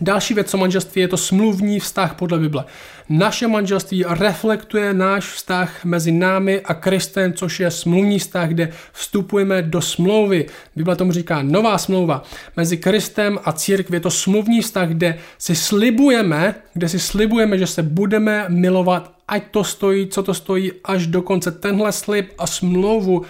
Další 0.00 0.34
věc 0.34 0.54
o 0.54 0.56
manželství 0.56 1.00
je 1.00 1.08
to 1.08 1.16
smluvní 1.16 1.80
vztah 1.80 2.14
podle 2.14 2.38
Bible. 2.38 2.64
Naše 3.08 3.48
manželství 3.48 4.04
reflektuje 4.08 4.94
náš 4.94 5.32
vztah 5.32 5.84
mezi 5.84 6.12
námi 6.12 6.60
a 6.60 6.74
Kristem, 6.74 7.32
což 7.32 7.60
je 7.60 7.70
smluvní 7.70 8.18
vztah, 8.18 8.48
kde 8.48 8.72
vstupujeme 8.92 9.62
do 9.62 9.80
smlouvy. 9.80 10.46
Bible 10.76 10.96
tomu 10.96 11.12
říká 11.12 11.42
nová 11.42 11.78
smlouva. 11.78 12.22
Mezi 12.56 12.76
Kristem 12.76 13.38
a 13.44 13.52
církví 13.52 13.96
je 13.96 14.00
to 14.00 14.10
smluvní 14.10 14.60
vztah, 14.60 14.88
kde 14.88 15.18
si 15.38 15.56
slibujeme, 15.56 16.54
kde 16.72 16.88
si 16.88 16.98
slibujeme, 16.98 17.58
že 17.58 17.66
se 17.66 17.82
budeme 17.82 18.44
milovat, 18.48 19.12
ať 19.28 19.42
to 19.50 19.64
stojí, 19.64 20.06
co 20.06 20.22
to 20.22 20.34
stojí, 20.34 20.72
až 20.84 21.06
do 21.06 21.22
konce. 21.22 21.52
Tenhle 21.52 21.92
slib 21.92 22.30
a 22.38 22.46
smlouvu 22.46 23.18
uh, 23.18 23.24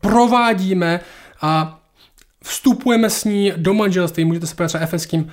provádíme 0.00 1.00
a 1.40 1.79
vstupujeme 2.44 3.10
s 3.10 3.24
ní 3.24 3.52
do 3.56 3.74
manželství, 3.74 4.24
můžete 4.24 4.46
se 4.46 4.54
podívat 4.54 4.82
Efeským 4.82 5.32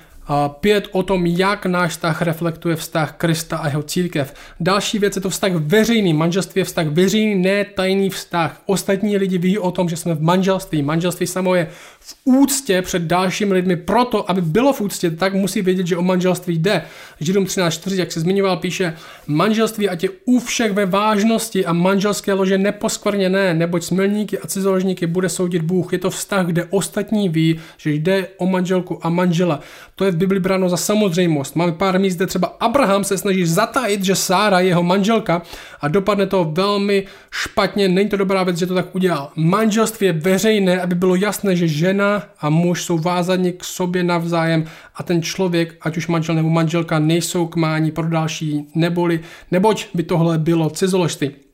Pět 0.59 0.87
o 0.91 1.03
tom, 1.03 1.25
jak 1.25 1.65
náš 1.65 1.91
vztah 1.91 2.21
reflektuje 2.21 2.75
vztah 2.75 3.15
Krista 3.17 3.57
a 3.57 3.67
jeho 3.67 3.83
církev. 3.83 4.33
Další 4.59 4.99
věc 4.99 5.15
je 5.15 5.21
to 5.21 5.29
vztah 5.29 5.51
veřejný. 5.51 6.13
Manželství 6.13 6.59
je 6.59 6.65
vztah 6.65 6.87
veřejný, 6.87 7.35
ne 7.35 7.65
tajný 7.65 8.09
vztah. 8.09 8.61
Ostatní 8.65 9.17
lidi 9.17 9.37
ví 9.37 9.59
o 9.59 9.71
tom, 9.71 9.89
že 9.89 9.97
jsme 9.97 10.15
v 10.15 10.21
manželství. 10.21 10.81
Manželství 10.81 11.27
samo 11.27 11.55
je 11.55 11.67
v 11.99 12.15
úctě 12.25 12.81
před 12.81 13.01
dalšími 13.01 13.53
lidmi. 13.53 13.75
Proto, 13.75 14.31
aby 14.31 14.41
bylo 14.41 14.73
v 14.73 14.81
úctě, 14.81 15.11
tak 15.11 15.33
musí 15.33 15.61
vědět, 15.61 15.87
že 15.87 15.97
o 15.97 16.01
manželství 16.01 16.57
jde. 16.57 16.81
Židům 17.19 17.43
13.4, 17.43 17.95
jak 17.95 18.11
se 18.11 18.19
zmiňoval, 18.19 18.57
píše, 18.57 18.93
manželství 19.27 19.89
ať 19.89 20.03
je 20.03 20.09
u 20.25 20.39
všech 20.39 20.71
ve 20.71 20.85
vážnosti 20.85 21.65
a 21.65 21.73
manželské 21.73 22.33
lože 22.33 22.57
neposkvrněné, 22.57 23.53
neboť 23.53 23.83
smilníky 23.83 24.39
a 24.39 24.47
cizoložníky 24.47 25.07
bude 25.07 25.29
soudit 25.29 25.61
Bůh. 25.61 25.93
Je 25.93 25.99
to 25.99 26.09
vztah, 26.09 26.45
kde 26.45 26.65
ostatní 26.69 27.29
ví, 27.29 27.59
že 27.77 27.91
jde 27.91 28.27
o 28.37 28.45
manželku 28.45 29.05
a 29.05 29.09
manžela. 29.09 29.59
To 29.95 30.05
je 30.05 30.11
Bibli 30.17 30.39
bráno 30.39 30.69
za 30.69 30.77
samozřejmost. 30.77 31.55
Máme 31.55 31.71
pár 31.71 31.99
míst, 31.99 32.15
kde 32.15 32.27
třeba 32.27 32.47
Abraham 32.59 33.03
se 33.03 33.17
snaží 33.17 33.45
zatajit, 33.45 34.03
že 34.03 34.15
Sára 34.15 34.59
je 34.59 34.67
jeho 34.67 34.83
manželka 34.83 35.41
a 35.81 35.87
dopadne 35.87 36.25
to 36.25 36.51
velmi 36.53 37.03
špatně. 37.31 37.87
Není 37.87 38.09
to 38.09 38.17
dobrá 38.17 38.43
věc, 38.43 38.57
že 38.57 38.65
to 38.65 38.73
tak 38.73 38.95
udělal. 38.95 39.31
Manželství 39.35 40.07
je 40.07 40.13
veřejné, 40.13 40.81
aby 40.81 40.95
bylo 40.95 41.15
jasné, 41.15 41.55
že 41.55 41.67
žena 41.67 42.23
a 42.39 42.49
muž 42.49 42.83
jsou 42.83 42.97
vázaní 42.97 43.53
k 43.53 43.63
sobě 43.63 44.03
navzájem 44.03 44.65
a 44.95 45.03
ten 45.03 45.21
člověk, 45.21 45.75
ať 45.81 45.97
už 45.97 46.07
manžel 46.07 46.35
nebo 46.35 46.49
manželka, 46.49 46.99
nejsou 46.99 47.47
k 47.47 47.55
mání 47.55 47.91
pro 47.91 48.09
další, 48.09 48.67
neboli, 48.75 49.19
neboť 49.51 49.87
by 49.93 50.03
tohle 50.03 50.37
bylo 50.37 50.69
cizoložství. 50.69 51.46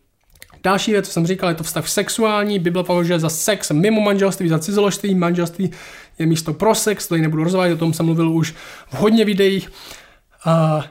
Další 0.64 0.92
věc, 0.92 1.08
co 1.08 1.12
jsem 1.12 1.28
říkal, 1.28 1.50
je 1.50 1.56
to 1.56 1.64
vztah 1.64 1.88
sexuální. 1.88 2.60
Bible 2.60 2.84
považuje 2.84 3.20
za 3.20 3.30
sex 3.30 3.72
mimo 3.72 4.02
manželství, 4.02 4.50
za 4.50 4.60
cizoložství. 4.60 5.16
Manželství 5.16 5.72
je 6.20 6.26
místo 6.26 6.54
pro 6.54 6.76
sex, 6.76 7.08
to 7.08 7.16
nebudu 7.16 7.44
rozvádět, 7.44 7.74
o 7.74 7.78
tom 7.78 7.94
jsem 7.94 8.06
mluvil 8.06 8.30
už 8.30 8.52
v 8.88 8.94
hodně 8.94 9.26
videích. 9.26 9.70
A, 10.46 10.86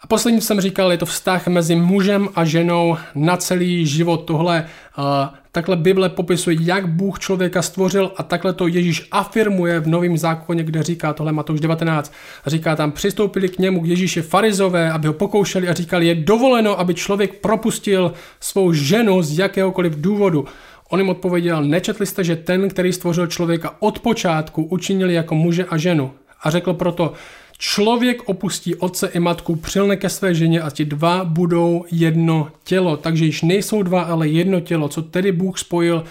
a 0.00 0.06
poslední, 0.06 0.40
co 0.40 0.46
jsem 0.46 0.60
říkal, 0.60 0.92
je 0.92 0.98
to 0.98 1.06
vztah 1.06 1.46
mezi 1.46 1.76
mužem 1.76 2.28
a 2.34 2.44
ženou 2.44 2.96
na 3.14 3.36
celý 3.36 3.86
život. 3.86 4.16
Tohle 4.16 4.66
a, 4.96 5.34
takhle 5.52 5.76
Bible 5.76 6.08
popisuje, 6.08 6.56
jak 6.60 6.88
Bůh 6.88 7.18
člověka 7.18 7.62
stvořil 7.62 8.12
a 8.16 8.22
takhle 8.22 8.52
to 8.52 8.66
Ježíš 8.66 9.08
afirmuje 9.10 9.80
v 9.80 9.86
novém 9.86 10.18
zákoně, 10.18 10.64
kde 10.64 10.82
říká 10.82 11.12
tohle 11.12 11.32
Matouš 11.32 11.60
19. 11.60 12.12
Říká 12.46 12.76
tam, 12.76 12.92
přistoupili 12.92 13.48
k 13.48 13.58
němu 13.58 13.80
k 13.80 13.86
Ježíši 13.86 14.22
farizové, 14.22 14.92
aby 14.92 15.08
ho 15.08 15.14
pokoušeli 15.14 15.68
a 15.68 15.74
říkali, 15.74 16.06
je 16.06 16.14
dovoleno, 16.14 16.80
aby 16.80 16.94
člověk 16.94 17.40
propustil 17.40 18.12
svou 18.40 18.72
ženu 18.72 19.22
z 19.22 19.38
jakéhokoliv 19.38 19.92
důvodu. 19.96 20.44
On 20.88 21.00
jim 21.00 21.08
odpověděl, 21.08 21.64
nečetli 21.64 22.06
jste, 22.06 22.24
že 22.24 22.36
ten, 22.36 22.68
který 22.68 22.92
stvořil 22.92 23.26
člověka 23.26 23.76
od 23.80 23.98
počátku, 23.98 24.62
učinil 24.62 25.10
jako 25.10 25.34
muže 25.34 25.64
a 25.64 25.76
ženu. 25.76 26.12
A 26.42 26.50
řekl 26.50 26.74
proto, 26.74 27.12
člověk 27.58 28.28
opustí 28.28 28.74
otce 28.74 29.06
i 29.06 29.20
matku, 29.20 29.56
přilne 29.56 29.96
ke 29.96 30.08
své 30.08 30.34
ženě 30.34 30.60
a 30.60 30.70
ti 30.70 30.84
dva 30.84 31.24
budou 31.24 31.84
jedno 31.90 32.50
tělo. 32.64 32.96
Takže 32.96 33.24
již 33.24 33.42
nejsou 33.42 33.82
dva, 33.82 34.02
ale 34.02 34.28
jedno 34.28 34.60
tělo. 34.60 34.88
Co 34.88 35.02
tedy 35.02 35.32
Bůh 35.32 35.58
spojil, 35.58 36.04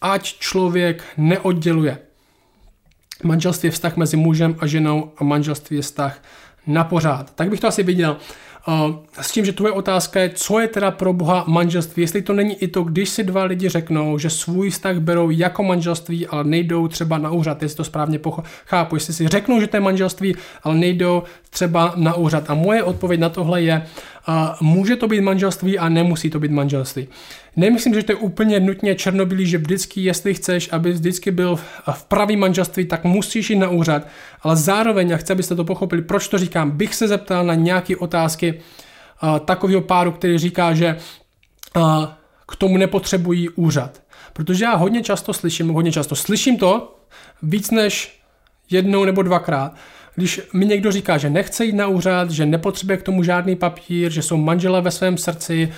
ať 0.00 0.38
člověk 0.38 1.04
neodděluje. 1.16 1.98
Manželství 3.22 3.66
je 3.66 3.70
vztah 3.70 3.96
mezi 3.96 4.16
mužem 4.16 4.56
a 4.58 4.66
ženou 4.66 5.12
a 5.16 5.24
manželství 5.24 5.76
je 5.76 5.82
vztah 5.82 6.22
na 6.66 6.84
pořád. 6.84 7.34
Tak 7.34 7.50
bych 7.50 7.60
to 7.60 7.68
asi 7.68 7.82
viděl. 7.82 8.16
S 9.20 9.30
tím, 9.30 9.44
že 9.44 9.52
tvoje 9.52 9.72
otázka 9.72 10.20
je, 10.20 10.30
co 10.30 10.60
je 10.60 10.68
teda 10.68 10.90
pro 10.90 11.12
Boha 11.12 11.44
manželství, 11.46 12.02
jestli 12.02 12.22
to 12.22 12.32
není 12.32 12.54
i 12.62 12.68
to, 12.68 12.82
když 12.82 13.08
si 13.08 13.24
dva 13.24 13.44
lidi 13.44 13.68
řeknou, 13.68 14.18
že 14.18 14.30
svůj 14.30 14.70
vztah 14.70 14.96
berou 14.96 15.30
jako 15.30 15.62
manželství, 15.62 16.26
ale 16.26 16.44
nejdou 16.44 16.88
třeba 16.88 17.18
na 17.18 17.30
úřad, 17.30 17.62
jestli 17.62 17.76
to 17.76 17.84
správně 17.84 18.20
chápu, 18.66 18.96
jestli 18.96 19.14
si 19.14 19.28
řeknou, 19.28 19.60
že 19.60 19.66
to 19.66 19.76
je 19.76 19.80
manželství, 19.80 20.36
ale 20.62 20.74
nejdou 20.74 21.22
třeba 21.50 21.92
na 21.96 22.14
úřad. 22.14 22.50
A 22.50 22.54
moje 22.54 22.82
odpověď 22.82 23.20
na 23.20 23.28
tohle 23.28 23.62
je, 23.62 23.86
může 24.60 24.96
to 24.96 25.08
být 25.08 25.20
manželství 25.20 25.78
a 25.78 25.88
nemusí 25.88 26.30
to 26.30 26.40
být 26.40 26.50
manželství. 26.50 27.08
Nemyslím, 27.56 27.94
že 27.94 28.02
to 28.02 28.12
je 28.12 28.16
úplně 28.16 28.60
nutně 28.60 28.94
černobílý, 28.94 29.46
že 29.46 29.58
vždycky, 29.58 30.00
jestli 30.00 30.34
chceš, 30.34 30.68
aby 30.72 30.92
vždycky 30.92 31.30
byl 31.30 31.56
v 31.92 32.04
pravý 32.04 32.36
manželství, 32.36 32.84
tak 32.84 33.04
musíš 33.04 33.50
jít 33.50 33.58
na 33.58 33.68
úřad, 33.68 34.06
ale 34.42 34.56
zároveň, 34.56 35.14
a 35.14 35.16
chci, 35.16 35.32
abyste 35.32 35.54
to 35.54 35.64
pochopili, 35.64 36.02
proč 36.02 36.28
to 36.28 36.38
říkám, 36.38 36.70
bych 36.70 36.94
se 36.94 37.08
zeptal 37.08 37.44
na 37.44 37.54
nějaké 37.54 37.96
otázky 37.96 38.60
takového 39.44 39.80
páru, 39.80 40.12
který 40.12 40.38
říká, 40.38 40.74
že 40.74 40.96
k 42.48 42.56
tomu 42.56 42.76
nepotřebují 42.76 43.48
úřad. 43.48 44.02
Protože 44.32 44.64
já 44.64 44.74
hodně 44.74 45.02
často 45.02 45.32
slyším, 45.32 45.68
hodně 45.68 45.92
často 45.92 46.16
slyším 46.16 46.56
to 46.56 46.96
víc 47.42 47.70
než 47.70 48.20
jednou 48.70 49.04
nebo 49.04 49.22
dvakrát, 49.22 49.74
když 50.16 50.40
mi 50.52 50.66
někdo 50.66 50.92
říká, 50.92 51.18
že 51.18 51.30
nechce 51.30 51.64
jít 51.64 51.74
na 51.74 51.86
úřad, 51.86 52.30
že 52.30 52.46
nepotřebuje 52.46 52.96
k 52.96 53.02
tomu 53.02 53.22
žádný 53.22 53.56
papír, 53.56 54.12
že 54.12 54.22
jsou 54.22 54.36
manželé 54.36 54.80
ve 54.80 54.90
svém 54.90 55.18
srdci, 55.18 55.72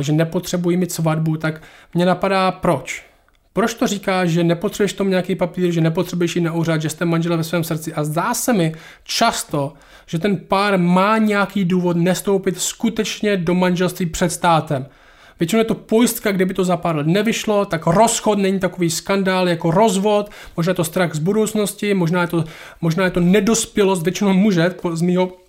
že 0.00 0.12
nepotřebují 0.12 0.76
mít 0.76 0.92
svatbu, 0.92 1.36
tak 1.36 1.62
mě 1.94 2.06
napadá 2.06 2.50
proč. 2.50 3.06
Proč 3.52 3.74
to 3.74 3.86
říká, 3.86 4.26
že 4.26 4.44
nepotřebuješ 4.44 4.92
tomu 4.92 5.10
nějaký 5.10 5.34
papír, 5.34 5.70
že 5.70 5.80
nepotřebuješ 5.80 6.36
jít 6.36 6.42
na 6.42 6.52
úřad, 6.52 6.82
že 6.82 6.88
jste 6.88 7.04
manželé 7.04 7.36
ve 7.36 7.44
svém 7.44 7.64
srdci? 7.64 7.94
A 7.94 8.04
zdá 8.04 8.34
se 8.34 8.52
mi 8.52 8.74
často, 9.04 9.72
že 10.06 10.18
ten 10.18 10.36
pár 10.36 10.78
má 10.78 11.18
nějaký 11.18 11.64
důvod 11.64 11.96
nestoupit 11.96 12.60
skutečně 12.60 13.36
do 13.36 13.54
manželství 13.54 14.06
před 14.06 14.32
státem. 14.32 14.86
Většinou 15.40 15.60
je 15.60 15.64
to 15.64 15.74
pojistka, 15.74 16.32
kdyby 16.32 16.54
to 16.54 16.64
za 16.64 16.76
pár 16.76 16.96
let 16.96 17.06
nevyšlo, 17.06 17.64
tak 17.64 17.86
rozchod 17.86 18.38
není 18.38 18.60
takový 18.60 18.90
skandál 18.90 19.48
jako 19.48 19.70
rozvod, 19.70 20.30
možná 20.56 20.70
je 20.70 20.74
to 20.74 20.84
strach 20.84 21.14
z 21.14 21.18
budoucnosti, 21.18 21.94
možná 21.94 22.20
je 22.20 22.26
to, 22.28 22.44
možná 22.80 23.04
je 23.04 23.10
to 23.10 23.20
nedospělost, 23.20 24.02
většinou 24.02 24.32
muže, 24.32 24.74
z 24.92 25.02
mého 25.02 25.45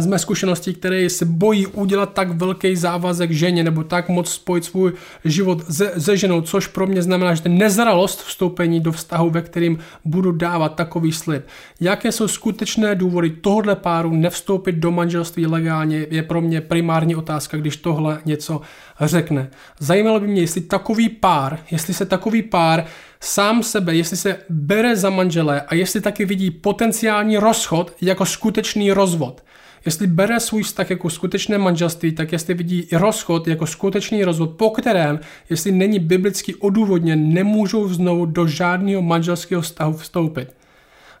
z 0.00 0.06
mé 0.06 0.18
zkušenosti, 0.18 0.74
které 0.74 1.10
se 1.10 1.24
bojí 1.24 1.66
udělat 1.66 2.12
tak 2.12 2.30
velký 2.30 2.76
závazek 2.76 3.30
ženě 3.30 3.64
nebo 3.64 3.84
tak 3.84 4.08
moc 4.08 4.30
spojit 4.30 4.64
svůj 4.64 4.92
život 5.24 5.72
se, 5.72 6.00
se 6.00 6.16
ženou, 6.16 6.40
což 6.40 6.66
pro 6.66 6.86
mě 6.86 7.02
znamená, 7.02 7.34
že 7.34 7.42
nezralost 7.48 8.24
vstoupení 8.24 8.80
do 8.80 8.92
vztahu, 8.92 9.30
ve 9.30 9.42
kterým 9.42 9.78
budu 10.04 10.32
dávat 10.32 10.74
takový 10.74 11.12
slib. 11.12 11.46
Jaké 11.80 12.12
jsou 12.12 12.28
skutečné 12.28 12.94
důvody 12.94 13.30
tohohle 13.30 13.76
páru 13.76 14.12
nevstoupit 14.12 14.74
do 14.74 14.90
manželství 14.90 15.46
legálně, 15.46 16.06
je 16.10 16.22
pro 16.22 16.40
mě 16.40 16.60
primární 16.60 17.16
otázka, 17.16 17.56
když 17.56 17.76
tohle 17.76 18.20
něco 18.24 18.60
řekne. 19.00 19.50
Zajímalo 19.78 20.20
by 20.20 20.26
mě, 20.26 20.40
jestli 20.40 20.60
takový 20.60 21.08
pár, 21.08 21.58
jestli 21.70 21.94
se 21.94 22.06
takový 22.06 22.42
pár 22.42 22.84
sám 23.20 23.62
sebe, 23.62 23.94
jestli 23.94 24.16
se 24.16 24.36
bere 24.48 24.96
za 24.96 25.10
manžele 25.10 25.60
a 25.60 25.74
jestli 25.74 26.00
taky 26.00 26.24
vidí 26.24 26.50
potenciální 26.50 27.36
rozchod 27.36 27.96
jako 28.00 28.26
skutečný 28.26 28.92
rozvod. 28.92 29.44
Jestli 29.84 30.06
bere 30.06 30.40
svůj 30.40 30.62
vztah 30.62 30.90
jako 30.90 31.10
skutečné 31.10 31.58
manželství, 31.58 32.12
tak 32.12 32.32
jestli 32.32 32.54
vidí 32.54 32.80
i 32.80 32.96
rozchod 32.96 33.48
jako 33.48 33.66
skutečný 33.66 34.24
rozvod, 34.24 34.50
po 34.50 34.70
kterém, 34.70 35.20
jestli 35.50 35.72
není 35.72 35.98
biblicky 35.98 36.54
odůvodněn, 36.54 37.32
nemůžou 37.32 37.88
znovu 37.88 38.26
do 38.26 38.46
žádného 38.46 39.02
manželského 39.02 39.62
vztahu 39.62 39.92
vstoupit. 39.92 40.48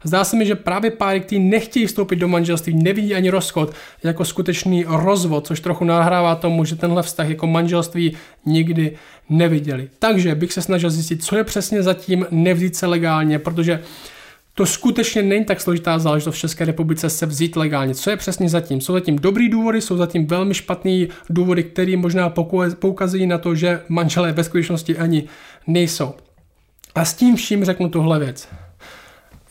Zdá 0.04 0.24
se 0.24 0.36
mi, 0.36 0.46
že 0.46 0.54
právě 0.54 0.90
páry, 0.90 1.20
kteří 1.20 1.38
nechtějí 1.38 1.86
vstoupit 1.86 2.16
do 2.16 2.28
manželství, 2.28 2.74
nevidí 2.74 3.14
ani 3.14 3.30
rozchod 3.30 3.74
jako 4.04 4.24
skutečný 4.24 4.84
rozvod, 4.88 5.46
což 5.46 5.60
trochu 5.60 5.84
nahrává 5.84 6.34
tomu, 6.34 6.64
že 6.64 6.76
tenhle 6.76 7.02
vztah 7.02 7.28
jako 7.28 7.46
manželství 7.46 8.16
nikdy 8.46 8.96
neviděli. 9.28 9.88
Takže 9.98 10.34
bych 10.34 10.52
se 10.52 10.62
snažil 10.62 10.90
zjistit, 10.90 11.24
co 11.24 11.36
je 11.36 11.44
přesně 11.44 11.82
zatím 11.82 12.26
nevzít 12.30 12.76
se 12.76 12.86
legálně, 12.86 13.38
protože 13.38 13.82
to 14.58 14.66
skutečně 14.66 15.22
není 15.22 15.44
tak 15.44 15.60
složitá 15.60 15.98
záležitost 15.98 16.34
v 16.34 16.38
České 16.38 16.64
republice 16.64 17.10
se 17.10 17.26
vzít 17.26 17.56
legálně. 17.56 17.94
Co 17.94 18.10
je 18.10 18.16
přesně 18.16 18.48
zatím? 18.48 18.80
Jsou 18.80 18.92
zatím 18.92 19.16
dobrý 19.16 19.48
důvody, 19.48 19.80
jsou 19.80 19.96
zatím 19.96 20.26
velmi 20.26 20.54
špatné 20.54 21.06
důvody, 21.30 21.64
které 21.64 21.96
možná 21.96 22.34
poukazují 22.78 23.26
na 23.26 23.38
to, 23.38 23.54
že 23.54 23.80
manželé 23.88 24.32
ve 24.32 24.44
skutečnosti 24.44 24.98
ani 24.98 25.24
nejsou. 25.66 26.14
A 26.94 27.04
s 27.04 27.14
tím 27.14 27.36
vším 27.36 27.64
řeknu 27.64 27.88
tuhle 27.88 28.18
věc. 28.18 28.48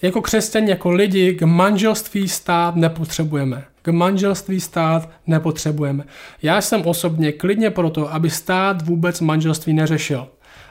Jako 0.01 0.21
křesťani, 0.21 0.69
jako 0.69 0.91
lidi 0.91 1.33
k 1.33 1.41
manželství 1.41 2.27
stát 2.27 2.75
nepotřebujeme. 2.75 3.63
K 3.81 3.91
manželství 3.91 4.59
stát 4.59 5.09
nepotřebujeme. 5.27 6.03
Já 6.41 6.61
jsem 6.61 6.81
osobně 6.81 7.31
klidně 7.31 7.69
proto, 7.69 8.13
aby 8.13 8.29
stát 8.29 8.81
vůbec 8.81 9.21
manželství 9.21 9.73
neřešil 9.73 10.27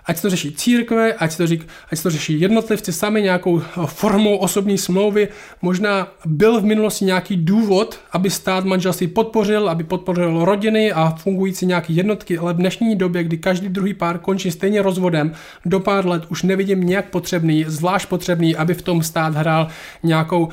ať 0.07 0.22
to 0.22 0.30
řeší 0.30 0.53
církve, 0.53 1.12
ať 1.12 1.37
to, 1.37 1.47
řík, 1.47 1.68
ať 1.93 2.03
to 2.03 2.11
řeší 2.11 2.41
jednotlivci 2.41 2.93
sami 2.93 3.22
nějakou 3.22 3.61
eh, 3.61 3.87
formou 3.87 4.37
osobní 4.37 4.78
smlouvy. 4.78 5.28
Možná 5.62 6.09
byl 6.26 6.61
v 6.61 6.64
minulosti 6.64 7.05
nějaký 7.05 7.37
důvod, 7.37 8.01
aby 8.12 8.30
stát 8.30 8.64
manželství 8.64 9.07
podpořil, 9.07 9.68
aby 9.68 9.84
podpořil 9.84 10.45
rodiny 10.45 10.93
a 10.93 11.11
fungující 11.11 11.66
nějaké 11.66 11.93
jednotky, 11.93 12.39
ale 12.39 12.55
v 12.55 12.57
dnešní 12.57 12.97
době, 12.97 13.24
kdy 13.24 13.39
každý 13.39 13.68
druhý 13.68 13.95
pár 13.95 14.18
končí 14.18 14.51
stejně 14.51 14.82
rozvodem, 14.82 15.32
do 15.64 15.80
pár 15.80 16.07
let 16.07 16.22
už 16.28 16.43
nevidím 16.43 16.80
nějak 16.80 17.11
potřebný, 17.11 17.64
zvlášť 17.68 18.09
potřebný, 18.09 18.57
aby 18.57 18.74
v 18.74 18.82
tom 18.82 19.03
stát 19.03 19.34
hrál 19.34 19.68
nějakou 20.03 20.49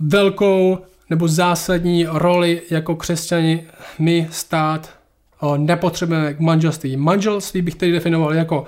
velkou 0.00 0.78
nebo 1.10 1.28
zásadní 1.28 2.06
roli 2.08 2.62
jako 2.70 2.96
křesťani, 2.96 3.64
my 3.98 4.28
stát 4.30 4.99
nepotřebujeme 5.56 6.34
k 6.34 6.40
manželství. 6.40 6.96
Manželství 6.96 7.62
bych 7.62 7.74
tedy 7.74 7.92
definoval 7.92 8.34
jako 8.34 8.64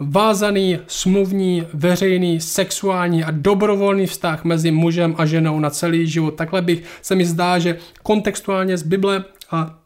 vázaný, 0.00 0.78
smluvní, 0.86 1.66
veřejný, 1.74 2.40
sexuální 2.40 3.24
a 3.24 3.30
dobrovolný 3.30 4.06
vztah 4.06 4.44
mezi 4.44 4.70
mužem 4.70 5.14
a 5.18 5.26
ženou 5.26 5.60
na 5.60 5.70
celý 5.70 6.06
život. 6.06 6.30
Takhle 6.30 6.62
bych 6.62 6.82
se 7.02 7.14
mi 7.14 7.24
zdá, 7.24 7.58
že 7.58 7.78
kontextuálně 8.02 8.78
z 8.78 8.82
Bible 8.82 9.24
a 9.50 9.78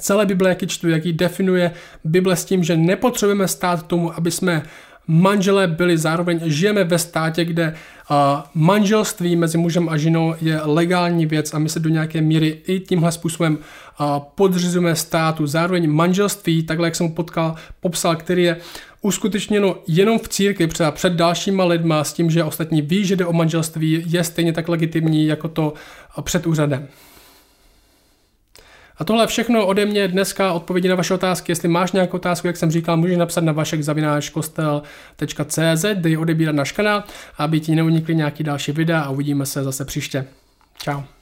celé 0.00 0.26
Bible, 0.26 0.48
jaký 0.48 0.66
čtu, 0.66 0.88
jaký 0.88 1.12
definuje 1.12 1.70
Bible 2.04 2.36
s 2.36 2.44
tím, 2.44 2.64
že 2.64 2.76
nepotřebujeme 2.76 3.48
stát 3.48 3.86
tomu, 3.86 4.16
aby 4.16 4.30
jsme 4.30 4.62
manželé 5.06 5.66
byli 5.66 5.98
zároveň, 5.98 6.40
žijeme 6.44 6.84
ve 6.84 6.98
státě, 6.98 7.44
kde 7.44 7.74
uh, 8.10 8.16
manželství 8.54 9.36
mezi 9.36 9.58
mužem 9.58 9.88
a 9.88 9.96
ženou 9.96 10.34
je 10.40 10.60
legální 10.62 11.26
věc 11.26 11.54
a 11.54 11.58
my 11.58 11.68
se 11.68 11.80
do 11.80 11.88
nějaké 11.88 12.20
míry 12.20 12.62
i 12.66 12.80
tímhle 12.80 13.12
způsobem 13.12 13.58
podřizujeme 14.34 14.96
státu. 14.96 15.46
Zároveň 15.46 15.90
manželství, 15.90 16.62
takhle 16.62 16.86
jak 16.86 16.94
jsem 16.94 17.12
potkal, 17.12 17.54
popsal, 17.80 18.16
který 18.16 18.42
je 18.42 18.56
uskutečněno 19.02 19.76
jenom 19.86 20.18
v 20.18 20.28
církvi 20.28 20.66
třeba 20.66 20.90
před 20.90 21.12
dalšíma 21.12 21.64
lidma 21.64 22.04
s 22.04 22.12
tím, 22.12 22.30
že 22.30 22.44
ostatní 22.44 22.82
ví, 22.82 23.04
že 23.04 23.16
jde 23.16 23.26
o 23.26 23.32
manželství, 23.32 24.04
je 24.06 24.24
stejně 24.24 24.52
tak 24.52 24.68
legitimní 24.68 25.26
jako 25.26 25.48
to 25.48 25.74
před 26.22 26.46
úřadem. 26.46 26.88
A 28.98 29.04
tohle 29.04 29.26
všechno 29.26 29.66
ode 29.66 29.86
mě 29.86 30.08
dneska 30.08 30.52
odpovědi 30.52 30.88
na 30.88 30.94
vaše 30.94 31.14
otázky. 31.14 31.52
Jestli 31.52 31.68
máš 31.68 31.92
nějakou 31.92 32.16
otázku, 32.16 32.46
jak 32.46 32.56
jsem 32.56 32.70
říkal, 32.70 32.96
můžeš 32.96 33.16
napsat 33.16 33.44
na 33.44 33.52
vašekzavináčkostel.cz, 33.52 35.84
dej 35.94 36.18
odebírat 36.18 36.54
náš 36.54 36.72
kanál, 36.72 37.04
aby 37.38 37.60
ti 37.60 37.74
neunikly 37.74 38.14
nějaký 38.14 38.44
další 38.44 38.72
videa 38.72 39.00
a 39.00 39.10
uvidíme 39.10 39.46
se 39.46 39.64
zase 39.64 39.84
příště. 39.84 40.26
Ciao. 40.78 41.13